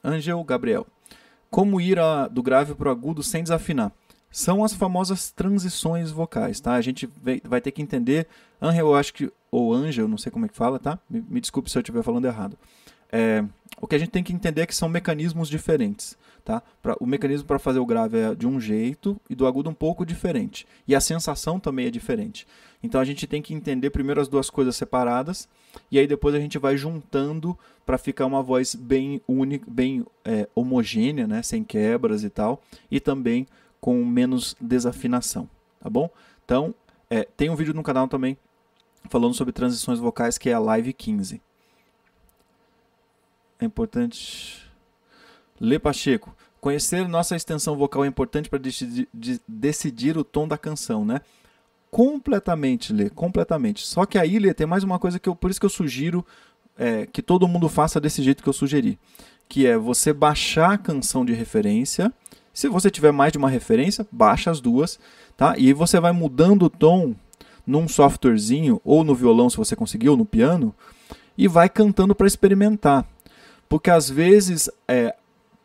Angel 0.03 0.43
Gabriel. 0.43 0.85
Como 1.49 1.79
ir 1.79 1.99
a, 1.99 2.27
do 2.27 2.41
grave 2.41 2.73
para 2.73 2.89
o 2.89 2.91
agudo 2.91 3.21
sem 3.23 3.43
desafinar? 3.43 3.91
São 4.31 4.63
as 4.63 4.73
famosas 4.73 5.31
transições 5.31 6.09
vocais, 6.09 6.59
tá? 6.59 6.73
A 6.73 6.81
gente 6.81 7.07
vai 7.43 7.61
ter 7.61 7.71
que 7.71 7.81
entender. 7.81 8.27
Angel, 8.59 8.87
eu 8.87 8.95
acho 8.95 9.13
que. 9.13 9.31
Ou 9.51 9.71
Angel, 9.71 10.07
não 10.07 10.17
sei 10.17 10.31
como 10.31 10.45
é 10.45 10.49
que 10.49 10.55
fala, 10.55 10.79
tá? 10.79 10.97
Me, 11.07 11.23
me 11.29 11.39
desculpe 11.39 11.69
se 11.69 11.77
eu 11.77 11.81
estiver 11.81 12.01
falando 12.01 12.25
errado. 12.25 12.57
É, 13.15 13.45
o 13.79 13.85
que 13.85 13.93
a 13.93 13.99
gente 13.99 14.09
tem 14.09 14.23
que 14.23 14.33
entender 14.33 14.61
é 14.61 14.65
que 14.65 14.75
são 14.75 14.89
mecanismos 14.89 15.47
diferentes. 15.47 16.17
Tá? 16.43 16.63
Pra, 16.81 16.97
o 16.99 17.05
mecanismo 17.05 17.47
para 17.47 17.59
fazer 17.59 17.79
o 17.79 17.85
grave 17.85 18.17
é 18.17 18.35
de 18.35 18.47
um 18.47 18.59
jeito 18.59 19.15
e 19.29 19.35
do 19.35 19.45
agudo 19.45 19.69
um 19.69 19.73
pouco 19.73 20.05
diferente. 20.05 20.65
E 20.87 20.95
a 20.95 20.99
sensação 20.99 21.59
também 21.59 21.85
é 21.85 21.91
diferente. 21.91 22.47
Então 22.81 22.99
a 22.99 23.05
gente 23.05 23.27
tem 23.27 23.41
que 23.41 23.53
entender 23.53 23.91
primeiro 23.91 24.19
as 24.19 24.27
duas 24.27 24.49
coisas 24.49 24.75
separadas 24.75 25.47
e 25.89 25.99
aí 25.99 26.07
depois 26.07 26.35
a 26.35 26.39
gente 26.39 26.57
vai 26.57 26.75
juntando 26.75 27.57
para 27.85 27.97
ficar 27.97 28.25
uma 28.25 28.41
voz 28.41 28.75
bem 28.75 29.21
única, 29.25 29.65
bem 29.69 30.05
é, 30.25 30.49
homogênea, 30.53 31.27
né? 31.27 31.41
sem 31.43 31.63
quebras 31.63 32.23
e 32.23 32.29
tal, 32.29 32.61
e 32.91 32.99
também 32.99 33.47
com 33.79 34.03
menos 34.03 34.55
desafinação. 34.59 35.47
Tá 35.79 35.89
bom? 35.89 36.09
Então 36.43 36.75
é, 37.09 37.27
tem 37.37 37.49
um 37.49 37.55
vídeo 37.55 37.73
no 37.73 37.83
canal 37.83 38.07
também 38.07 38.37
falando 39.09 39.33
sobre 39.33 39.53
transições 39.53 39.99
vocais 39.99 40.37
que 40.37 40.49
é 40.49 40.53
a 40.53 40.59
Live 40.59 40.91
15. 40.91 41.41
É 43.59 43.65
importante 43.65 44.63
Lê 45.59 45.79
Pacheco. 45.79 46.35
Conhecer 46.59 47.07
nossa 47.07 47.35
extensão 47.35 47.75
vocal 47.75 48.05
é 48.05 48.07
importante 48.07 48.49
para 48.49 48.59
decidir, 48.59 49.07
de, 49.13 49.39
decidir 49.47 50.17
o 50.17 50.23
tom 50.23 50.47
da 50.47 50.57
canção, 50.57 51.03
né? 51.05 51.21
Completamente, 51.91 52.93
Lê, 52.93 53.09
completamente. 53.09 53.85
Só 53.85 54.05
que 54.05 54.17
aí, 54.17 54.39
Lê, 54.39 54.53
tem 54.53 54.65
mais 54.65 54.83
uma 54.83 54.97
coisa 54.97 55.19
que 55.19 55.27
eu, 55.27 55.35
por 55.35 55.51
isso 55.51 55.59
que 55.59 55.65
eu 55.65 55.69
sugiro 55.69 56.25
é, 56.77 57.05
que 57.05 57.21
todo 57.21 57.47
mundo 57.47 57.69
faça 57.69 57.99
desse 57.99 58.23
jeito 58.23 58.41
que 58.41 58.49
eu 58.49 58.53
sugeri. 58.53 58.97
Que 59.47 59.67
é 59.67 59.77
você 59.77 60.13
baixar 60.13 60.73
a 60.73 60.77
canção 60.77 61.25
de 61.25 61.33
referência. 61.33 62.11
Se 62.53 62.67
você 62.67 62.89
tiver 62.89 63.11
mais 63.11 63.31
de 63.31 63.37
uma 63.37 63.49
referência, 63.49 64.07
baixa 64.11 64.49
as 64.49 64.61
duas, 64.61 64.99
tá? 65.35 65.55
E 65.57 65.73
você 65.73 65.99
vai 65.99 66.11
mudando 66.11 66.63
o 66.63 66.69
tom 66.69 67.15
num 67.65 67.87
softwarezinho, 67.87 68.81
ou 68.83 69.03
no 69.03 69.15
violão, 69.15 69.49
se 69.49 69.57
você 69.57 69.75
conseguiu, 69.75 70.17
no 70.17 70.25
piano, 70.25 70.75
e 71.37 71.47
vai 71.47 71.69
cantando 71.69 72.13
para 72.13 72.27
experimentar. 72.27 73.07
Porque 73.73 73.89
às 73.89 74.07
vezes 74.07 74.69
é, 74.87 75.15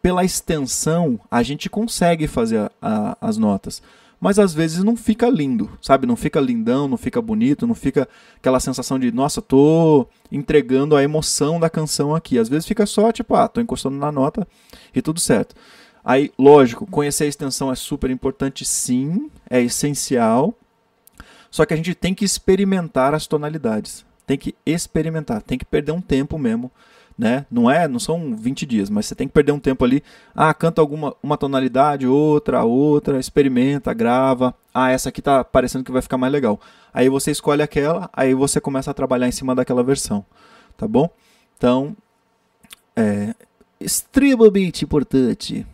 pela 0.00 0.24
extensão, 0.24 1.20
a 1.30 1.42
gente 1.42 1.68
consegue 1.68 2.26
fazer 2.26 2.56
a, 2.56 2.70
a, 2.80 3.18
as 3.20 3.36
notas. 3.36 3.82
Mas 4.18 4.38
às 4.38 4.54
vezes 4.54 4.82
não 4.82 4.96
fica 4.96 5.28
lindo, 5.28 5.70
sabe? 5.82 6.06
Não 6.06 6.16
fica 6.16 6.40
lindão, 6.40 6.88
não 6.88 6.96
fica 6.96 7.20
bonito, 7.20 7.66
não 7.66 7.74
fica 7.74 8.08
aquela 8.38 8.60
sensação 8.60 8.98
de, 8.98 9.12
nossa, 9.12 9.42
tô 9.42 10.08
entregando 10.32 10.96
a 10.96 11.02
emoção 11.02 11.60
da 11.60 11.68
canção 11.68 12.14
aqui. 12.14 12.38
Às 12.38 12.48
vezes 12.48 12.66
fica 12.66 12.86
só, 12.86 13.12
tipo, 13.12 13.34
ah, 13.34 13.46
tô 13.46 13.60
encostando 13.60 13.98
na 13.98 14.10
nota 14.10 14.48
e 14.94 15.02
tudo 15.02 15.20
certo. 15.20 15.54
Aí, 16.02 16.32
lógico, 16.38 16.86
conhecer 16.86 17.24
a 17.24 17.28
extensão 17.28 17.70
é 17.70 17.74
super 17.74 18.08
importante, 18.08 18.64
sim, 18.64 19.30
é 19.50 19.60
essencial. 19.60 20.54
Só 21.50 21.66
que 21.66 21.74
a 21.74 21.76
gente 21.76 21.94
tem 21.94 22.14
que 22.14 22.24
experimentar 22.24 23.12
as 23.12 23.26
tonalidades. 23.26 24.02
Tem 24.26 24.38
que 24.38 24.54
experimentar, 24.64 25.42
tem 25.42 25.58
que 25.58 25.64
perder 25.66 25.92
um 25.92 26.00
tempo 26.00 26.38
mesmo 26.38 26.72
né? 27.18 27.44
Não 27.50 27.68
é, 27.68 27.88
não 27.88 27.98
são 27.98 28.36
20 28.36 28.64
dias, 28.64 28.88
mas 28.88 29.06
você 29.06 29.14
tem 29.14 29.26
que 29.26 29.34
perder 29.34 29.50
um 29.50 29.58
tempo 29.58 29.84
ali. 29.84 30.04
Ah, 30.34 30.54
canta 30.54 30.80
alguma 30.80 31.16
uma 31.20 31.36
tonalidade, 31.36 32.06
outra, 32.06 32.62
outra, 32.62 33.18
experimenta, 33.18 33.92
grava. 33.92 34.54
Ah, 34.72 34.90
essa 34.90 35.08
aqui 35.08 35.20
tá 35.20 35.42
parecendo 35.42 35.84
que 35.84 35.90
vai 35.90 36.00
ficar 36.00 36.16
mais 36.16 36.32
legal. 36.32 36.60
Aí 36.94 37.08
você 37.08 37.32
escolhe 37.32 37.60
aquela, 37.60 38.08
aí 38.12 38.34
você 38.34 38.60
começa 38.60 38.90
a 38.92 38.94
trabalhar 38.94 39.26
em 39.26 39.32
cima 39.32 39.54
daquela 39.54 39.82
versão, 39.82 40.24
tá 40.76 40.86
bom? 40.86 41.10
Então, 41.56 41.96
é 42.94 43.34
extremamente 43.80 44.84
importante. 44.84 45.66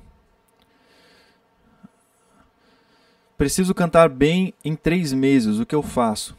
Preciso 3.37 3.75
cantar 3.75 4.09
bem 4.09 4.55
em 4.65 4.75
três 4.75 5.13
meses. 5.13 5.59
O 5.59 5.67
que 5.67 5.75
eu 5.75 5.83
faço? 5.83 6.35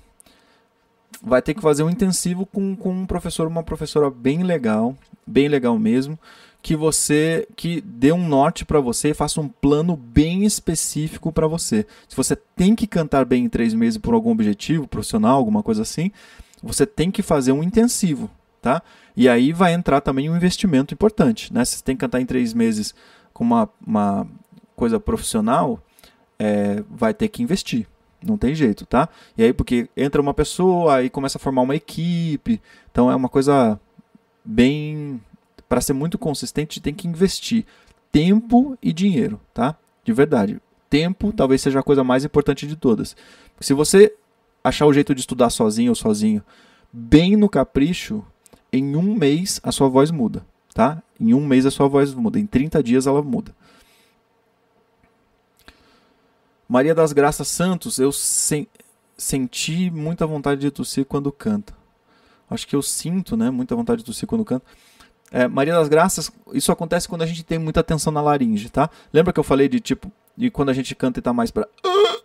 Vai 1.22 1.42
ter 1.42 1.54
que 1.54 1.62
fazer 1.62 1.84
um 1.84 1.90
intensivo 1.90 2.46
com, 2.46 2.76
com 2.76 2.92
um 2.92 3.06
professor, 3.06 3.48
uma 3.48 3.64
professora 3.64 4.10
bem 4.10 4.44
legal, 4.44 4.96
bem 5.26 5.48
legal 5.48 5.78
mesmo, 5.78 6.18
que 6.62 6.76
você 6.76 7.48
que 7.56 7.80
dê 7.82 8.12
um 8.12 8.28
norte 8.28 8.66
para 8.66 8.80
você 8.80 9.10
e 9.10 9.14
faça 9.14 9.40
um 9.40 9.48
plano 9.48 9.96
bem 9.96 10.46
específico 10.46 11.32
para 11.32 11.48
você. 11.48 11.86
Se 12.08 12.16
você 12.16 12.36
tem 12.36 12.76
que 12.76 12.88
cantar 12.88 13.24
bem 13.24 13.46
em 13.46 13.50
três 13.50 13.74
meses 13.74 14.00
por 14.00 14.14
algum 14.14 14.32
objetivo 14.32 14.88
profissional, 14.88 15.38
alguma 15.38 15.62
coisa 15.62 15.84
assim, 15.84 16.12
você 16.64 16.86
tem 16.86 17.12
que 17.12 17.22
fazer 17.22 17.52
um 17.52 17.62
intensivo, 17.62 18.30
tá? 18.62 18.82
E 19.16 19.30
aí 19.30 19.54
vai 19.54 19.74
entrar 19.74 20.02
também 20.02 20.30
um 20.30 20.36
investimento 20.36 20.94
importante, 20.94 21.54
né? 21.54 21.64
Se 21.64 21.78
você 21.78 21.84
tem 21.84 21.96
que 21.96 22.02
cantar 22.02 22.20
em 22.20 22.26
três 22.26 22.54
meses 22.54 22.96
com 23.32 23.44
uma, 23.44 23.70
uma 23.86 24.28
coisa 24.76 25.00
profissional, 25.00 25.80
é, 26.40 26.84
vai 26.90 27.14
ter 27.14 27.28
que 27.28 27.44
investir. 27.44 27.88
Não 28.26 28.38
tem 28.38 28.56
jeito, 28.56 28.86
tá? 28.86 29.08
E 29.38 29.44
aí, 29.44 29.54
porque 29.54 29.88
entra 29.96 30.22
uma 30.22 30.34
pessoa, 30.34 30.96
aí 30.96 31.10
começa 31.10 31.38
a 31.38 31.42
formar 31.42 31.62
uma 31.62 31.76
equipe. 31.76 32.60
Então 32.92 33.12
é 33.12 33.16
uma 33.16 33.30
coisa 33.30 33.80
bem. 34.44 35.22
Para 35.70 35.82
ser 35.82 35.94
muito 35.94 36.18
consistente, 36.18 36.82
tem 36.82 36.94
que 36.94 37.08
investir 37.08 37.66
tempo 38.12 38.78
e 38.82 38.94
dinheiro, 38.94 39.40
tá? 39.54 39.76
De 40.04 40.14
verdade. 40.14 40.62
Tempo 40.90 41.34
talvez 41.34 41.62
seja 41.62 41.80
a 41.80 41.84
coisa 41.84 42.04
mais 42.04 42.24
importante 42.24 42.68
de 42.68 42.76
todas. 42.76 43.16
Se 43.60 43.74
você 43.74 44.14
achar 44.64 44.86
o 44.86 44.94
jeito 44.94 45.14
de 45.14 45.22
estudar 45.22 45.50
sozinho 45.50 45.92
ou 45.92 45.96
sozinho, 45.96 46.42
bem 46.92 47.36
no 47.36 47.50
capricho, 47.50 48.24
em 48.72 48.96
um 48.96 49.16
mês 49.16 49.60
a 49.64 49.72
sua 49.72 49.88
voz 49.88 50.12
muda, 50.12 50.46
tá? 50.74 51.02
Em 51.20 51.34
um 51.34 51.46
mês 51.46 51.66
a 51.66 51.72
sua 51.72 51.88
voz 51.88 52.14
muda, 52.14 52.40
em 52.40 52.46
30 52.46 52.82
dias 52.82 53.08
ela 53.08 53.22
muda. 53.22 53.56
Maria 56.68 56.96
das 56.96 57.14
Graças 57.14 57.48
Santos, 57.48 58.00
eu 58.00 58.12
sen 58.12 58.68
senti 59.18 59.90
muita 59.90 60.28
vontade 60.28 60.60
de 60.60 60.72
tossir 60.72 61.06
quando 61.06 61.32
canta. 61.32 61.74
Acho 62.50 62.68
que 62.68 62.76
eu 62.76 62.82
sinto, 62.82 63.38
né, 63.38 63.50
muita 63.50 63.76
vontade 63.76 64.00
de 64.00 64.06
tossir 64.06 64.28
quando 64.28 64.44
canta. 64.44 64.66
É, 65.32 65.48
Maria 65.48 65.74
das 65.74 65.88
Graças, 65.88 66.32
isso 66.54 66.72
acontece 66.72 67.08
quando 67.08 67.22
a 67.22 67.26
gente 67.26 67.44
tem 67.44 67.58
muita 67.58 67.84
tensão 67.84 68.12
na 68.12 68.22
laringe, 68.22 68.70
tá? 68.70 68.90
Lembra 69.12 69.34
que 69.34 69.40
eu 69.40 69.44
falei 69.44 69.68
de 69.68 69.80
tipo, 69.80 70.12
de 70.38 70.50
quando 70.52 70.70
a 70.70 70.74
gente 70.74 70.94
canta 70.96 71.20
e 71.20 71.22
tá 71.22 71.34
mais 71.34 71.52
pra. 71.52 71.68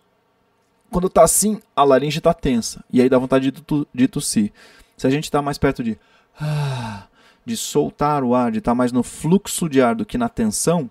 Quando 0.91 1.07
tá 1.07 1.23
assim, 1.23 1.61
a 1.73 1.85
laringe 1.85 2.19
tá 2.19 2.33
tensa. 2.33 2.83
E 2.91 3.01
aí 3.01 3.07
dá 3.07 3.17
vontade 3.17 3.49
de, 3.49 3.61
tu, 3.61 3.87
de 3.93 4.09
tossir. 4.09 4.51
Se 4.97 5.07
a 5.07 5.09
gente 5.09 5.31
tá 5.31 5.41
mais 5.41 5.57
perto 5.57 5.83
de. 5.83 5.97
De 7.43 7.57
soltar 7.57 8.23
o 8.23 8.35
ar, 8.35 8.51
de 8.51 8.59
estar 8.59 8.69
tá 8.69 8.75
mais 8.75 8.91
no 8.91 9.01
fluxo 9.01 9.67
de 9.67 9.81
ar 9.81 9.95
do 9.95 10.05
que 10.05 10.15
na 10.15 10.29
tensão, 10.29 10.87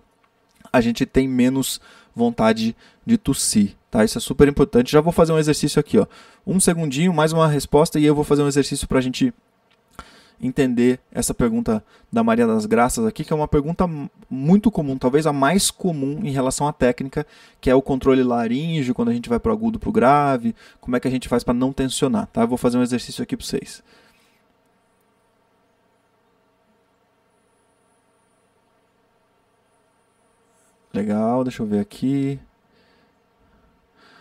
a 0.71 0.81
gente 0.81 1.05
tem 1.05 1.25
menos 1.25 1.79
vontade 2.15 2.75
de 3.05 3.17
tossir. 3.17 3.75
Tá? 3.89 4.03
Isso 4.03 4.17
é 4.17 4.21
super 4.21 4.47
importante. 4.47 4.91
Já 4.91 5.01
vou 5.01 5.11
fazer 5.11 5.33
um 5.33 5.39
exercício 5.39 5.79
aqui. 5.79 5.97
Ó. 5.97 6.05
Um 6.45 6.59
segundinho, 6.59 7.13
mais 7.13 7.33
uma 7.33 7.47
resposta, 7.47 7.99
e 7.99 8.05
eu 8.05 8.15
vou 8.15 8.23
fazer 8.23 8.41
um 8.41 8.47
exercício 8.47 8.87
para 8.87 8.99
a 8.99 9.01
gente 9.01 9.33
entender 10.41 10.99
essa 11.11 11.33
pergunta 11.33 11.83
da 12.11 12.23
Maria 12.23 12.47
das 12.47 12.65
Graças 12.65 13.05
aqui, 13.05 13.23
que 13.23 13.31
é 13.31 13.35
uma 13.35 13.47
pergunta 13.47 13.87
muito 14.29 14.71
comum, 14.71 14.97
talvez 14.97 15.27
a 15.27 15.33
mais 15.33 15.69
comum 15.69 16.19
em 16.23 16.31
relação 16.31 16.67
à 16.67 16.73
técnica, 16.73 17.27
que 17.59 17.69
é 17.69 17.75
o 17.75 17.81
controle 17.81 18.23
laríngeo, 18.23 18.95
quando 18.95 19.09
a 19.09 19.13
gente 19.13 19.29
vai 19.29 19.39
para 19.39 19.51
o 19.51 19.53
agudo 19.53 19.77
para 19.77 19.89
o 19.89 19.91
grave, 19.91 20.55
como 20.79 20.95
é 20.95 20.99
que 20.99 21.07
a 21.07 21.11
gente 21.11 21.29
faz 21.29 21.43
para 21.43 21.53
não 21.53 21.71
tensionar, 21.71 22.27
tá? 22.27 22.41
Eu 22.41 22.47
vou 22.47 22.57
fazer 22.57 22.77
um 22.77 22.81
exercício 22.81 23.21
aqui 23.21 23.37
para 23.37 23.45
vocês. 23.45 23.83
Legal, 30.93 31.43
deixa 31.43 31.63
eu 31.63 31.67
ver 31.67 31.79
aqui. 31.79 32.39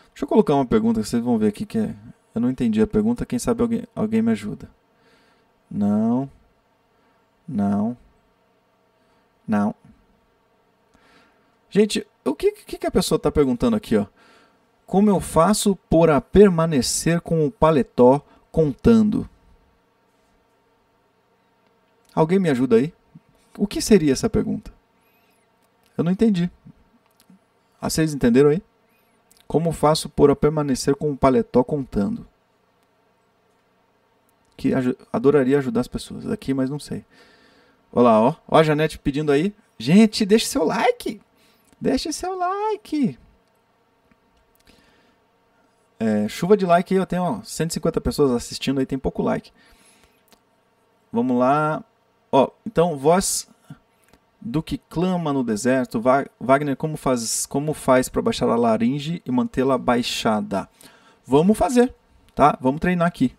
Deixa 0.08 0.24
eu 0.24 0.28
colocar 0.28 0.54
uma 0.54 0.66
pergunta 0.66 1.00
que 1.00 1.08
vocês 1.08 1.22
vão 1.22 1.38
ver 1.38 1.48
aqui 1.48 1.64
que 1.64 1.78
é... 1.78 1.94
eu 2.34 2.40
não 2.40 2.50
entendi 2.50 2.80
a 2.80 2.86
pergunta, 2.86 3.26
quem 3.26 3.38
sabe 3.38 3.62
alguém, 3.62 3.84
alguém 3.94 4.22
me 4.22 4.32
ajuda. 4.32 4.68
Não. 5.70 6.30
Não. 7.46 7.96
Não. 9.46 9.74
Gente, 11.68 12.06
o 12.24 12.34
que, 12.34 12.52
que 12.52 12.86
a 12.86 12.90
pessoa 12.90 13.16
está 13.16 13.30
perguntando 13.30 13.76
aqui, 13.76 13.96
ó? 13.96 14.06
Como 14.86 15.08
eu 15.08 15.20
faço 15.20 15.76
para 15.88 16.20
permanecer 16.20 17.20
com 17.20 17.46
o 17.46 17.50
paletó 17.50 18.24
contando? 18.50 19.28
Alguém 22.12 22.38
me 22.38 22.50
ajuda 22.50 22.76
aí? 22.76 22.92
O 23.56 23.66
que 23.66 23.80
seria 23.80 24.12
essa 24.12 24.28
pergunta? 24.28 24.72
Eu 25.96 26.02
não 26.02 26.10
entendi. 26.10 26.50
Ah, 27.80 27.88
vocês 27.88 28.12
entenderam 28.14 28.50
aí? 28.50 28.62
Como 29.46 29.72
faço 29.72 30.08
para 30.08 30.36
permanecer 30.36 30.94
com 30.94 31.10
o 31.10 31.16
paletó 31.16 31.64
contando? 31.64 32.26
que 34.60 34.72
adoraria 35.10 35.56
ajudar 35.56 35.80
as 35.80 35.88
pessoas 35.88 36.30
aqui, 36.30 36.52
mas 36.52 36.68
não 36.68 36.78
sei. 36.78 37.02
Olha 37.90 38.04
lá, 38.04 38.20
ó. 38.20 38.34
Ó 38.46 38.58
a 38.58 38.62
Janete 38.62 38.98
pedindo 38.98 39.32
aí. 39.32 39.54
Gente, 39.78 40.26
deixe 40.26 40.44
seu 40.44 40.64
like. 40.64 41.18
Deixe 41.80 42.12
seu 42.12 42.36
like. 42.36 43.18
É, 45.98 46.28
chuva 46.28 46.58
de 46.58 46.66
like 46.66 46.92
aí, 46.92 47.00
eu 47.00 47.06
tenho 47.06 47.22
ó, 47.22 47.42
150 47.42 48.00
pessoas 48.02 48.32
assistindo 48.32 48.80
aí, 48.80 48.86
tem 48.86 48.98
pouco 48.98 49.22
like. 49.22 49.50
Vamos 51.10 51.38
lá. 51.38 51.82
Ó, 52.30 52.50
então, 52.66 52.98
voz 52.98 53.48
do 54.40 54.62
que 54.62 54.78
clama 54.78 55.32
no 55.32 55.44
deserto. 55.44 56.02
Wagner, 56.40 56.76
como 56.76 56.96
faz, 56.96 57.46
como 57.46 57.74
faz 57.74 58.08
para 58.08 58.22
baixar 58.22 58.48
a 58.48 58.56
laringe 58.56 59.22
e 59.24 59.30
mantê-la 59.30 59.76
baixada? 59.76 60.68
Vamos 61.26 61.58
fazer, 61.58 61.94
tá? 62.34 62.56
Vamos 62.60 62.80
treinar 62.80 63.06
aqui. 63.06 63.36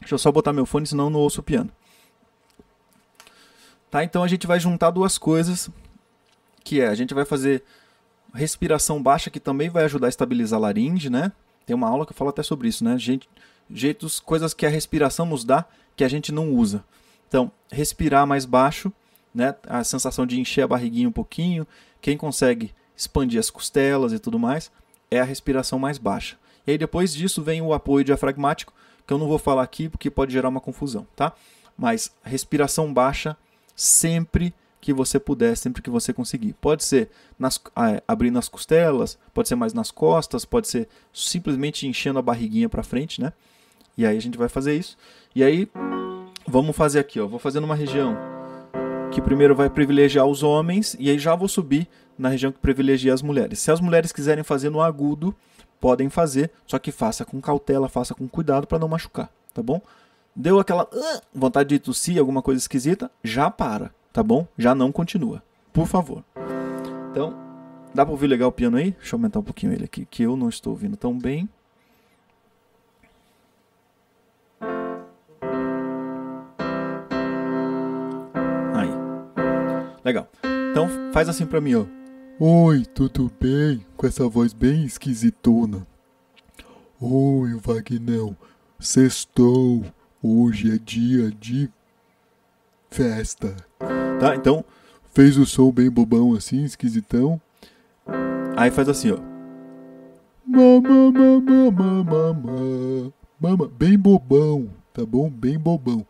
Deixa 0.00 0.14
eu 0.14 0.18
só 0.18 0.30
botar 0.30 0.52
meu 0.52 0.66
fone, 0.66 0.86
senão 0.86 1.10
não 1.10 1.20
ouço 1.20 1.40
o 1.40 1.44
piano. 1.44 1.70
Tá, 3.90 4.02
então 4.02 4.22
a 4.22 4.28
gente 4.28 4.46
vai 4.46 4.58
juntar 4.58 4.90
duas 4.90 5.18
coisas, 5.18 5.70
que 6.64 6.80
é, 6.80 6.88
a 6.88 6.94
gente 6.94 7.14
vai 7.14 7.24
fazer 7.24 7.62
respiração 8.34 9.02
baixa, 9.02 9.30
que 9.30 9.38
também 9.38 9.70
vai 9.70 9.84
ajudar 9.84 10.08
a 10.08 10.10
estabilizar 10.10 10.58
a 10.58 10.62
laringe, 10.62 11.08
né? 11.08 11.32
Tem 11.64 11.74
uma 11.74 11.88
aula 11.88 12.04
que 12.04 12.12
eu 12.12 12.16
falo 12.16 12.30
até 12.30 12.42
sobre 12.42 12.68
isso, 12.68 12.84
né? 12.84 12.98
Gente, 12.98 13.28
jeitos, 13.70 14.18
coisas 14.20 14.52
que 14.52 14.66
a 14.66 14.68
respiração 14.68 15.24
nos 15.24 15.44
dá, 15.44 15.64
que 15.96 16.04
a 16.04 16.08
gente 16.08 16.32
não 16.32 16.52
usa. 16.52 16.84
Então, 17.28 17.50
respirar 17.70 18.26
mais 18.26 18.44
baixo, 18.44 18.92
né? 19.34 19.54
A 19.66 19.82
sensação 19.82 20.24
de 20.26 20.38
encher 20.38 20.62
a 20.62 20.68
barriguinha 20.68 21.08
um 21.08 21.12
pouquinho. 21.12 21.66
Quem 22.00 22.16
consegue 22.16 22.72
expandir 22.96 23.40
as 23.40 23.50
costelas 23.50 24.12
e 24.12 24.18
tudo 24.18 24.38
mais, 24.38 24.70
é 25.10 25.20
a 25.20 25.24
respiração 25.24 25.78
mais 25.78 25.98
baixa. 25.98 26.36
E 26.66 26.70
aí 26.70 26.78
depois 26.78 27.12
disso 27.12 27.42
vem 27.42 27.60
o 27.60 27.72
apoio 27.72 28.04
diafragmático, 28.04 28.72
que 29.06 29.12
eu 29.12 29.18
não 29.18 29.26
vou 29.26 29.38
falar 29.38 29.62
aqui 29.62 29.88
porque 29.88 30.10
pode 30.10 30.32
gerar 30.32 30.48
uma 30.48 30.60
confusão, 30.60 31.06
tá? 31.16 31.32
Mas 31.76 32.14
respiração 32.22 32.92
baixa 32.92 33.36
sempre 33.74 34.54
que 34.80 34.92
você 34.92 35.18
puder, 35.18 35.56
sempre 35.56 35.82
que 35.82 35.90
você 35.90 36.12
conseguir. 36.12 36.52
Pode 36.54 36.84
ser 36.84 37.10
nas, 37.38 37.60
abrindo 38.06 38.38
as 38.38 38.48
costelas, 38.48 39.18
pode 39.32 39.48
ser 39.48 39.56
mais 39.56 39.72
nas 39.72 39.90
costas, 39.90 40.44
pode 40.44 40.68
ser 40.68 40.88
simplesmente 41.12 41.86
enchendo 41.86 42.18
a 42.18 42.22
barriguinha 42.22 42.68
para 42.68 42.82
frente, 42.82 43.20
né? 43.20 43.32
E 43.96 44.06
aí 44.06 44.16
a 44.16 44.20
gente 44.20 44.38
vai 44.38 44.48
fazer 44.48 44.76
isso. 44.76 44.96
E 45.34 45.42
aí 45.42 45.68
vamos 46.46 46.76
fazer 46.76 46.98
aqui, 46.98 47.18
ó. 47.18 47.26
Vou 47.26 47.38
fazer 47.38 47.60
numa 47.60 47.74
região 47.74 48.33
que 49.14 49.22
primeiro 49.22 49.54
vai 49.54 49.70
privilegiar 49.70 50.26
os 50.26 50.42
homens 50.42 50.96
e 50.98 51.08
aí 51.08 51.20
já 51.20 51.36
vou 51.36 51.46
subir 51.46 51.86
na 52.18 52.28
região 52.28 52.50
que 52.50 52.58
privilegia 52.58 53.14
as 53.14 53.22
mulheres. 53.22 53.60
Se 53.60 53.70
as 53.70 53.80
mulheres 53.80 54.10
quiserem 54.10 54.42
fazer 54.42 54.70
no 54.70 54.80
agudo, 54.80 55.32
podem 55.80 56.08
fazer, 56.08 56.50
só 56.66 56.80
que 56.80 56.90
faça 56.90 57.24
com 57.24 57.40
cautela, 57.40 57.88
faça 57.88 58.12
com 58.12 58.26
cuidado 58.26 58.66
para 58.66 58.76
não 58.78 58.88
machucar, 58.88 59.30
tá 59.54 59.62
bom? 59.62 59.80
Deu 60.34 60.58
aquela 60.58 60.82
uh, 60.82 61.20
vontade 61.32 61.68
de 61.68 61.78
tossir, 61.78 62.18
alguma 62.18 62.42
coisa 62.42 62.58
esquisita, 62.58 63.08
já 63.22 63.48
para, 63.48 63.92
tá 64.12 64.20
bom? 64.20 64.48
Já 64.58 64.74
não 64.74 64.90
continua, 64.90 65.40
por 65.72 65.86
favor. 65.86 66.24
Então, 67.12 67.36
dá 67.94 68.04
para 68.04 68.10
ouvir 68.10 68.26
legal 68.26 68.48
o 68.48 68.52
piano 68.52 68.76
aí? 68.76 68.90
Deixa 68.98 69.14
eu 69.14 69.18
aumentar 69.18 69.38
um 69.38 69.44
pouquinho 69.44 69.72
ele 69.72 69.84
aqui, 69.84 70.04
que 70.10 70.24
eu 70.24 70.36
não 70.36 70.48
estou 70.48 70.72
ouvindo 70.72 70.96
tão 70.96 71.16
bem. 71.16 71.48
Legal. 80.04 80.28
Então, 80.70 80.88
faz 81.12 81.28
assim 81.28 81.46
para 81.46 81.60
mim, 81.60 81.74
ó. 81.76 81.86
Oi, 82.38 82.84
tudo 82.84 83.30
bem? 83.40 83.86
Com 83.96 84.06
essa 84.06 84.28
voz 84.28 84.52
bem 84.52 84.84
esquisitona. 84.84 85.86
Oi, 87.00 87.54
Vagnão. 87.54 88.36
Sextou. 88.78 89.84
Hoje 90.22 90.74
é 90.74 90.78
dia 90.78 91.30
de 91.30 91.70
festa. 92.90 93.56
Tá, 94.20 94.36
então. 94.36 94.64
Fez 95.14 95.38
o 95.38 95.46
som 95.46 95.70
bem 95.70 95.88
bobão 95.88 96.34
assim, 96.34 96.64
esquisitão. 96.64 97.40
Aí 98.56 98.70
faz 98.70 98.88
assim, 98.88 99.12
ó. 99.12 99.18
Mama, 103.40 103.68
bem 103.68 103.96
bobão, 103.96 104.68
tá 104.92 105.06
bom? 105.06 105.30
Bem 105.30 105.56
bobão. 105.56 106.04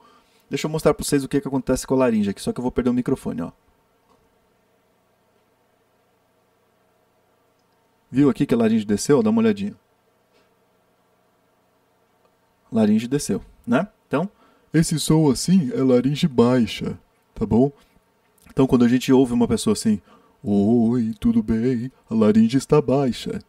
Deixa 0.48 0.66
eu 0.66 0.70
mostrar 0.70 0.94
pra 0.94 1.04
vocês 1.04 1.22
o 1.22 1.28
que, 1.28 1.40
que 1.40 1.48
acontece 1.48 1.86
com 1.86 1.94
a 1.94 1.98
laringe 1.98 2.30
aqui, 2.30 2.40
só 2.40 2.52
que 2.52 2.60
eu 2.60 2.62
vou 2.62 2.72
perder 2.72 2.90
o 2.90 2.94
microfone, 2.94 3.42
ó. 3.42 3.52
Viu 8.14 8.30
aqui 8.30 8.46
que 8.46 8.54
a 8.54 8.56
laringe 8.56 8.84
desceu? 8.84 9.24
Dá 9.24 9.30
uma 9.30 9.40
olhadinha. 9.42 9.74
Laringe 12.70 13.08
desceu, 13.08 13.42
né? 13.66 13.88
Então, 14.06 14.30
esse 14.72 15.00
som 15.00 15.28
assim 15.28 15.72
é 15.74 15.82
laringe 15.82 16.28
baixa, 16.28 16.96
tá 17.34 17.44
bom? 17.44 17.72
Então, 18.48 18.68
quando 18.68 18.84
a 18.84 18.88
gente 18.88 19.12
ouve 19.12 19.32
uma 19.32 19.48
pessoa 19.48 19.72
assim, 19.72 20.00
Oi, 20.44 21.12
tudo 21.18 21.42
bem? 21.42 21.90
A 22.08 22.14
laringe 22.14 22.56
está 22.56 22.80
baixa, 22.80 23.40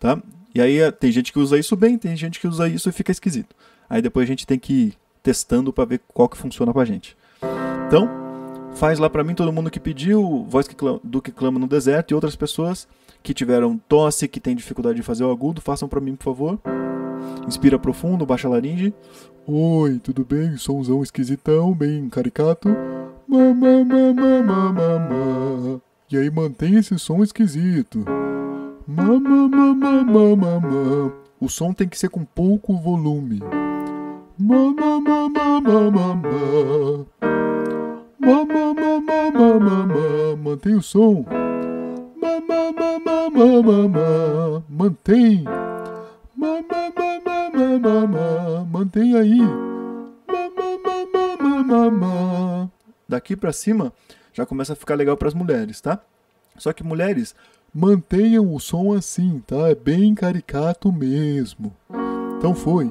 tá? 0.00 0.18
E 0.54 0.60
aí 0.62 0.78
eh, 0.78 0.90
tem 0.90 1.12
gente 1.12 1.30
que 1.30 1.38
usa 1.38 1.58
isso 1.58 1.76
bem, 1.76 1.98
tem 1.98 2.16
gente 2.16 2.40
que 2.40 2.48
usa 2.48 2.66
isso 2.66 2.88
e 2.88 2.92
fica 2.92 3.12
esquisito. 3.12 3.54
Aí 3.90 4.00
depois 4.00 4.24
a 4.24 4.28
gente 4.28 4.46
tem 4.46 4.58
que 4.58 4.72
ir 4.72 4.94
testando 5.22 5.70
para 5.70 5.84
ver 5.84 6.00
qual 6.08 6.30
que 6.30 6.38
funciona 6.38 6.72
pra 6.72 6.86
gente. 6.86 7.14
Então, 7.88 8.23
faz 8.74 8.98
lá 8.98 9.08
para 9.08 9.24
mim 9.24 9.34
todo 9.34 9.52
mundo 9.52 9.70
que 9.70 9.80
pediu, 9.80 10.44
voz 10.48 10.68
que 10.68 10.74
clama, 10.74 11.00
do 11.02 11.22
que 11.22 11.32
clama 11.32 11.58
no 11.58 11.66
deserto 11.66 12.10
e 12.10 12.14
outras 12.14 12.36
pessoas 12.36 12.86
que 13.22 13.32
tiveram 13.32 13.78
tosse, 13.88 14.28
que 14.28 14.38
tem 14.40 14.54
dificuldade 14.54 14.96
de 14.96 15.02
fazer 15.02 15.24
o 15.24 15.30
agudo, 15.30 15.60
façam 15.60 15.88
para 15.88 16.00
mim, 16.00 16.14
por 16.14 16.24
favor. 16.24 16.60
Inspira 17.46 17.78
profundo, 17.78 18.26
baixa 18.26 18.46
a 18.48 18.50
laringe. 18.50 18.92
Oi, 19.46 19.98
tudo 19.98 20.24
bem? 20.24 20.56
Somzão 20.56 21.02
esquisitão, 21.02 21.72
bem 21.72 22.08
caricato. 22.08 22.68
Mamá. 23.26 23.74
E 26.10 26.18
aí 26.18 26.30
mantém 26.30 26.76
esse 26.76 26.98
som 26.98 27.22
esquisito. 27.22 28.04
Mamá. 28.86 29.50
O 31.40 31.48
som 31.48 31.72
tem 31.72 31.88
que 31.88 31.98
ser 31.98 32.08
com 32.08 32.24
pouco 32.24 32.76
volume. 32.76 33.40
Mamá. 34.38 34.84
Mamá, 38.24 38.74
mamá, 38.74 39.60
mamá. 39.60 40.36
Mantém 40.42 40.74
o 40.74 40.82
som 40.82 41.24
mantém, 44.68 45.44
mantém 48.70 49.16
aí, 49.16 49.40
daqui 53.08 53.36
para 53.36 53.52
cima 53.52 53.92
já 54.32 54.44
começa 54.44 54.72
a 54.72 54.76
ficar 54.76 54.94
legal 54.94 55.16
para 55.16 55.28
as 55.28 55.34
mulheres, 55.34 55.80
tá? 55.80 56.00
Só 56.56 56.72
que 56.72 56.82
mulheres, 56.82 57.34
mantenham 57.72 58.52
o 58.52 58.60
som 58.60 58.92
assim, 58.92 59.42
tá? 59.46 59.68
É 59.68 59.74
bem 59.74 60.14
caricato 60.14 60.92
mesmo. 60.92 61.72
Então 62.38 62.54
foi. 62.54 62.90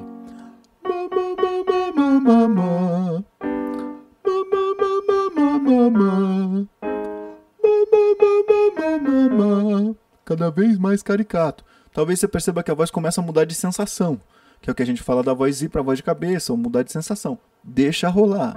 Cada 10.24 10.50
vez 10.50 10.78
mais 10.78 11.02
caricato. 11.02 11.64
Talvez 11.92 12.18
você 12.18 12.28
perceba 12.28 12.62
que 12.62 12.70
a 12.70 12.74
voz 12.74 12.90
começa 12.90 13.20
a 13.20 13.24
mudar 13.24 13.44
de 13.44 13.54
sensação, 13.54 14.20
que 14.60 14.68
é 14.68 14.72
o 14.72 14.74
que 14.74 14.82
a 14.82 14.86
gente 14.86 15.02
fala 15.02 15.22
da 15.22 15.32
voz 15.32 15.62
ir 15.62 15.68
para 15.68 15.82
voz 15.82 15.98
de 15.98 16.02
cabeça, 16.02 16.52
ou 16.52 16.58
mudar 16.58 16.82
de 16.82 16.90
sensação. 16.90 17.38
Deixa 17.62 18.08
rolar. 18.08 18.54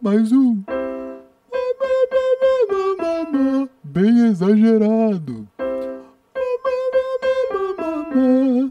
Mais 0.00 0.32
um. 0.32 0.62
Bem 3.82 4.26
exagerado. 4.26 5.43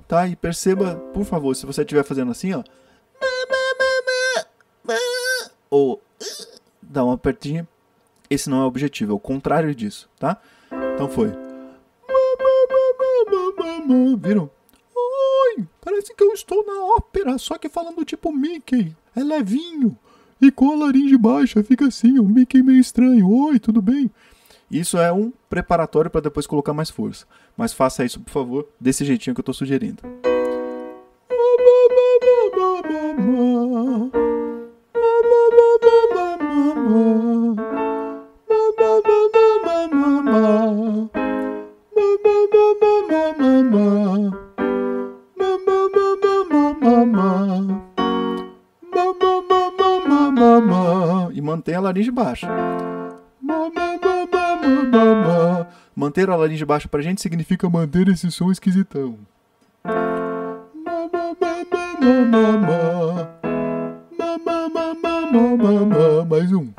Tá? 0.08 0.28
E 0.28 0.36
perceba, 0.36 0.96
por 1.14 1.26
favor, 1.26 1.56
se 1.56 1.66
você 1.66 1.82
estiver 1.82 2.04
fazendo 2.04 2.32
assim, 2.32 2.54
ó. 2.54 2.64
Ou 5.70 6.02
dá 6.82 7.04
uma 7.04 7.16
apertinha. 7.16 7.68
Esse 8.30 8.50
não 8.50 8.62
é 8.62 8.64
o 8.64 8.68
objetivo, 8.68 9.12
é 9.12 9.16
o 9.16 9.20
contrário 9.20 9.74
disso, 9.74 10.10
tá? 10.20 10.40
Então 10.96 11.10
foi. 11.10 11.32
Viram? 14.20 14.50
Oi, 14.96 15.66
parece 15.82 16.14
que 16.14 16.24
eu 16.24 16.32
estou 16.34 16.66
na 16.66 16.96
ópera, 16.96 17.38
só 17.38 17.58
que 17.58 17.70
falando 17.70 18.06
tipo 18.06 18.32
Mickey. 18.32 18.96
É 19.16 19.24
levinho. 19.24 19.98
E 20.42 20.52
com 20.52 20.72
a 20.72 20.76
laringe 20.76 21.18
baixa 21.18 21.64
fica 21.64 21.88
assim, 21.88 22.20
o 22.20 22.24
Mickey 22.24 22.62
meio 22.62 22.80
estranho. 22.80 23.30
Oi, 23.30 23.60
tudo 23.60 23.82
bem? 23.82 24.12
Isso 24.74 24.98
é 24.98 25.14
um 25.14 25.32
preparatório 25.48 26.10
para 26.10 26.22
depois 26.22 26.48
colocar 26.48 26.74
mais 26.74 26.90
força. 26.90 27.28
Mas 27.56 27.72
faça 27.72 28.04
isso, 28.04 28.20
por 28.20 28.32
favor, 28.32 28.68
desse 28.82 29.06
jeitinho 29.06 29.36
que 29.36 29.40
eu 29.40 29.44
estou 29.44 29.54
sugerindo. 29.54 30.02
E 51.32 51.42
mantenha 51.42 51.78
a 51.78 51.82
laringe 51.82 52.10
baixa. 52.10 52.48
Manter 56.04 56.30
a 56.30 56.36
laringe 56.36 56.66
baixa 56.66 56.90
pra 56.90 57.02
gente 57.02 57.22
significa 57.22 57.70
manter 57.70 58.10
esse 58.10 58.30
som 58.30 58.52
esquisitão. 58.52 59.18
Mais 66.30 66.52
um. 66.52 66.74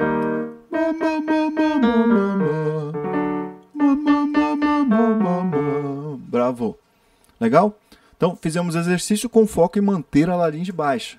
Bravo. 6.28 6.78
Legal? 7.40 7.78
Então, 8.18 8.36
fizemos 8.36 8.74
exercício 8.74 9.30
com 9.30 9.46
foco 9.46 9.78
em 9.78 9.82
manter 9.82 10.28
a 10.28 10.36
laringe 10.36 10.70
baixa. 10.70 11.16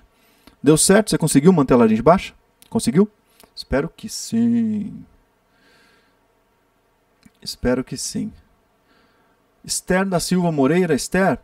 Deu 0.62 0.76
certo? 0.76 1.10
Você 1.10 1.18
conseguiu 1.18 1.52
manter 1.52 1.74
a 1.74 1.78
laringe 1.78 2.02
baixa? 2.02 2.32
Conseguiu? 2.70 3.10
Espero 3.52 3.90
que 3.96 4.08
sim. 4.08 4.94
Espero 7.46 7.84
que 7.84 7.96
sim. 7.96 8.32
Esther 9.64 10.04
da 10.04 10.18
Silva 10.18 10.50
Moreira, 10.50 10.94
Esther, 10.94 11.38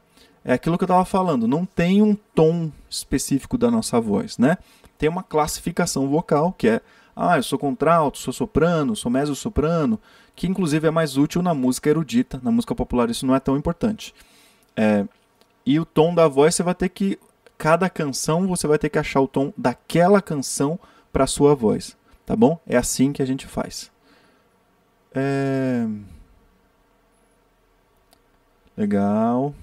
é 0.44 0.52
aquilo 0.52 0.76
que 0.76 0.82
eu 0.82 0.86
estava 0.86 1.04
falando, 1.04 1.46
não 1.46 1.64
tem 1.64 2.02
um 2.02 2.16
tom 2.34 2.72
específico 2.90 3.56
da 3.56 3.70
nossa 3.70 4.00
voz, 4.00 4.36
né? 4.36 4.58
Tem 4.98 5.08
uma 5.08 5.22
classificação 5.22 6.08
vocal, 6.08 6.52
que 6.52 6.68
é, 6.68 6.80
ah, 7.14 7.36
eu 7.36 7.42
sou 7.44 7.58
contralto, 7.58 8.18
sou 8.18 8.32
soprano, 8.32 8.96
sou 8.96 9.10
mezzo-soprano, 9.10 9.98
que 10.34 10.48
inclusive 10.48 10.88
é 10.88 10.90
mais 10.90 11.16
útil 11.16 11.40
na 11.40 11.54
música 11.54 11.88
erudita, 11.88 12.40
na 12.42 12.50
música 12.50 12.74
popular 12.74 13.08
isso 13.08 13.24
não 13.24 13.34
é 13.34 13.40
tão 13.40 13.56
importante. 13.56 14.12
É, 14.76 15.06
e 15.64 15.78
o 15.78 15.84
tom 15.84 16.12
da 16.12 16.26
voz 16.26 16.56
você 16.56 16.64
vai 16.64 16.74
ter 16.74 16.88
que, 16.88 17.16
cada 17.56 17.88
canção 17.88 18.48
você 18.48 18.66
vai 18.66 18.78
ter 18.78 18.88
que 18.88 18.98
achar 18.98 19.20
o 19.20 19.28
tom 19.28 19.52
daquela 19.56 20.20
canção 20.20 20.80
para 21.12 21.28
sua 21.28 21.54
voz, 21.54 21.96
tá 22.26 22.34
bom? 22.34 22.58
É 22.66 22.76
assim 22.76 23.12
que 23.12 23.22
a 23.22 23.26
gente 23.26 23.46
faz. 23.46 23.92
É... 25.14 25.86
Legal. 28.76 29.54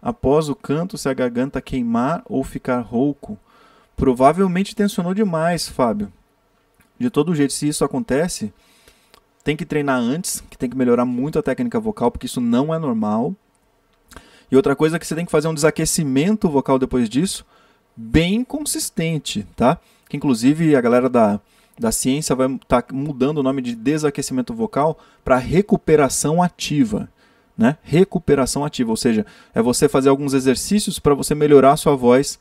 Após 0.00 0.48
o 0.48 0.54
canto, 0.54 0.96
se 0.96 1.08
a 1.08 1.14
garganta 1.14 1.60
queimar 1.60 2.22
ou 2.26 2.42
ficar 2.42 2.80
rouco, 2.80 3.38
provavelmente 3.96 4.74
tensionou 4.74 5.12
demais, 5.12 5.68
Fábio. 5.68 6.12
De 6.98 7.10
todo 7.10 7.34
jeito, 7.34 7.52
se 7.52 7.68
isso 7.68 7.84
acontece, 7.84 8.52
tem 9.44 9.56
que 9.56 9.66
treinar 9.66 9.98
antes, 9.98 10.42
que 10.48 10.56
tem 10.56 10.70
que 10.70 10.76
melhorar 10.76 11.04
muito 11.04 11.38
a 11.38 11.42
técnica 11.42 11.78
vocal, 11.78 12.10
porque 12.10 12.26
isso 12.26 12.40
não 12.40 12.72
é 12.72 12.78
normal. 12.78 13.34
E 14.50 14.56
outra 14.56 14.74
coisa 14.74 14.96
é 14.96 14.98
que 14.98 15.06
você 15.06 15.14
tem 15.14 15.24
que 15.24 15.30
fazer 15.30 15.48
um 15.48 15.54
desaquecimento 15.54 16.48
vocal 16.48 16.78
depois 16.78 17.08
disso, 17.08 17.44
bem 17.94 18.42
consistente, 18.44 19.46
tá? 19.54 19.78
Que 20.08 20.16
inclusive 20.16 20.74
a 20.74 20.80
galera 20.80 21.08
da 21.08 21.40
da 21.78 21.92
ciência 21.92 22.34
vai 22.34 22.52
estar 22.52 22.82
tá 22.82 22.94
mudando 22.94 23.38
o 23.38 23.42
nome 23.42 23.62
de 23.62 23.74
desaquecimento 23.74 24.52
vocal 24.52 24.98
para 25.24 25.36
recuperação 25.36 26.42
ativa. 26.42 27.08
Né? 27.56 27.76
Recuperação 27.82 28.64
ativa, 28.64 28.90
ou 28.90 28.96
seja, 28.96 29.26
é 29.54 29.60
você 29.60 29.88
fazer 29.88 30.08
alguns 30.08 30.32
exercícios 30.32 30.98
para 30.98 31.14
você 31.14 31.34
melhorar 31.34 31.72
a 31.72 31.76
sua 31.76 31.96
voz 31.96 32.38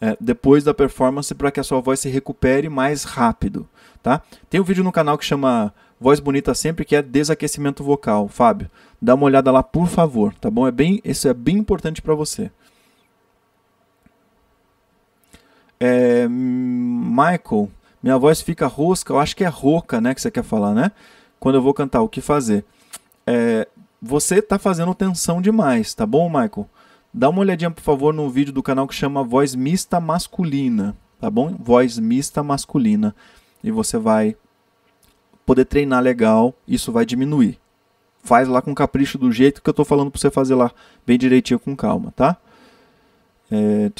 é, 0.00 0.16
depois 0.20 0.64
da 0.64 0.74
performance 0.74 1.34
para 1.34 1.50
que 1.50 1.60
a 1.60 1.64
sua 1.64 1.80
voz 1.80 2.00
se 2.00 2.08
recupere 2.08 2.68
mais 2.68 3.04
rápido. 3.04 3.68
Tá? 4.02 4.22
Tem 4.48 4.60
um 4.60 4.64
vídeo 4.64 4.84
no 4.84 4.92
canal 4.92 5.18
que 5.18 5.24
chama 5.24 5.72
Voz 6.00 6.20
Bonita 6.20 6.54
Sempre, 6.54 6.84
que 6.84 6.96
é 6.96 7.02
desaquecimento 7.02 7.82
vocal. 7.82 8.28
Fábio, 8.28 8.70
dá 9.00 9.14
uma 9.14 9.26
olhada 9.26 9.50
lá, 9.50 9.62
por 9.62 9.88
favor, 9.88 10.34
tá 10.34 10.50
bom? 10.50 10.66
É 10.66 10.72
bem, 10.72 11.00
isso 11.04 11.28
é 11.28 11.34
bem 11.34 11.56
importante 11.56 12.00
para 12.00 12.14
você. 12.14 12.50
É, 15.80 16.26
Michael, 16.28 17.70
minha 18.02 18.16
voz 18.18 18.40
fica 18.40 18.66
rosca, 18.66 19.12
eu 19.12 19.18
acho 19.18 19.36
que 19.36 19.44
é 19.44 19.48
rouca, 19.48 20.00
né, 20.00 20.14
que 20.14 20.20
você 20.20 20.30
quer 20.30 20.44
falar, 20.44 20.74
né? 20.74 20.92
Quando 21.40 21.56
eu 21.56 21.62
vou 21.62 21.74
cantar, 21.74 22.02
o 22.02 22.08
que 22.08 22.20
fazer? 22.20 22.64
É, 23.26 23.66
você 24.00 24.36
está 24.36 24.58
fazendo 24.58 24.94
tensão 24.94 25.42
demais, 25.42 25.94
tá 25.94 26.06
bom, 26.06 26.28
Michael? 26.28 26.68
Dá 27.12 27.28
uma 27.28 27.40
olhadinha, 27.40 27.70
por 27.70 27.82
favor, 27.82 28.14
no 28.14 28.28
vídeo 28.30 28.52
do 28.52 28.62
canal 28.62 28.86
que 28.86 28.94
chama 28.94 29.24
Voz 29.24 29.54
Mista 29.54 30.00
Masculina, 30.00 30.96
tá 31.20 31.28
bom? 31.30 31.56
Voz 31.58 31.98
Mista 31.98 32.42
Masculina. 32.42 33.14
E 33.62 33.70
você 33.70 33.98
vai 33.98 34.36
poder 35.44 35.64
treinar 35.64 36.02
legal, 36.02 36.54
isso 36.66 36.92
vai 36.92 37.04
diminuir. 37.04 37.58
Faz 38.22 38.46
lá 38.46 38.60
com 38.60 38.74
capricho 38.74 39.16
do 39.16 39.32
jeito 39.32 39.62
que 39.62 39.68
eu 39.68 39.72
estou 39.72 39.84
falando 39.84 40.10
para 40.10 40.20
você 40.20 40.30
fazer 40.30 40.54
lá, 40.54 40.70
bem 41.06 41.18
direitinho 41.18 41.58
com 41.58 41.74
calma, 41.74 42.12
tá? 42.14 42.36
É... 43.50 43.90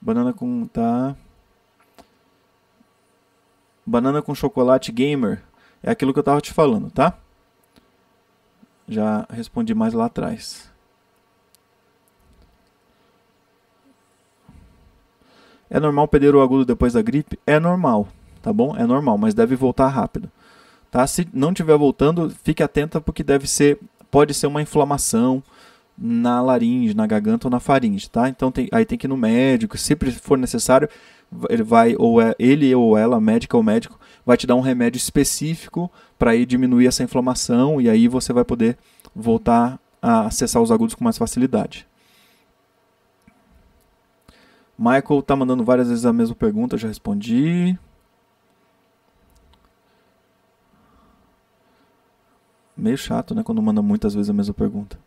Banana 0.00 0.32
com. 0.32 0.66
Tá. 0.66 1.14
Banana 3.84 4.22
com 4.22 4.34
chocolate 4.34 4.90
gamer. 4.92 5.42
É 5.82 5.90
aquilo 5.90 6.12
que 6.12 6.18
eu 6.18 6.24
tava 6.24 6.40
te 6.40 6.52
falando, 6.52 6.90
tá? 6.90 7.18
Já 8.88 9.26
respondi 9.30 9.74
mais 9.74 9.94
lá 9.94 10.06
atrás. 10.06 10.70
É 15.70 15.78
normal 15.78 16.08
perder 16.08 16.34
o 16.34 16.42
agudo 16.42 16.64
depois 16.64 16.94
da 16.94 17.00
gripe? 17.00 17.38
É 17.46 17.60
normal, 17.60 18.08
tá 18.42 18.52
bom? 18.52 18.76
É 18.76 18.84
normal, 18.84 19.16
mas 19.16 19.34
deve 19.34 19.54
voltar 19.54 19.86
rápido. 19.86 20.30
Tá? 20.90 21.06
Se 21.06 21.28
não 21.32 21.50
estiver 21.50 21.78
voltando, 21.78 22.28
fique 22.42 22.62
atenta 22.62 23.00
porque 23.00 23.22
deve 23.22 23.46
ser, 23.46 23.78
pode 24.10 24.34
ser 24.34 24.48
uma 24.48 24.60
inflamação, 24.60 25.40
na 26.00 26.40
laringe, 26.40 26.94
na 26.94 27.06
garganta 27.06 27.46
ou 27.46 27.50
na 27.50 27.60
faringe, 27.60 28.08
tá? 28.08 28.26
Então 28.28 28.50
tem, 28.50 28.68
aí 28.72 28.86
tem 28.86 28.96
que 28.96 29.06
ir 29.06 29.08
no 29.08 29.18
médico, 29.18 29.76
se 29.76 29.94
for 30.22 30.38
necessário, 30.38 30.88
ele 31.50 31.62
vai 31.62 31.94
ou 31.98 32.20
é 32.22 32.34
ele 32.38 32.74
ou 32.74 32.96
ela, 32.96 33.20
médica 33.20 33.54
ou 33.56 33.62
médico, 33.62 34.00
vai 34.24 34.36
te 34.36 34.46
dar 34.46 34.54
um 34.54 34.60
remédio 34.60 34.96
específico 34.96 35.90
para 36.18 36.34
ir 36.34 36.46
diminuir 36.46 36.86
essa 36.86 37.02
inflamação 37.02 37.80
e 37.80 37.90
aí 37.90 38.08
você 38.08 38.32
vai 38.32 38.44
poder 38.44 38.78
voltar 39.14 39.78
a 40.00 40.26
acessar 40.26 40.62
os 40.62 40.72
agudos 40.72 40.94
com 40.94 41.04
mais 41.04 41.18
facilidade. 41.18 41.86
Michael 44.78 45.22
tá 45.22 45.36
mandando 45.36 45.62
várias 45.62 45.88
vezes 45.90 46.06
a 46.06 46.12
mesma 46.12 46.34
pergunta, 46.34 46.78
já 46.78 46.88
respondi. 46.88 47.78
Meio 52.74 52.96
chato, 52.96 53.34
né? 53.34 53.42
Quando 53.42 53.60
manda 53.60 53.82
muitas 53.82 54.14
vezes 54.14 54.30
a 54.30 54.32
mesma 54.32 54.54
pergunta. 54.54 54.98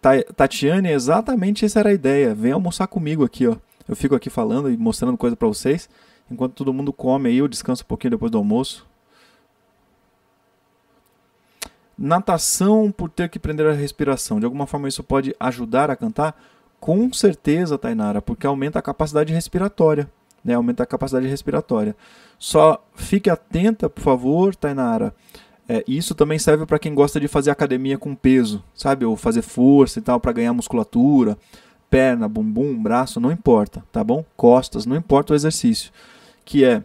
Tatiane, 0.00 0.90
exatamente 0.90 1.64
essa 1.64 1.80
era 1.80 1.90
a 1.90 1.92
ideia. 1.92 2.34
Vem 2.34 2.52
almoçar 2.52 2.86
comigo 2.86 3.24
aqui, 3.24 3.46
ó. 3.46 3.56
Eu 3.88 3.96
fico 3.96 4.14
aqui 4.14 4.28
falando 4.28 4.70
e 4.70 4.76
mostrando 4.76 5.16
coisa 5.16 5.34
para 5.34 5.48
vocês, 5.48 5.88
enquanto 6.30 6.52
todo 6.54 6.74
mundo 6.74 6.92
come 6.92 7.30
aí, 7.30 7.38
eu 7.38 7.48
descanso 7.48 7.82
um 7.82 7.86
pouquinho 7.86 8.10
depois 8.10 8.30
do 8.30 8.38
almoço. 8.38 8.86
Natação 11.96 12.92
por 12.92 13.10
ter 13.10 13.28
que 13.28 13.38
prender 13.40 13.66
a 13.66 13.72
respiração. 13.72 14.38
De 14.38 14.44
alguma 14.44 14.66
forma 14.66 14.88
isso 14.88 15.02
pode 15.02 15.34
ajudar 15.40 15.90
a 15.90 15.96
cantar? 15.96 16.40
Com 16.78 17.12
certeza, 17.12 17.76
Tainara, 17.76 18.22
porque 18.22 18.46
aumenta 18.46 18.78
a 18.78 18.82
capacidade 18.82 19.32
respiratória. 19.32 20.08
Né? 20.44 20.54
Aumenta 20.54 20.84
a 20.84 20.86
capacidade 20.86 21.26
respiratória. 21.26 21.96
Só 22.38 22.84
fique 22.94 23.28
atenta, 23.28 23.90
por 23.90 24.00
favor, 24.00 24.54
Tainara. 24.54 25.12
É, 25.68 25.84
isso 25.86 26.14
também 26.14 26.38
serve 26.38 26.64
para 26.64 26.78
quem 26.78 26.94
gosta 26.94 27.20
de 27.20 27.28
fazer 27.28 27.50
academia 27.50 27.98
com 27.98 28.14
peso, 28.14 28.64
sabe? 28.74 29.04
Ou 29.04 29.16
fazer 29.16 29.42
força 29.42 29.98
e 29.98 30.02
tal, 30.02 30.18
para 30.18 30.32
ganhar 30.32 30.54
musculatura. 30.54 31.36
Perna, 31.90 32.28
bumbum, 32.28 32.82
braço, 32.82 33.20
não 33.20 33.30
importa, 33.30 33.84
tá 33.92 34.02
bom? 34.02 34.24
Costas, 34.36 34.86
não 34.86 34.96
importa 34.96 35.32
o 35.32 35.36
exercício. 35.36 35.92
Que 36.44 36.64
é 36.64 36.82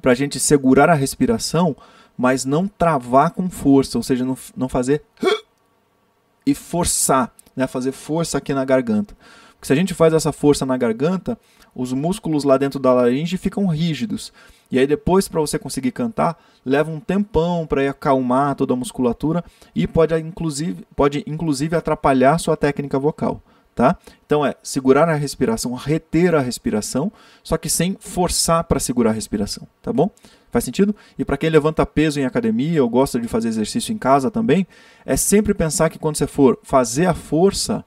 para 0.00 0.12
a 0.12 0.14
gente 0.14 0.40
segurar 0.40 0.88
a 0.88 0.94
respiração, 0.94 1.76
mas 2.16 2.44
não 2.44 2.66
travar 2.66 3.30
com 3.32 3.50
força, 3.50 3.98
ou 3.98 4.02
seja, 4.02 4.24
não, 4.24 4.36
não 4.56 4.68
fazer 4.68 5.02
e 6.44 6.54
forçar, 6.54 7.34
né? 7.54 7.66
fazer 7.66 7.92
força 7.92 8.38
aqui 8.38 8.54
na 8.54 8.64
garganta. 8.64 9.16
Porque 9.56 9.66
se 9.66 9.72
a 9.72 9.76
gente 9.76 9.94
faz 9.94 10.12
essa 10.12 10.32
força 10.32 10.66
na 10.66 10.76
garganta, 10.76 11.38
os 11.74 11.92
músculos 11.92 12.44
lá 12.44 12.56
dentro 12.56 12.78
da 12.78 12.92
laringe 12.92 13.36
ficam 13.36 13.66
rígidos. 13.66 14.32
E 14.70 14.78
aí 14.78 14.86
depois 14.86 15.28
para 15.28 15.40
você 15.40 15.58
conseguir 15.58 15.92
cantar, 15.92 16.40
leva 16.64 16.90
um 16.90 17.00
tempão 17.00 17.66
para 17.66 17.88
acalmar 17.88 18.54
toda 18.54 18.72
a 18.72 18.76
musculatura 18.76 19.44
e 19.74 19.86
pode 19.86 20.14
inclusive, 20.18 20.84
pode 20.94 21.22
inclusive 21.26 21.76
atrapalhar 21.76 22.38
sua 22.38 22.56
técnica 22.56 22.98
vocal, 22.98 23.40
tá? 23.74 23.96
Então 24.24 24.44
é 24.44 24.54
segurar 24.62 25.08
a 25.08 25.14
respiração, 25.14 25.72
reter 25.74 26.34
a 26.34 26.40
respiração, 26.40 27.12
só 27.42 27.56
que 27.56 27.68
sem 27.68 27.96
forçar 28.00 28.64
para 28.64 28.80
segurar 28.80 29.10
a 29.10 29.14
respiração, 29.14 29.66
tá 29.80 29.92
bom? 29.92 30.10
Faz 30.50 30.64
sentido? 30.64 30.96
E 31.18 31.24
para 31.24 31.36
quem 31.36 31.50
levanta 31.50 31.84
peso 31.84 32.18
em 32.18 32.24
academia 32.24 32.82
ou 32.82 32.88
gosta 32.88 33.20
de 33.20 33.28
fazer 33.28 33.48
exercício 33.48 33.92
em 33.92 33.98
casa 33.98 34.30
também, 34.30 34.66
é 35.04 35.16
sempre 35.16 35.54
pensar 35.54 35.90
que 35.90 35.98
quando 35.98 36.16
você 36.16 36.26
for 36.26 36.58
fazer 36.62 37.06
a 37.06 37.14
força, 37.14 37.84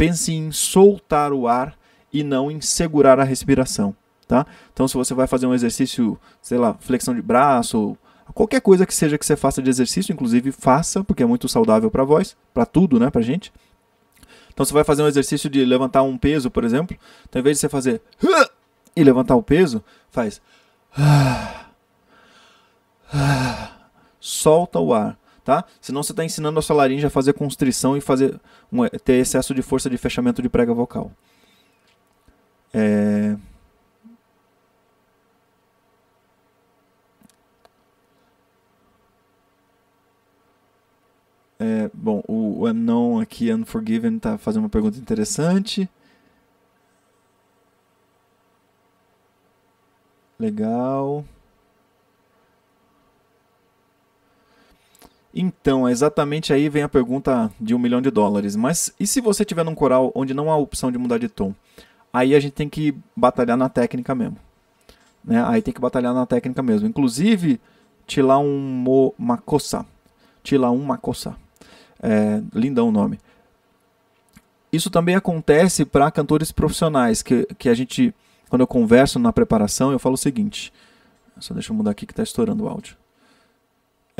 pense 0.00 0.32
em 0.32 0.50
soltar 0.50 1.30
o 1.30 1.46
ar 1.46 1.76
e 2.10 2.24
não 2.24 2.50
em 2.50 2.58
segurar 2.58 3.20
a 3.20 3.24
respiração. 3.24 3.94
Tá? 4.26 4.46
Então, 4.72 4.88
se 4.88 4.94
você 4.94 5.12
vai 5.12 5.26
fazer 5.26 5.46
um 5.46 5.52
exercício, 5.52 6.18
sei 6.40 6.56
lá, 6.56 6.74
flexão 6.80 7.14
de 7.14 7.20
braço, 7.20 7.94
qualquer 8.32 8.62
coisa 8.62 8.86
que 8.86 8.94
seja 8.94 9.18
que 9.18 9.26
você 9.26 9.36
faça 9.36 9.60
de 9.60 9.68
exercício, 9.68 10.10
inclusive 10.10 10.52
faça, 10.52 11.04
porque 11.04 11.22
é 11.22 11.26
muito 11.26 11.46
saudável 11.50 11.90
para 11.90 12.02
voz, 12.02 12.34
para 12.54 12.64
tudo, 12.64 12.98
né, 12.98 13.10
para 13.10 13.20
gente. 13.20 13.52
Então, 14.54 14.64
você 14.64 14.72
vai 14.72 14.84
fazer 14.84 15.02
um 15.02 15.06
exercício 15.06 15.50
de 15.50 15.62
levantar 15.66 16.02
um 16.02 16.16
peso, 16.16 16.50
por 16.50 16.64
exemplo, 16.64 16.96
então, 17.28 17.38
ao 17.38 17.40
invés 17.40 17.58
de 17.58 17.60
você 17.60 17.68
fazer 17.68 18.00
e 18.96 19.04
levantar 19.04 19.36
o 19.36 19.42
peso, 19.42 19.84
faz 20.10 20.40
solta 24.18 24.78
o 24.78 24.94
ar, 24.94 25.18
tá? 25.50 25.64
Senão 25.80 26.00
você 26.00 26.12
está 26.12 26.24
ensinando 26.24 26.60
a 26.60 26.62
sua 26.62 26.76
laringe 26.76 27.04
a 27.04 27.10
fazer 27.10 27.32
constrição 27.32 27.96
e 27.96 28.00
fazer 28.00 28.40
um, 28.72 28.86
ter 29.04 29.14
excesso 29.14 29.52
de 29.52 29.62
força 29.62 29.90
de 29.90 29.98
fechamento 29.98 30.40
de 30.40 30.48
prega 30.48 30.72
vocal. 30.72 31.10
É... 32.72 33.36
É, 41.58 41.90
bom, 41.92 42.22
o 42.28 42.66
Unknown 42.66 43.20
aqui, 43.20 43.52
Unforgiven, 43.52 44.16
está 44.16 44.38
fazendo 44.38 44.62
uma 44.62 44.68
pergunta 44.68 44.98
interessante. 44.98 45.88
Legal. 50.38 51.24
Então, 55.32 55.88
exatamente 55.88 56.52
aí 56.52 56.68
vem 56.68 56.82
a 56.82 56.88
pergunta 56.88 57.50
de 57.60 57.74
um 57.74 57.78
milhão 57.78 58.02
de 58.02 58.10
dólares. 58.10 58.56
Mas 58.56 58.92
e 58.98 59.06
se 59.06 59.20
você 59.20 59.44
tiver 59.44 59.64
num 59.64 59.74
coral 59.74 60.10
onde 60.14 60.34
não 60.34 60.50
há 60.50 60.56
opção 60.56 60.90
de 60.90 60.98
mudar 60.98 61.18
de 61.18 61.28
tom? 61.28 61.54
Aí 62.12 62.34
a 62.34 62.40
gente 62.40 62.52
tem 62.52 62.68
que 62.68 62.94
batalhar 63.14 63.56
na 63.56 63.68
técnica 63.68 64.14
mesmo. 64.14 64.36
Né? 65.24 65.42
Aí 65.46 65.62
tem 65.62 65.72
que 65.72 65.80
batalhar 65.80 66.12
na 66.12 66.26
técnica 66.26 66.62
mesmo. 66.62 66.88
Inclusive, 66.88 67.60
Tilaun 68.06 68.58
Mo 68.58 69.14
Makossa. 69.16 69.86
Tilaun 70.42 70.82
Makossa. 70.82 71.36
É, 72.02 72.42
lindão 72.52 72.88
o 72.88 72.92
nome. 72.92 73.20
Isso 74.72 74.90
também 74.90 75.14
acontece 75.14 75.84
para 75.84 76.10
cantores 76.10 76.52
profissionais, 76.52 77.22
que, 77.22 77.46
que 77.58 77.68
a 77.68 77.74
gente, 77.74 78.14
quando 78.48 78.62
eu 78.62 78.66
converso 78.66 79.18
na 79.18 79.32
preparação, 79.32 79.92
eu 79.92 79.98
falo 79.98 80.14
o 80.14 80.18
seguinte. 80.18 80.72
Só 81.38 81.54
deixa 81.54 81.72
eu 81.72 81.76
mudar 81.76 81.90
aqui 81.92 82.06
que 82.06 82.12
está 82.12 82.22
estourando 82.22 82.64
o 82.64 82.68
áudio. 82.68 82.96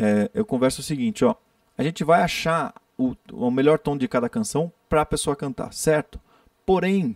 É, 0.02 0.30
eu 0.32 0.46
converso 0.46 0.80
o 0.80 0.84
seguinte, 0.84 1.26
ó. 1.26 1.34
A 1.76 1.82
gente 1.82 2.02
vai 2.02 2.22
achar 2.22 2.72
o, 2.96 3.14
o 3.30 3.50
melhor 3.50 3.78
tom 3.78 3.98
de 3.98 4.08
cada 4.08 4.30
canção 4.30 4.72
para 4.88 5.02
a 5.02 5.06
pessoa 5.06 5.36
cantar, 5.36 5.74
certo? 5.74 6.18
Porém, 6.64 7.14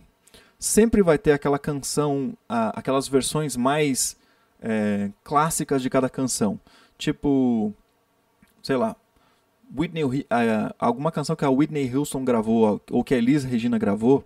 sempre 0.59 1.01
vai 1.01 1.17
ter 1.17 1.31
aquela 1.31 1.57
canção, 1.57 2.37
a, 2.47 2.79
aquelas 2.79 3.07
versões 3.07 3.57
mais 3.57 4.15
é, 4.61 5.09
clássicas 5.23 5.81
de 5.81 5.89
cada 5.89 6.07
canção. 6.07 6.59
Tipo, 6.95 7.73
sei 8.61 8.77
lá, 8.77 8.95
Whitney, 9.75 10.03
alguma 10.77 11.11
canção 11.11 11.35
que 11.35 11.43
a 11.43 11.49
Whitney 11.49 11.91
Houston 11.93 12.23
gravou 12.23 12.79
ou 12.91 13.03
que 13.03 13.15
a 13.15 13.17
Elis 13.17 13.43
Regina 13.43 13.79
gravou, 13.79 14.23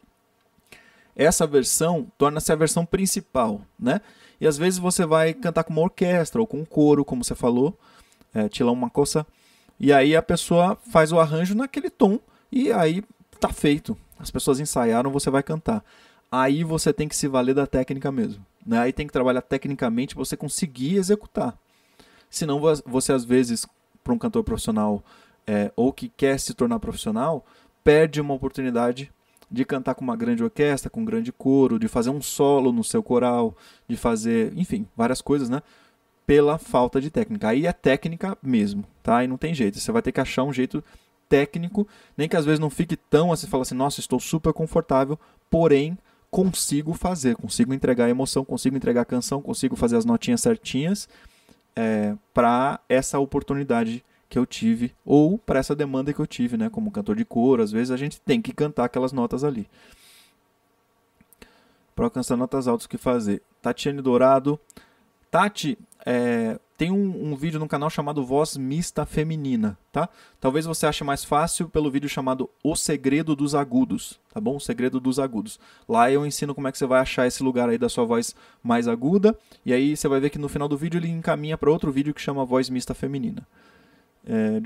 essa 1.16 1.48
versão 1.48 2.12
torna-se 2.18 2.52
a 2.52 2.56
versão 2.58 2.86
principal, 2.86 3.62
né? 3.80 4.02
E 4.40 4.46
às 4.46 4.58
vezes 4.58 4.80
você 4.80 5.06
vai 5.06 5.34
cantar 5.34 5.64
com 5.64 5.72
uma 5.72 5.82
orquestra 5.82 6.42
ou 6.42 6.48
com 6.48 6.58
um 6.60 6.66
coro, 6.66 7.06
como 7.06 7.24
você 7.24 7.36
falou, 7.36 7.78
é, 8.34 8.48
Tilão 8.50 8.76
Macossa, 8.76 9.26
e 9.80 9.94
aí 9.94 10.16
a 10.16 10.22
pessoa 10.22 10.78
faz 10.90 11.12
o 11.12 11.20
arranjo 11.20 11.56
naquele 11.56 11.90
tom 11.90 12.20
e 12.52 12.72
aí 12.72 13.04
tá 13.40 13.50
feito. 13.50 13.98
As 14.20 14.30
pessoas 14.30 14.60
ensaiaram, 14.60 15.12
você 15.12 15.30
vai 15.30 15.42
cantar. 15.42 15.84
Aí 16.32 16.64
você 16.64 16.92
tem 16.92 17.08
que 17.08 17.16
se 17.16 17.28
valer 17.28 17.56
da 17.56 17.66
técnica 17.66 18.12
mesmo. 18.12 18.46
Né? 18.66 18.78
Aí 18.78 18.92
tem 18.92 19.08
que 19.08 19.14
trabalhar 19.14 19.42
tecnicamente 19.42 20.14
para 20.14 20.24
você 20.24 20.36
conseguir 20.36 20.98
executar. 20.98 21.58
Senão 22.30 22.62
você 22.86 23.14
às 23.14 23.24
vezes, 23.24 23.66
para 24.04 24.14
um 24.14 24.18
cantor 24.18 24.44
profissional 24.44 25.04
é, 25.48 25.72
ou 25.76 25.92
que 25.92 26.10
quer 26.10 26.40
se 26.40 26.54
tornar 26.54 26.80
profissional, 26.80 27.46
perde 27.84 28.22
uma 28.22 28.34
oportunidade 28.34 29.12
de 29.50 29.66
cantar 29.66 29.96
com 29.96 30.04
uma 30.04 30.16
grande 30.16 30.44
orquestra, 30.44 30.90
com 30.90 31.02
um 31.02 31.06
grande 31.06 31.32
coro, 31.32 31.80
de 31.80 31.88
fazer 31.88 32.12
um 32.12 32.22
solo 32.22 32.72
no 32.72 32.84
seu 32.84 33.02
coral, 33.02 33.58
de 33.88 33.98
fazer, 33.98 34.54
enfim, 34.56 34.86
várias 34.96 35.22
coisas, 35.22 35.50
né? 35.50 35.64
Pela 36.30 36.60
falta 36.60 37.02
de 37.02 37.10
técnica. 37.10 37.48
Aí 37.48 37.66
é 37.66 37.74
técnica 37.74 38.38
mesmo, 38.40 38.86
tá? 39.02 39.18
Aí 39.18 39.28
não 39.28 39.36
tem 39.36 39.52
jeito. 39.52 39.80
Você 39.80 39.92
vai 39.92 40.00
ter 40.00 40.12
que 40.12 40.22
achar 40.22 40.44
um 40.44 40.54
jeito 40.54 40.84
técnico, 41.28 41.88
nem 42.16 42.30
que 42.30 42.36
às 42.36 42.46
vezes 42.46 42.60
não 42.60 42.70
fique 42.70 42.96
tão 42.96 43.32
assim, 43.32 43.48
fala 43.48 43.64
assim, 43.64 43.74
nossa, 43.74 44.00
estou 44.00 44.20
super 44.20 44.54
confortável, 44.54 45.18
porém 45.50 45.98
consigo 46.30 46.94
fazer, 46.94 47.36
consigo 47.36 47.74
entregar 47.74 48.06
a 48.06 48.10
emoção, 48.12 48.46
consigo 48.46 48.78
entregar 48.78 49.02
a 49.02 49.06
canção, 49.06 49.42
consigo 49.42 49.76
fazer 49.76 49.98
as 49.98 50.06
notinhas 50.06 50.40
certinhas 50.42 51.10
é, 51.76 52.16
para 52.32 52.80
essa 52.88 53.18
oportunidade 53.18 54.06
que 54.30 54.38
eu 54.38 54.46
tive 54.46 54.94
ou 55.04 55.36
para 55.36 55.58
essa 55.58 55.76
demanda 55.76 56.14
que 56.14 56.20
eu 56.20 56.28
tive, 56.28 56.58
né? 56.58 56.70
Como 56.70 56.92
cantor 56.92 57.16
de 57.16 57.26
coro, 57.26 57.64
às 57.64 57.72
vezes 57.72 57.90
a 57.90 57.98
gente 57.98 58.22
tem 58.22 58.40
que 58.40 58.54
cantar 58.54 58.86
aquelas 58.86 59.12
notas 59.12 59.44
ali. 59.44 59.68
Para 61.96 62.06
alcançar 62.06 62.38
notas 62.38 62.68
altas, 62.68 62.86
o 62.86 62.90
que 62.90 63.00
fazer? 63.00 63.42
Tatiane 63.64 64.00
Dourado. 64.00 64.60
Tati, 65.32 65.78
é, 66.06 66.60
tem 66.78 66.92
um, 66.92 67.32
um, 67.32 67.36
vídeo 67.36 67.60
no 67.60 67.68
canal 67.68 67.90
chamado 67.90 68.26
Voz 68.26 68.56
Mista 68.58 69.06
Feminina, 69.06 69.78
tá? 69.92 70.10
Talvez 70.40 70.66
você 70.66 70.88
ache 70.88 71.04
mais 71.04 71.24
fácil 71.24 71.70
pelo 71.70 71.92
vídeo 71.92 72.10
chamado 72.10 72.50
O 72.64 72.76
Segredo 72.76 73.36
dos 73.36 73.54
Agudos, 73.54 74.20
tá 74.34 74.40
bom? 74.40 74.56
O 74.56 74.60
Segredo 74.60 75.00
dos 75.00 75.20
Agudos. 75.20 75.60
Lá 75.88 76.10
eu 76.10 76.26
ensino 76.26 76.56
como 76.56 76.68
é 76.68 76.72
que 76.72 76.78
você 76.78 76.86
vai 76.86 77.02
achar 77.02 77.28
esse 77.28 77.44
lugar 77.44 77.70
aí 77.70 77.78
da 77.78 77.90
sua 77.90 78.06
voz 78.06 78.36
mais 78.64 78.88
aguda, 78.88 79.38
e 79.66 79.74
aí 79.74 79.96
você 79.96 80.08
vai 80.08 80.20
ver 80.20 80.30
que 80.30 80.40
no 80.40 80.50
final 80.50 80.68
do 80.68 80.78
vídeo 80.78 80.98
ele 80.98 81.10
encaminha 81.10 81.58
para 81.58 81.70
outro 81.70 81.92
vídeo 81.92 82.14
que 82.14 82.22
chama 82.22 82.46
Voz 82.46 82.70
Mista 82.70 82.94
Feminina. 82.94 83.46
É. 84.26 84.60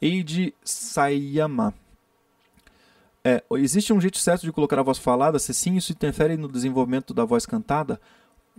Eiji 0.00 0.52
Sayama. 0.64 1.72
É, 3.24 3.42
existe 3.52 3.92
um 3.92 4.00
jeito 4.00 4.18
certo 4.18 4.42
de 4.42 4.52
colocar 4.52 4.78
a 4.78 4.82
voz 4.82 4.98
falada? 4.98 5.38
Se 5.38 5.54
sim, 5.54 5.76
isso 5.76 5.92
interfere 5.92 6.36
no 6.36 6.48
desenvolvimento 6.48 7.14
da 7.14 7.24
voz 7.24 7.46
cantada? 7.46 8.00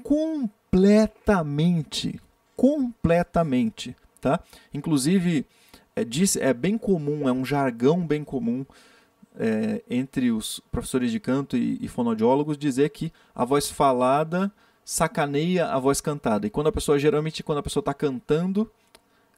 Completamente. 0.01 2.19
Completamente. 2.55 3.95
Tá? 4.21 4.39
Inclusive, 4.73 5.45
é, 5.95 6.03
diz, 6.03 6.35
é 6.37 6.53
bem 6.53 6.77
comum, 6.77 7.27
é 7.27 7.31
um 7.31 7.43
jargão 7.43 8.05
bem 8.05 8.23
comum 8.23 8.65
é, 9.37 9.81
entre 9.89 10.31
os 10.31 10.61
professores 10.71 11.11
de 11.11 11.19
canto 11.19 11.57
e, 11.57 11.77
e 11.81 11.87
fonoaudiólogos 11.87 12.57
dizer 12.57 12.89
que 12.89 13.11
a 13.35 13.43
voz 13.43 13.69
falada 13.69 14.51
sacaneia 14.85 15.67
a 15.67 15.79
voz 15.79 16.01
cantada. 16.01 16.47
E 16.47 16.49
quando 16.49 16.67
a 16.67 16.71
pessoa, 16.71 16.99
geralmente, 16.99 17.43
quando 17.43 17.59
a 17.59 17.63
pessoa 17.63 17.81
está 17.81 17.93
cantando, 17.93 18.69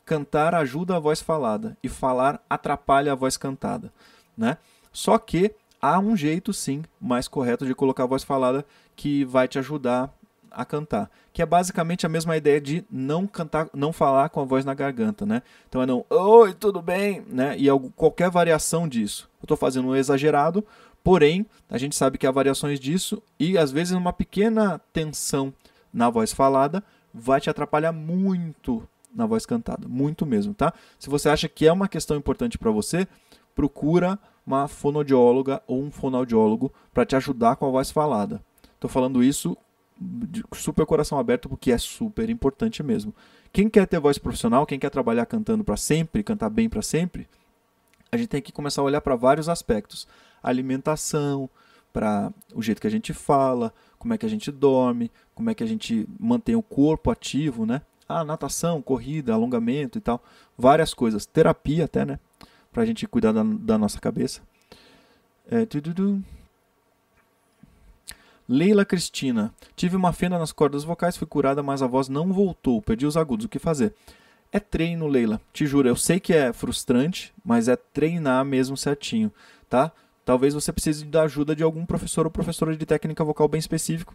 cantar 0.05 0.55
ajuda 0.55 0.95
a 0.95 0.99
voz 0.99 1.21
falada 1.21 1.77
e 1.83 1.89
falar 1.89 2.43
atrapalha 2.49 3.11
a 3.11 3.15
voz 3.15 3.37
cantada, 3.37 3.91
né? 4.37 4.57
Só 4.95 5.17
que 5.17 5.53
há 5.81 5.99
um 5.99 6.15
jeito, 6.15 6.53
sim, 6.53 6.81
mais 7.01 7.27
correto 7.27 7.65
de 7.65 7.75
colocar 7.75 8.03
a 8.03 8.07
voz 8.07 8.23
falada 8.23 8.65
que 8.95 9.25
vai 9.25 9.45
te 9.45 9.59
ajudar 9.59 10.09
a 10.49 10.63
cantar, 10.63 11.11
que 11.33 11.41
é 11.41 11.45
basicamente 11.45 12.05
a 12.05 12.09
mesma 12.09 12.37
ideia 12.37 12.61
de 12.61 12.85
não 12.89 13.27
cantar, 13.27 13.67
não 13.73 13.91
falar 13.91 14.29
com 14.29 14.39
a 14.39 14.45
voz 14.45 14.63
na 14.63 14.73
garganta, 14.73 15.25
né? 15.25 15.41
Então 15.67 15.81
é 15.81 15.85
não, 15.85 16.05
oi, 16.09 16.53
tudo 16.53 16.81
bem, 16.81 17.25
né? 17.27 17.57
E 17.57 17.67
qualquer 17.93 18.29
variação 18.29 18.87
disso. 18.87 19.29
Eu 19.41 19.43
estou 19.43 19.57
fazendo 19.57 19.89
um 19.89 19.95
exagerado, 19.97 20.65
porém 21.03 21.45
a 21.69 21.77
gente 21.77 21.93
sabe 21.93 22.17
que 22.17 22.25
há 22.25 22.31
variações 22.31 22.79
disso 22.79 23.21
e 23.37 23.57
às 23.57 23.73
vezes 23.73 23.91
uma 23.91 24.13
pequena 24.13 24.79
tensão 24.93 25.53
na 25.91 26.09
voz 26.09 26.31
falada 26.31 26.81
vai 27.13 27.41
te 27.41 27.49
atrapalhar 27.49 27.91
muito 27.91 28.87
na 29.13 29.25
voz 29.25 29.45
cantada, 29.45 29.89
muito 29.89 30.25
mesmo, 30.25 30.53
tá? 30.53 30.73
Se 30.97 31.09
você 31.09 31.27
acha 31.27 31.49
que 31.49 31.67
é 31.67 31.73
uma 31.73 31.89
questão 31.89 32.15
importante 32.15 32.57
para 32.57 32.71
você, 32.71 33.05
procura 33.53 34.17
uma 34.45 34.67
fonodióloga 34.67 35.61
ou 35.67 35.81
um 35.81 35.91
fonoaudiólogo 35.91 36.71
para 36.93 37.05
te 37.05 37.15
ajudar 37.15 37.55
com 37.55 37.65
a 37.65 37.71
voz 37.71 37.89
falada. 37.91 38.41
Estou 38.73 38.89
falando 38.89 39.23
isso 39.23 39.57
de 39.99 40.43
super 40.53 40.85
coração 40.85 41.17
aberto 41.17 41.47
porque 41.47 41.71
é 41.71 41.77
super 41.77 42.29
importante 42.29 42.83
mesmo. 42.83 43.13
Quem 43.51 43.69
quer 43.69 43.87
ter 43.87 43.99
voz 43.99 44.17
profissional, 44.17 44.65
quem 44.65 44.77
quer 44.77 44.89
trabalhar 44.89 45.25
cantando 45.25 45.63
para 45.63 45.77
sempre, 45.77 46.23
cantar 46.23 46.49
bem 46.49 46.69
para 46.69 46.81
sempre, 46.81 47.27
a 48.11 48.17
gente 48.17 48.27
tem 48.27 48.41
que 48.41 48.51
começar 48.51 48.81
a 48.81 48.85
olhar 48.85 49.01
para 49.01 49.15
vários 49.15 49.49
aspectos: 49.49 50.07
alimentação, 50.43 51.49
para 51.93 52.31
o 52.53 52.61
jeito 52.61 52.81
que 52.81 52.87
a 52.87 52.91
gente 52.91 53.13
fala, 53.13 53.73
como 53.97 54.13
é 54.13 54.17
que 54.17 54.25
a 54.25 54.29
gente 54.29 54.51
dorme, 54.51 55.09
como 55.33 55.49
é 55.49 55.53
que 55.53 55.63
a 55.63 55.67
gente 55.67 56.07
mantém 56.19 56.55
o 56.55 56.61
corpo 56.61 57.09
ativo, 57.09 57.65
né? 57.65 57.81
Ah, 58.07 58.23
natação, 58.23 58.81
corrida, 58.81 59.33
alongamento 59.33 59.97
e 59.97 60.01
tal, 60.01 60.21
várias 60.57 60.93
coisas, 60.93 61.25
terapia 61.25 61.85
até, 61.85 62.05
né? 62.05 62.19
Para 62.75 62.83
a 62.83 62.85
gente 62.85 63.07
cuidar 63.07 63.31
da, 63.31 63.41
da 63.41 63.77
nossa 63.77 64.01
cabeça. 64.01 64.41
É, 65.49 65.65
Leila 68.49 68.83
Cristina. 68.83 69.53
Tive 69.77 69.95
uma 69.95 70.11
fenda 70.11 70.37
nas 70.37 70.51
cordas 70.51 70.83
vocais, 70.83 71.15
fui 71.15 71.25
curada, 71.25 71.63
mas 71.63 71.81
a 71.81 71.87
voz 71.87 72.09
não 72.09 72.33
voltou. 72.33 72.81
Perdi 72.81 73.05
os 73.05 73.15
agudos. 73.15 73.45
O 73.45 73.49
que 73.49 73.59
fazer? 73.59 73.93
É 74.51 74.59
treino, 74.59 75.07
Leila. 75.07 75.39
Te 75.53 75.65
juro, 75.65 75.87
eu 75.87 75.95
sei 75.95 76.19
que 76.19 76.33
é 76.33 76.51
frustrante, 76.51 77.33
mas 77.45 77.69
é 77.69 77.77
treinar 77.77 78.43
mesmo 78.43 78.75
certinho, 78.75 79.31
tá? 79.69 79.89
Talvez 80.25 80.53
você 80.53 80.73
precise 80.73 81.05
da 81.05 81.21
ajuda 81.21 81.55
de 81.55 81.63
algum 81.63 81.85
professor 81.85 82.25
ou 82.25 82.31
professora 82.31 82.75
de 82.75 82.85
técnica 82.85 83.23
vocal 83.23 83.47
bem 83.47 83.59
específico 83.59 84.13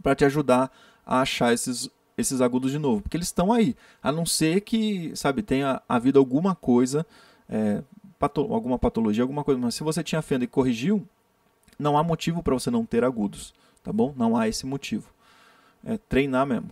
para 0.00 0.14
te 0.14 0.24
ajudar 0.24 0.70
a 1.04 1.22
achar 1.22 1.52
esses, 1.52 1.90
esses 2.16 2.40
agudos 2.40 2.70
de 2.70 2.78
novo, 2.78 3.02
porque 3.02 3.16
eles 3.16 3.26
estão 3.26 3.52
aí. 3.52 3.74
A 4.00 4.12
não 4.12 4.24
ser 4.24 4.60
que, 4.60 5.10
sabe, 5.16 5.42
tenha 5.42 5.82
havido 5.88 6.20
alguma 6.20 6.54
coisa, 6.54 7.04
é, 7.50 7.82
pato 8.18 8.40
alguma 8.52 8.78
patologia, 8.78 9.24
alguma 9.24 9.42
coisa, 9.42 9.60
mas 9.60 9.74
se 9.74 9.82
você 9.82 10.02
tinha 10.04 10.22
fenda 10.22 10.44
e 10.44 10.48
corrigiu, 10.48 11.06
não 11.78 11.98
há 11.98 12.02
motivo 12.02 12.42
para 12.42 12.54
você 12.54 12.70
não 12.70 12.86
ter 12.86 13.02
agudos, 13.02 13.52
tá 13.82 13.92
bom? 13.92 14.14
Não 14.16 14.36
há 14.36 14.46
esse 14.46 14.64
motivo. 14.64 15.10
É 15.84 15.98
treinar 15.98 16.46
mesmo. 16.46 16.70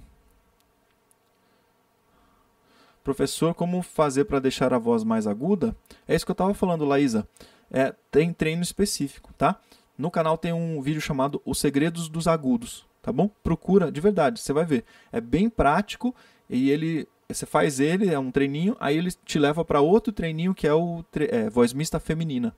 Professor, 3.03 3.55
como 3.55 3.81
fazer 3.83 4.25
para 4.25 4.39
deixar 4.39 4.75
a 4.75 4.79
voz 4.79 5.03
mais 5.03 5.27
aguda? 5.27 5.75
É 6.07 6.15
isso 6.15 6.27
que 6.27 6.31
eu 6.31 6.35
estava 6.35 6.53
falando, 6.53 6.85
Laísa. 6.85 7.27
É, 7.71 7.95
tem 8.11 8.33
treino 8.33 8.63
específico, 8.63 9.33
tá? 9.33 9.59
No 9.97 10.11
canal 10.11 10.39
tem 10.39 10.53
um 10.53 10.81
vídeo 10.81 11.01
chamado 11.01 11.41
Os 11.45 11.59
Segredos 11.59 12.09
dos 12.09 12.29
Agudos, 12.29 12.87
tá 13.03 13.11
bom? 13.11 13.31
Procura, 13.43 13.91
de 13.91 14.01
verdade, 14.01 14.41
você 14.41 14.53
vai 14.53 14.65
ver. 14.65 14.85
É 15.11 15.21
bem 15.21 15.49
prático 15.49 16.15
e 16.49 16.71
ele 16.71 17.09
você 17.29 17.47
faz 17.47 17.81
ele, 17.81 18.13
é 18.13 18.19
um 18.19 18.31
treininho, 18.31 18.77
aí 18.81 18.97
ele 18.97 19.11
te 19.25 19.39
leva 19.39 19.65
para 19.65 19.81
outro 19.81 20.13
treininho 20.13 20.55
que 20.55 20.67
é 20.67 20.73
o 20.73 21.05
é, 21.31 21.51
voz 21.51 21.73
mista 21.73 22.01
feminina 22.01 22.55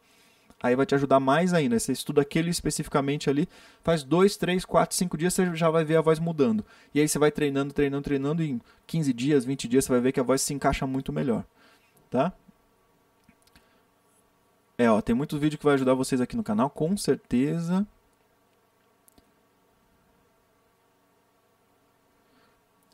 aí 0.62 0.76
vai 0.76 0.84
te 0.84 0.94
ajudar 0.94 1.18
mais 1.18 1.54
ainda. 1.54 1.78
Você 1.78 1.92
estuda 1.92 2.20
aquele 2.20 2.50
especificamente 2.50 3.30
ali, 3.30 3.48
faz 3.82 4.02
2, 4.02 4.36
3, 4.36 4.64
4, 4.64 4.96
5 4.96 5.16
dias, 5.16 5.34
você 5.34 5.56
já 5.56 5.70
vai 5.70 5.84
ver 5.84 5.96
a 5.96 6.00
voz 6.00 6.18
mudando. 6.18 6.64
E 6.94 7.00
aí 7.00 7.08
você 7.08 7.18
vai 7.18 7.30
treinando, 7.30 7.72
treinando, 7.72 8.02
treinando, 8.04 8.42
e 8.42 8.50
em 8.50 8.60
15 8.86 9.12
dias, 9.12 9.44
20 9.44 9.66
dias, 9.68 9.84
você 9.84 9.92
vai 9.92 10.00
ver 10.00 10.12
que 10.12 10.20
a 10.20 10.22
voz 10.22 10.42
se 10.42 10.52
encaixa 10.52 10.86
muito 10.86 11.12
melhor. 11.12 11.44
Tá? 12.10 12.32
É, 14.76 14.90
ó, 14.90 15.00
tem 15.00 15.14
muitos 15.14 15.38
vídeos 15.38 15.58
que 15.58 15.64
vai 15.64 15.74
ajudar 15.74 15.94
vocês 15.94 16.20
aqui 16.20 16.36
no 16.36 16.44
canal, 16.44 16.70
com 16.70 16.96
certeza. 16.96 17.86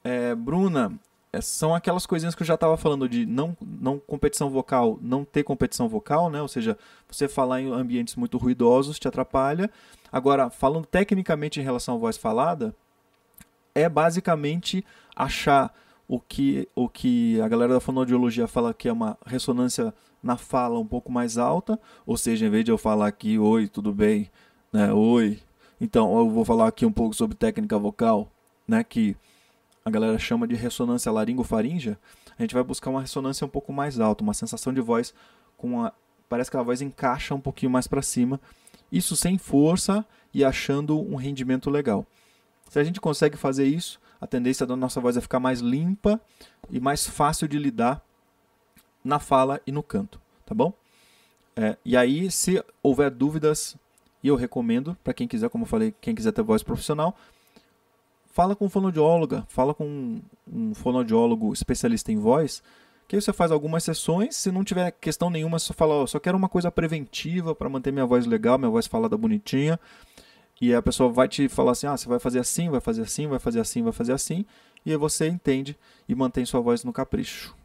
É, 0.05 0.35
Bruna, 0.37 0.93
são 1.41 1.75
aquelas 1.75 2.07
coisinhas 2.07 2.35
que 2.35 2.43
eu 2.43 2.47
já 2.47 2.55
estava 2.55 2.77
falando 2.77 3.09
de 3.09 3.27
não, 3.27 3.57
não 3.61 3.99
competição 3.99 4.51
vocal, 4.51 4.99
não 5.01 5.25
ter 5.25 5.43
competição 5.43 5.89
vocal, 5.89 6.31
né? 6.31 6.41
Ou 6.43 6.49
seja, 6.49 6.77
você 7.09 7.29
falar 7.29 7.61
em 7.61 7.71
ambientes 7.71 8.17
muito 8.17 8.39
ruidosos 8.39 8.99
te 8.99 9.09
atrapalha. 9.09 9.71
Agora, 10.11 10.51
falando 10.51 10.87
tecnicamente 10.87 11.61
em 11.61 11.63
relação 11.63 11.97
à 11.97 11.99
voz 11.99 12.17
falada, 12.17 12.75
é 13.75 13.89
basicamente 13.89 14.85
achar 15.15 15.73
o 16.09 16.21
que, 16.21 16.69
o 16.75 16.89
que 16.89 17.41
a 17.41 17.49
galera 17.49 17.75
da 17.75 17.81
fonoaudiologia 17.81 18.47
fala 18.47 18.73
que 18.73 18.89
é 18.89 18.93
uma 18.93 19.19
ressonância 19.27 19.93
na 20.23 20.37
fala 20.37 20.79
um 20.79 20.87
pouco 20.87 21.11
mais 21.11 21.37
alta, 21.39 21.79
ou 22.05 22.17
seja, 22.17 22.47
em 22.47 22.51
vez 22.51 22.65
de 22.65 22.71
eu 22.71 22.79
falar 22.79 23.07
aqui, 23.07 23.39
oi, 23.39 23.69
tudo 23.69 23.93
bem, 23.93 24.31
né, 24.73 24.93
oi, 24.93 25.39
então 25.81 26.17
eu 26.19 26.31
vou 26.31 26.45
falar 26.45 26.69
aqui 26.69 26.87
um 26.87 26.93
pouco 26.93 27.15
sobre 27.15 27.37
técnica 27.37 27.79
vocal, 27.79 28.31
né, 28.67 28.83
que 28.83 29.17
a 29.87 29.91
galera 29.91 30.19
chama 30.19 30.49
de 30.49 30.57
ressonância 30.57 31.13
laringofaríngea, 31.13 31.97
a 32.37 32.43
gente 32.43 32.53
vai 32.53 32.65
buscar 32.65 32.91
uma 32.91 33.01
ressonância 33.01 33.47
um 33.47 33.49
pouco 33.49 33.73
mais 33.73 34.01
alta, 34.01 34.25
uma 34.25 34.35
sensação 34.35 34.73
de 34.73 34.81
voz 34.81 35.15
com 35.57 35.85
a 35.85 35.93
parece 36.29 36.51
que 36.51 36.57
a 36.57 36.63
voz 36.63 36.83
encaixa 36.83 37.37
um 37.37 37.41
pouquinho 37.41 37.71
mais 37.71 37.87
para 37.87 38.03
cima, 38.03 38.41
isso 38.91 39.15
sem 39.15 39.39
força 39.39 40.05
e 40.35 40.45
achando 40.45 41.01
um 41.01 41.15
rendimento 41.15 41.71
legal. 41.71 42.05
Se 42.69 42.81
a 42.81 42.83
gente 42.83 43.01
consegue 43.01 43.37
fazer 43.37 43.65
isso, 43.65 44.01
a 44.21 44.27
tendência 44.27 44.67
da 44.67 44.75
nossa 44.75 45.01
voz 45.01 45.17
é 45.17 45.21
ficar 45.21 45.39
mais 45.39 45.61
limpa 45.61 46.21
e 46.69 46.81
mais 46.81 47.07
fácil 47.07 47.47
de 47.47 47.57
lidar 47.57 48.05
na 49.05 49.21
fala 49.21 49.61
e 49.65 49.71
no 49.71 49.85
canto, 49.85 50.21
tá 50.45 50.53
bom? 50.53 50.73
É, 51.55 51.77
e 51.85 51.97
aí, 51.97 52.29
se 52.29 52.61
houver 52.83 53.09
dúvidas, 53.09 53.77
eu 54.25 54.35
recomendo 54.35 54.97
para 55.05 55.15
quem 55.15 55.29
quiser, 55.29 55.49
como 55.49 55.63
eu 55.63 55.69
falei, 55.69 55.95
quem 56.01 56.13
quiser 56.13 56.33
ter 56.33 56.43
voz 56.43 56.65
profissional, 56.65 57.17
fala 58.37 58.55
com 58.55 58.67
um 58.67 58.69
fonoaudióloga, 58.69 59.47
fala 59.49 59.73
com 59.73 60.21
um 60.47 60.75
fonoaudiólogo 60.75 61.55
especialista 61.55 62.13
em 62.13 62.19
voz, 62.19 62.63
que 63.09 63.17
aí 63.17 63.23
você 63.23 63.33
faz 63.33 63.51
algumas 63.51 63.83
sessões, 63.83 64.37
se 64.37 64.53
não 64.53 64.63
tiver 64.63 64.91
questão 64.91 65.31
nenhuma, 65.31 65.59
só 65.59 65.73
fala, 65.73 66.03
oh, 66.03 66.07
só 66.07 66.21
quero 66.21 66.37
uma 66.37 66.47
coisa 66.47 66.71
preventiva 66.71 67.55
para 67.55 67.71
manter 67.71 67.95
minha 67.95 68.05
voz 68.05 68.27
legal, 68.27 68.59
minha 68.59 68.71
voz 68.71 68.87
falada 68.87 69.17
bonitinha, 69.17 69.81
e 70.61 70.75
a 70.75 70.83
pessoa 70.83 71.11
vai 71.11 71.27
te 71.29 71.49
falar 71.49 71.73
assim, 71.73 71.87
ah, 71.87 71.97
você 71.97 72.07
vai 72.07 72.19
fazer 72.19 72.39
assim, 72.39 72.69
vai 72.69 72.79
fazer 72.79 73.01
assim, 73.01 73.27
vai 73.27 73.39
fazer 73.39 73.61
assim, 73.61 73.83
vai 73.83 73.93
fazer 73.95 74.13
assim, 74.13 74.45
e 74.85 74.91
aí 74.91 74.99
você 74.99 75.29
entende 75.29 75.75
e 76.07 76.15
mantém 76.15 76.45
sua 76.45 76.61
voz 76.61 76.85
no 76.85 76.93
capricho. 76.93 77.57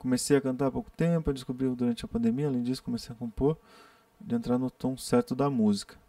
Comecei 0.00 0.36
a 0.36 0.40
cantar 0.40 0.66
há 0.66 0.70
pouco 0.72 0.90
tempo, 0.90 1.32
descobri 1.32 1.68
durante 1.68 2.04
a 2.04 2.08
pandemia, 2.08 2.48
além 2.48 2.64
disso 2.64 2.82
comecei 2.82 3.14
a 3.14 3.16
compor, 3.16 3.56
de 4.20 4.34
entrar 4.34 4.58
no 4.58 4.68
tom 4.68 4.96
certo 4.96 5.36
da 5.36 5.48
música. 5.48 5.99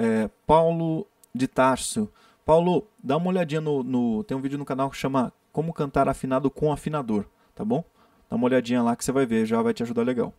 É, 0.00 0.30
Paulo 0.46 1.04
de 1.34 1.48
Tarso. 1.48 2.08
Paulo, 2.46 2.86
dá 3.02 3.16
uma 3.16 3.30
olhadinha 3.30 3.60
no, 3.60 3.82
no, 3.82 4.22
Tem 4.22 4.36
um 4.36 4.40
vídeo 4.40 4.56
no 4.56 4.64
canal 4.64 4.88
que 4.88 4.96
chama 4.96 5.32
Como 5.52 5.72
Cantar 5.72 6.08
Afinado 6.08 6.48
com 6.48 6.72
Afinador, 6.72 7.24
tá 7.52 7.64
bom? 7.64 7.82
Dá 8.30 8.36
uma 8.36 8.44
olhadinha 8.44 8.80
lá 8.80 8.94
que 8.94 9.04
você 9.04 9.10
vai 9.10 9.26
ver, 9.26 9.44
já 9.44 9.60
vai 9.60 9.74
te 9.74 9.82
ajudar 9.82 10.04
legal. 10.04 10.32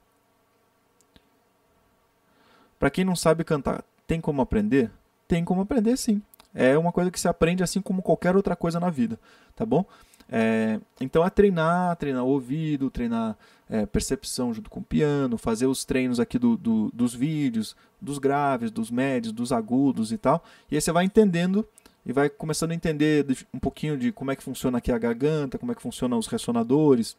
Para 2.79 2.89
quem 2.89 3.03
não 3.03 3.17
sabe 3.17 3.43
cantar, 3.43 3.83
tem 4.07 4.21
como 4.21 4.41
aprender? 4.41 4.89
Tem 5.27 5.43
como 5.43 5.61
aprender 5.61 5.97
sim. 5.97 6.21
É 6.55 6.77
uma 6.77 6.93
coisa 6.93 7.11
que 7.11 7.19
se 7.19 7.27
aprende 7.27 7.61
assim 7.61 7.81
como 7.81 8.01
qualquer 8.01 8.37
outra 8.37 8.55
coisa 8.55 8.79
na 8.79 8.89
vida, 8.89 9.19
tá 9.55 9.65
bom? 9.65 9.83
É, 10.31 10.79
então 11.01 11.25
é 11.25 11.29
treinar, 11.29 11.97
treinar 11.97 12.23
o 12.23 12.29
ouvido, 12.29 12.89
treinar 12.89 13.37
é, 13.69 13.85
percepção 13.85 14.53
junto 14.53 14.69
com 14.69 14.79
o 14.79 14.83
piano, 14.83 15.37
fazer 15.37 15.67
os 15.67 15.85
treinos 15.85 16.19
aqui 16.19 16.39
do, 16.39 16.57
do, 16.57 16.89
dos 16.91 17.13
vídeos, 17.13 17.75
dos 18.01 18.17
graves, 18.17 18.71
dos 18.71 18.89
médios, 18.89 19.31
dos 19.31 19.51
agudos 19.51 20.11
e 20.11 20.17
tal. 20.17 20.43
E 20.71 20.75
aí 20.75 20.81
você 20.81 20.91
vai 20.91 21.05
entendendo 21.05 21.65
e 22.05 22.11
vai 22.11 22.29
começando 22.29 22.71
a 22.71 22.75
entender 22.75 23.25
um 23.53 23.59
pouquinho 23.59 23.95
de 23.97 24.11
como 24.11 24.31
é 24.31 24.35
que 24.35 24.43
funciona 24.43 24.79
aqui 24.79 24.91
a 24.91 24.97
garganta, 24.97 25.59
como 25.59 25.71
é 25.71 25.75
que 25.75 25.81
funcionam 25.81 26.17
os 26.17 26.25
ressonadores, 26.25 27.15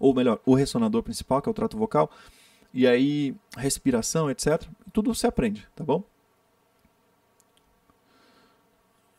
ou 0.00 0.14
melhor, 0.14 0.40
o 0.46 0.54
ressonador 0.54 1.02
principal, 1.02 1.42
que 1.42 1.48
é 1.48 1.50
o 1.50 1.54
trato 1.54 1.76
vocal, 1.76 2.10
e 2.72 2.86
aí 2.86 3.34
respiração, 3.56 4.30
etc. 4.30 4.62
Tudo 4.92 5.14
se 5.14 5.26
aprende, 5.26 5.66
tá 5.76 5.84
bom? 5.84 6.02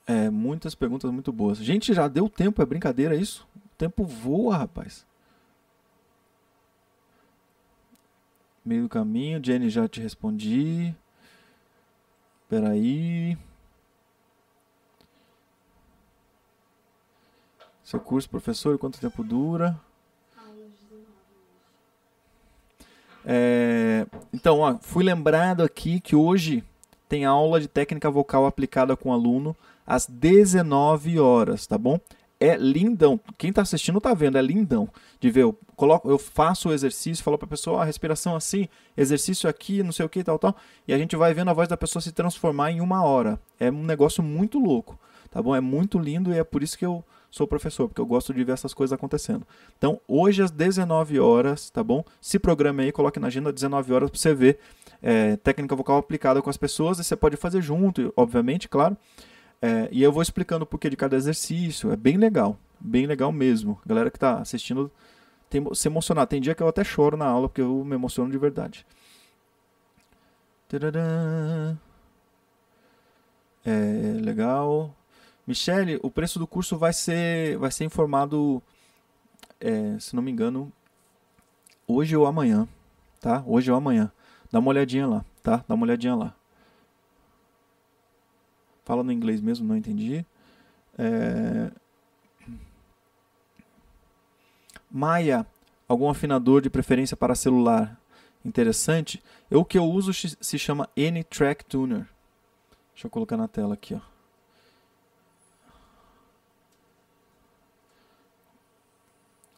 É, 0.08 0.30
muitas 0.32 0.74
perguntas 0.74 1.12
muito 1.12 1.32
boas. 1.32 1.60
Gente, 1.60 1.94
já 1.94 2.08
deu 2.08 2.28
tempo, 2.28 2.62
é 2.62 2.66
brincadeira 2.66 3.16
isso? 3.16 3.48
O 3.56 3.76
tempo 3.78 4.04
voa, 4.04 4.58
rapaz. 4.58 5.06
Meio 8.70 8.84
do 8.84 8.90
caminho, 8.90 9.44
Jenny, 9.44 9.68
já 9.68 9.88
te 9.88 10.00
respondi. 10.00 10.94
Peraí. 12.48 13.36
Seu 17.84 18.00
curso, 18.00 18.30
professor, 18.30 18.78
quanto 18.78 19.00
tempo 19.00 19.24
dura? 19.24 19.76
É, 23.26 24.06
então, 24.32 24.60
ó, 24.60 24.78
fui 24.80 25.04
lembrado 25.04 25.64
aqui 25.64 26.00
que 26.00 26.16
hoje 26.16 26.64
tem 27.08 27.26
aula 27.26 27.60
de 27.60 27.68
técnica 27.68 28.12
vocal 28.12 28.46
aplicada 28.46 28.96
com 28.96 29.12
aluno 29.12 29.58
às 29.84 30.06
19 30.06 31.20
horas, 31.20 31.66
tá 31.66 31.76
bom? 31.76 32.00
É 32.40 32.56
lindão. 32.56 33.20
Quem 33.38 33.50
está 33.50 33.62
assistindo 33.62 33.98
está 33.98 34.14
vendo, 34.14 34.38
é 34.38 34.42
lindão 34.42 34.90
de 35.20 35.30
ver. 35.30 35.44
Eu, 35.44 35.58
coloco, 35.76 36.10
eu 36.10 36.18
faço 36.18 36.70
o 36.70 36.74
exercício, 36.74 37.24
falo 37.24 37.38
para 37.38 37.46
a 37.46 37.50
pessoa, 37.50 37.82
a 37.82 37.86
respiração 37.86 38.36
assim, 38.36 38.68
exercício 38.96 39.50
aqui, 39.50 39.84
não 39.84 39.92
sei 39.92 40.06
o 40.06 40.10
que, 40.10 40.24
tal, 40.24 40.40
tal. 40.40 40.56
E 40.88 40.94
a 40.94 40.98
gente 40.98 41.16
vai 41.16 41.34
vendo 41.34 41.50
a 41.50 41.54
voz 41.54 41.68
da 41.68 41.76
pessoa 41.76 42.02
se 42.02 42.12
transformar 42.12 42.72
em 42.72 42.80
uma 42.80 43.04
hora. 43.04 43.40
É 43.60 43.70
um 43.70 43.84
negócio 43.84 44.24
muito 44.24 44.58
louco, 44.58 44.98
tá 45.30 45.42
bom? 45.42 45.56
É 45.56 45.60
muito 45.60 46.00
lindo 46.00 46.34
e 46.34 46.38
é 46.38 46.44
por 46.44 46.64
isso 46.64 46.78
que 46.78 46.86
eu 46.86 47.04
sou 47.32 47.48
professor, 47.48 47.88
porque 47.88 48.02
eu 48.02 48.06
gosto 48.06 48.34
de 48.34 48.44
ver 48.44 48.54
essas 48.54 48.74
coisas 48.74 48.94
acontecendo. 48.94 49.46
Então, 49.78 50.00
hoje 50.08 50.42
às 50.42 50.52
19 50.52 51.20
horas, 51.20 51.70
tá 51.70 51.84
bom? 51.84 52.04
Se 52.20 52.40
programe 52.40 52.84
aí, 52.84 52.92
coloque 52.92 53.20
na 53.20 53.28
agenda 53.28 53.52
19 53.52 53.94
horas 53.94 54.10
para 54.10 54.20
você 54.20 54.34
ver 54.34 54.60
é, 55.02 55.36
técnica 55.38 55.76
vocal 55.76 55.98
aplicada 55.98 56.42
com 56.42 56.50
as 56.50 56.58
pessoas 56.58 57.00
e 57.00 57.04
você 57.04 57.16
pode 57.16 57.38
fazer 57.38 57.62
junto, 57.62 58.14
obviamente, 58.16 58.68
claro. 58.68 58.98
É, 59.62 59.90
e 59.92 60.02
eu 60.02 60.12
vou 60.12 60.22
explicando 60.22 60.64
o 60.64 60.68
porquê 60.68 60.90
de 60.90 60.96
cada 60.96 61.16
exercício. 61.16 61.92
É 61.92 61.96
bem 61.96 62.18
legal, 62.18 62.58
bem 62.80 63.06
legal 63.06 63.32
mesmo. 63.32 63.80
galera 63.86 64.10
que 64.10 64.18
está 64.18 64.40
assistindo 64.40 64.92
tem 65.50 65.64
se 65.74 65.88
emocionar. 65.88 66.28
Tem 66.28 66.42
dia 66.42 66.56
que 66.56 66.64
eu 66.64 66.68
até 66.68 66.84
choro 66.84 67.18
na 67.18 67.26
aula 67.26 67.50
porque 67.50 67.62
eu 67.62 67.84
me 67.84 67.96
emociono 67.96 68.32
de 68.32 68.38
verdade. 68.38 68.86
Tadadã. 70.68 71.78
É 73.66 74.22
legal. 74.22 74.96
Michele, 75.46 76.00
o 76.04 76.12
preço 76.12 76.38
do 76.38 76.46
curso 76.46 76.78
vai 76.78 76.94
ser, 76.94 77.58
vai 77.58 77.72
ser 77.72 77.84
informado, 77.84 78.62
é, 79.60 79.98
se 80.00 80.16
não 80.16 80.22
me 80.22 80.32
engano, 80.32 80.72
hoje 81.88 82.16
ou 82.16 82.28
amanhã, 82.28 82.68
tá? 83.20 83.44
Hoje 83.48 83.72
ou 83.72 83.78
amanhã. 83.78 84.12
Dá 84.52 84.60
uma 84.60 84.70
olhadinha 84.70 85.08
lá, 85.08 85.26
tá? 85.42 85.64
Dá 85.68 85.74
uma 85.74 85.86
olhadinha 85.86 86.16
lá. 86.16 86.36
Fala 88.90 89.04
no 89.04 89.12
inglês 89.12 89.40
mesmo, 89.40 89.68
não 89.68 89.78
entendi. 89.78 90.26
É... 90.98 91.72
Maia, 94.90 95.46
algum 95.88 96.10
afinador 96.10 96.60
de 96.60 96.72
preferência 96.72 97.16
para 97.16 97.36
celular 97.36 98.02
interessante? 98.44 99.22
Eu, 99.48 99.60
o 99.60 99.66
que 99.66 99.78
eu 99.78 99.84
uso 99.84 100.12
se 100.12 100.58
chama 100.58 100.90
N-Track 100.96 101.66
Tuner. 101.66 102.08
Deixa 102.92 103.06
eu 103.06 103.12
colocar 103.12 103.38
na 103.38 103.48
tela 103.48 103.76
aqui, 103.76 103.94
ó. 103.94 104.00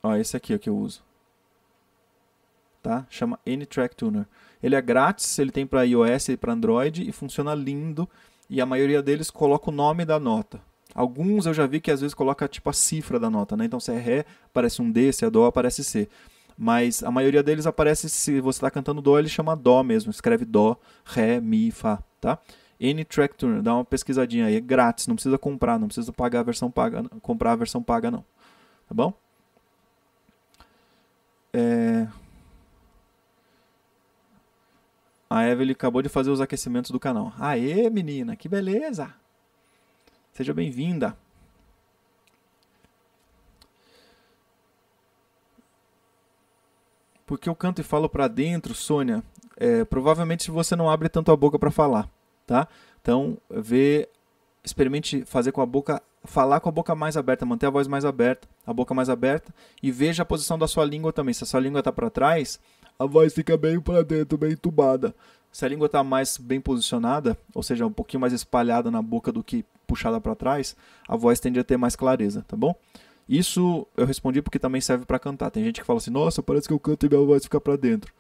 Ó, 0.04 0.16
esse 0.18 0.36
aqui 0.36 0.52
é 0.52 0.58
o 0.58 0.60
que 0.60 0.68
eu 0.68 0.76
uso. 0.76 1.02
Tá? 2.84 3.08
Chama 3.10 3.40
N-Track 3.46 3.96
Tuner. 3.96 4.26
Ele 4.62 4.76
é 4.76 4.82
grátis, 4.82 5.40
ele 5.40 5.52
tem 5.52 5.66
para 5.66 5.84
iOS 5.84 6.28
e 6.28 6.36
para 6.36 6.52
Android 6.52 7.08
e 7.08 7.14
funciona 7.14 7.56
lindo. 7.56 8.10
E 8.52 8.60
a 8.60 8.66
maioria 8.66 9.02
deles 9.02 9.32
coloca 9.32 9.70
o 9.70 9.74
nome 9.74 10.04
da 10.04 10.20
nota. 10.20 10.62
Alguns 10.94 11.46
eu 11.46 11.54
já 11.54 11.66
vi 11.66 11.80
que 11.80 11.90
às 11.90 12.02
vezes 12.02 12.14
coloca 12.14 12.50
tipo 12.50 12.70
a 12.70 12.74
cifra 12.74 13.18
da 13.18 13.30
nota, 13.30 13.56
né? 13.56 13.64
Então 13.64 13.80
se 13.80 13.94
é 13.94 13.98
Ré, 13.98 14.26
aparece 14.48 14.82
um 14.82 14.92
D, 14.92 15.14
se 15.14 15.24
é 15.24 15.30
Dó, 15.30 15.46
aparece 15.46 15.86
C. 15.86 16.10
Mas 16.58 17.02
a 17.02 17.10
maioria 17.10 17.42
deles 17.42 17.66
aparece, 17.66 18.10
se 18.10 18.42
você 18.42 18.58
está 18.58 18.70
cantando 18.70 19.02
Dó, 19.02 19.18
ele 19.18 19.30
chama 19.30 19.56
Dó 19.56 19.82
mesmo. 19.84 20.12
Escreve 20.12 20.44
Dó, 20.44 20.76
Ré, 21.06 21.40
Mi, 21.40 21.72
Fá, 21.72 22.04
tá? 22.20 22.40
N-Track 22.78 23.36
Tuner, 23.38 23.62
dá 23.62 23.74
uma 23.74 23.86
pesquisadinha 23.86 24.48
aí, 24.48 24.56
é 24.56 24.60
grátis, 24.60 25.08
não 25.08 25.16
precisa 25.16 25.38
comprar, 25.38 25.80
não 25.80 25.88
precisa 25.88 26.12
pagar 26.12 26.42
a 26.42 26.44
versão 26.44 26.70
paga, 26.70 27.04
comprar 27.22 27.54
a 27.54 27.56
versão 27.56 27.82
paga 27.82 28.12
não. 28.12 28.26
Tá 28.86 28.94
bom? 28.94 29.14
É... 31.54 32.06
A 35.34 35.48
Evelyn 35.48 35.72
acabou 35.72 36.02
de 36.02 36.10
fazer 36.10 36.30
os 36.30 36.42
aquecimentos 36.42 36.92
do 36.92 37.00
canal. 37.00 37.32
Aê, 37.40 37.90
menina, 37.90 38.36
que 38.36 38.50
beleza! 38.50 39.14
Seja 40.34 40.54
bem-vinda. 40.54 41.16
Porque 47.26 47.48
eu 47.48 47.56
canto 47.56 47.80
e 47.80 47.84
falo 47.84 48.10
para 48.10 48.28
dentro, 48.28 48.74
Sônia? 48.74 49.24
É, 49.56 49.86
provavelmente 49.86 50.52
você 50.52 50.76
não 50.76 50.90
abre 50.90 51.08
tanto 51.08 51.32
a 51.32 51.38
boca 51.38 51.58
para 51.58 51.72
falar, 51.72 52.10
tá? 52.46 52.68
Então, 53.02 53.38
vê, 53.50 54.10
experimente 54.66 55.24
fazer 55.24 55.54
com 55.54 55.62
a 55.62 55.66
boca 55.66 56.04
falar 56.24 56.60
com 56.60 56.70
a 56.70 56.72
boca 56.72 56.94
mais 56.94 57.18
aberta, 57.18 57.46
manter 57.46 57.68
a 57.68 57.70
voz 57.72 57.88
mais 57.88 58.06
aberta, 58.06 58.48
a 58.66 58.74
boca 58.74 58.94
mais 58.94 59.10
aberta 59.10 59.54
e 59.82 59.92
veja 59.92 60.24
a 60.24 60.26
posição 60.26 60.60
da 60.60 60.68
sua 60.68 60.86
língua 60.86 61.14
também. 61.14 61.34
Se 61.34 61.44
a 61.44 61.48
sua 61.48 61.62
língua 61.62 61.80
está 61.80 61.92
para 61.92 62.10
trás, 62.10 62.60
a 63.02 63.06
voz 63.06 63.34
fica 63.34 63.58
bem 63.58 63.80
para 63.80 64.04
dentro, 64.04 64.38
bem 64.38 64.52
entubada. 64.52 65.16
Se 65.52 65.66
a 65.66 65.68
língua 65.68 65.88
está 65.88 66.04
mais 66.04 66.38
bem 66.38 66.62
posicionada, 66.62 67.36
ou 67.54 67.64
seja, 67.64 67.84
um 67.84 67.92
pouquinho 67.92 68.22
mais 68.22 68.32
espalhada 68.32 68.92
na 68.92 69.02
boca 69.02 69.32
do 69.32 69.44
que 69.44 69.66
puxada 69.88 70.22
para 70.22 70.36
trás, 70.36 70.76
a 71.08 71.16
voz 71.16 71.40
tende 71.40 71.60
a 71.60 71.64
ter 71.64 71.78
mais 71.78 71.96
clareza, 71.96 72.46
tá 72.48 72.56
bom? 72.56 72.76
Isso 73.28 73.88
eu 73.98 74.06
respondi 74.06 74.40
porque 74.40 74.60
também 74.60 74.80
serve 74.80 75.04
para 75.04 75.18
cantar. 75.18 75.50
Tem 75.50 75.64
gente 75.64 75.82
que 75.82 75.86
fala 75.86 75.98
assim: 75.98 76.12
"Nossa, 76.12 76.44
parece 76.44 76.68
que 76.68 76.74
eu 76.74 76.80
canto 76.80 77.06
e 77.08 77.10
minha 77.10 77.26
voz 77.26 77.44
fica 77.44 77.60
para 77.60 77.76
dentro". 77.76 78.14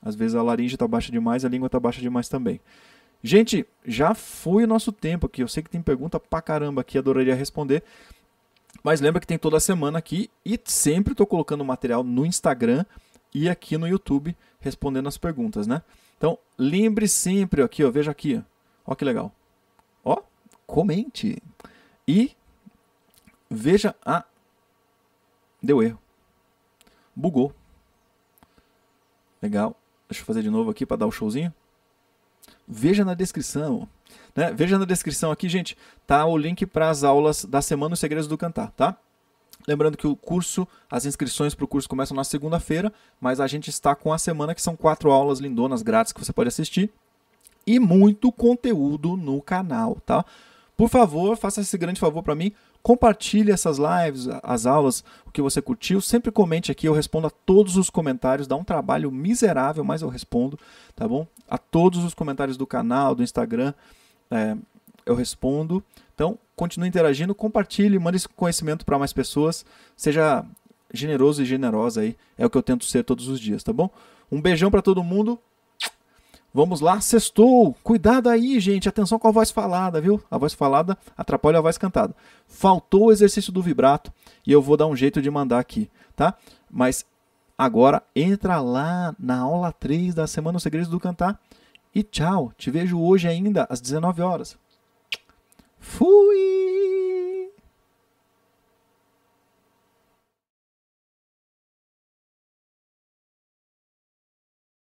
Às 0.00 0.14
vezes 0.14 0.34
a 0.34 0.42
laringe 0.42 0.76
está 0.76 0.88
baixa 0.88 1.12
demais, 1.12 1.44
a 1.44 1.48
língua 1.48 1.66
está 1.66 1.78
baixa 1.78 2.00
demais 2.00 2.26
também. 2.26 2.58
Gente, 3.22 3.66
já 3.84 4.14
foi 4.14 4.64
o 4.64 4.66
nosso 4.66 4.92
tempo 4.92 5.26
aqui. 5.26 5.42
Eu 5.42 5.48
sei 5.48 5.62
que 5.62 5.68
tem 5.70 5.82
pergunta 5.82 6.18
pra 6.18 6.40
caramba 6.40 6.80
aqui, 6.80 6.96
adoraria 6.96 7.34
responder. 7.34 7.82
Mas 8.82 9.00
lembra 9.00 9.20
que 9.20 9.26
tem 9.26 9.38
toda 9.38 9.60
semana 9.60 9.98
aqui 9.98 10.30
e 10.44 10.58
sempre 10.64 11.12
estou 11.12 11.26
colocando 11.26 11.62
material 11.64 12.02
no 12.02 12.24
Instagram 12.24 12.86
e 13.34 13.48
aqui 13.48 13.76
no 13.76 13.86
YouTube 13.86 14.36
respondendo 14.60 15.08
as 15.08 15.18
perguntas, 15.18 15.66
né? 15.66 15.82
Então, 16.16 16.38
lembre 16.56 17.08
sempre 17.08 17.62
aqui, 17.62 17.84
ó, 17.84 17.90
veja 17.90 18.10
aqui, 18.10 18.42
ó, 18.86 18.92
ó 18.92 18.94
que 18.94 19.04
legal. 19.04 19.32
Ó, 20.04 20.22
comente 20.66 21.42
e 22.06 22.32
veja 23.50 23.94
a 24.04 24.24
deu 25.62 25.82
erro. 25.82 25.98
Bugou. 27.14 27.54
Legal. 29.40 29.76
Deixa 30.08 30.22
eu 30.22 30.26
fazer 30.26 30.42
de 30.42 30.50
novo 30.50 30.70
aqui 30.70 30.86
para 30.86 30.98
dar 30.98 31.06
o 31.06 31.12
showzinho 31.12 31.52
veja 32.66 33.04
na 33.04 33.14
descrição. 33.14 33.88
Né? 34.34 34.52
Veja 34.52 34.78
na 34.78 34.84
descrição 34.84 35.30
aqui, 35.30 35.48
gente, 35.48 35.76
tá 36.06 36.24
o 36.24 36.36
link 36.36 36.64
para 36.66 36.90
as 36.90 37.04
aulas 37.04 37.44
da 37.44 37.60
Semana 37.60 37.94
Os 37.94 38.00
Segredos 38.00 38.26
do 38.26 38.38
Cantar, 38.38 38.70
tá? 38.72 38.96
Lembrando 39.66 39.96
que 39.96 40.06
o 40.06 40.16
curso, 40.16 40.66
as 40.90 41.06
inscrições 41.06 41.54
para 41.54 41.64
o 41.64 41.68
curso 41.68 41.88
começam 41.88 42.16
na 42.16 42.24
segunda-feira, 42.24 42.92
mas 43.20 43.40
a 43.40 43.46
gente 43.46 43.70
está 43.70 43.94
com 43.94 44.12
a 44.12 44.18
semana 44.18 44.54
que 44.54 44.62
são 44.62 44.76
quatro 44.76 45.10
aulas 45.10 45.38
lindonas 45.38 45.82
grátis 45.82 46.12
que 46.12 46.24
você 46.24 46.32
pode 46.32 46.48
assistir 46.48 46.90
e 47.66 47.78
muito 47.78 48.32
conteúdo 48.32 49.16
no 49.16 49.40
canal, 49.40 49.96
tá? 50.04 50.24
Por 50.76 50.88
favor, 50.88 51.36
faça 51.36 51.60
esse 51.60 51.78
grande 51.78 52.00
favor 52.00 52.22
para 52.22 52.34
mim, 52.34 52.52
Compartilhe 52.82 53.52
essas 53.52 53.78
lives, 53.78 54.26
as 54.42 54.66
aulas, 54.66 55.04
o 55.24 55.30
que 55.30 55.40
você 55.40 55.62
curtiu. 55.62 56.00
Sempre 56.00 56.32
comente 56.32 56.72
aqui, 56.72 56.88
eu 56.88 56.92
respondo 56.92 57.28
a 57.28 57.30
todos 57.30 57.76
os 57.76 57.88
comentários. 57.88 58.48
Dá 58.48 58.56
um 58.56 58.64
trabalho 58.64 59.10
miserável, 59.12 59.84
mas 59.84 60.02
eu 60.02 60.08
respondo, 60.08 60.58
tá 60.96 61.06
bom? 61.06 61.24
A 61.48 61.56
todos 61.56 62.02
os 62.02 62.12
comentários 62.12 62.56
do 62.56 62.66
canal, 62.66 63.14
do 63.14 63.22
Instagram, 63.22 63.72
é, 64.28 64.56
eu 65.06 65.14
respondo. 65.14 65.82
Então, 66.14 66.38
continue 66.54 66.88
interagindo, 66.88 67.34
compartilhe, 67.34 67.98
mande 67.98 68.16
esse 68.16 68.28
conhecimento 68.28 68.84
para 68.84 68.98
mais 68.98 69.12
pessoas. 69.12 69.64
Seja 69.96 70.44
generoso 70.92 71.42
e 71.42 71.46
generosa 71.46 72.02
aí. 72.02 72.16
É 72.36 72.44
o 72.44 72.50
que 72.50 72.58
eu 72.58 72.62
tento 72.62 72.84
ser 72.84 73.02
todos 73.04 73.28
os 73.28 73.40
dias, 73.40 73.62
tá 73.62 73.72
bom? 73.72 73.90
Um 74.30 74.40
beijão 74.40 74.70
para 74.70 74.82
todo 74.82 75.02
mundo. 75.02 75.38
Vamos 76.54 76.82
lá, 76.82 77.00
sextou. 77.00 77.74
Cuidado 77.82 78.28
aí, 78.28 78.60
gente. 78.60 78.88
Atenção 78.88 79.18
com 79.18 79.26
a 79.26 79.30
voz 79.30 79.50
falada, 79.50 80.00
viu? 80.02 80.22
A 80.30 80.36
voz 80.36 80.52
falada 80.52 80.98
atrapalha 81.16 81.58
a 81.58 81.62
voz 81.62 81.78
cantada. 81.78 82.14
Faltou 82.46 83.06
o 83.06 83.12
exercício 83.12 83.50
do 83.50 83.62
vibrato 83.62 84.12
e 84.46 84.52
eu 84.52 84.60
vou 84.60 84.76
dar 84.76 84.86
um 84.86 84.94
jeito 84.94 85.22
de 85.22 85.30
mandar 85.30 85.58
aqui, 85.58 85.90
tá? 86.14 86.34
Mas 86.70 87.06
agora 87.56 88.02
entra 88.14 88.60
lá 88.60 89.16
na 89.18 89.38
aula 89.38 89.72
3 89.72 90.14
da 90.14 90.26
Semana 90.26 90.58
Os 90.58 90.62
Segredos 90.62 90.90
do 90.90 91.00
Cantar. 91.00 91.40
E 91.94 92.02
tchau. 92.02 92.52
Te 92.58 92.70
vejo 92.70 93.00
hoje 93.00 93.28
ainda 93.28 93.66
às 93.70 93.80
19 93.80 94.20
horas. 94.20 94.58
Fui! 95.82 96.71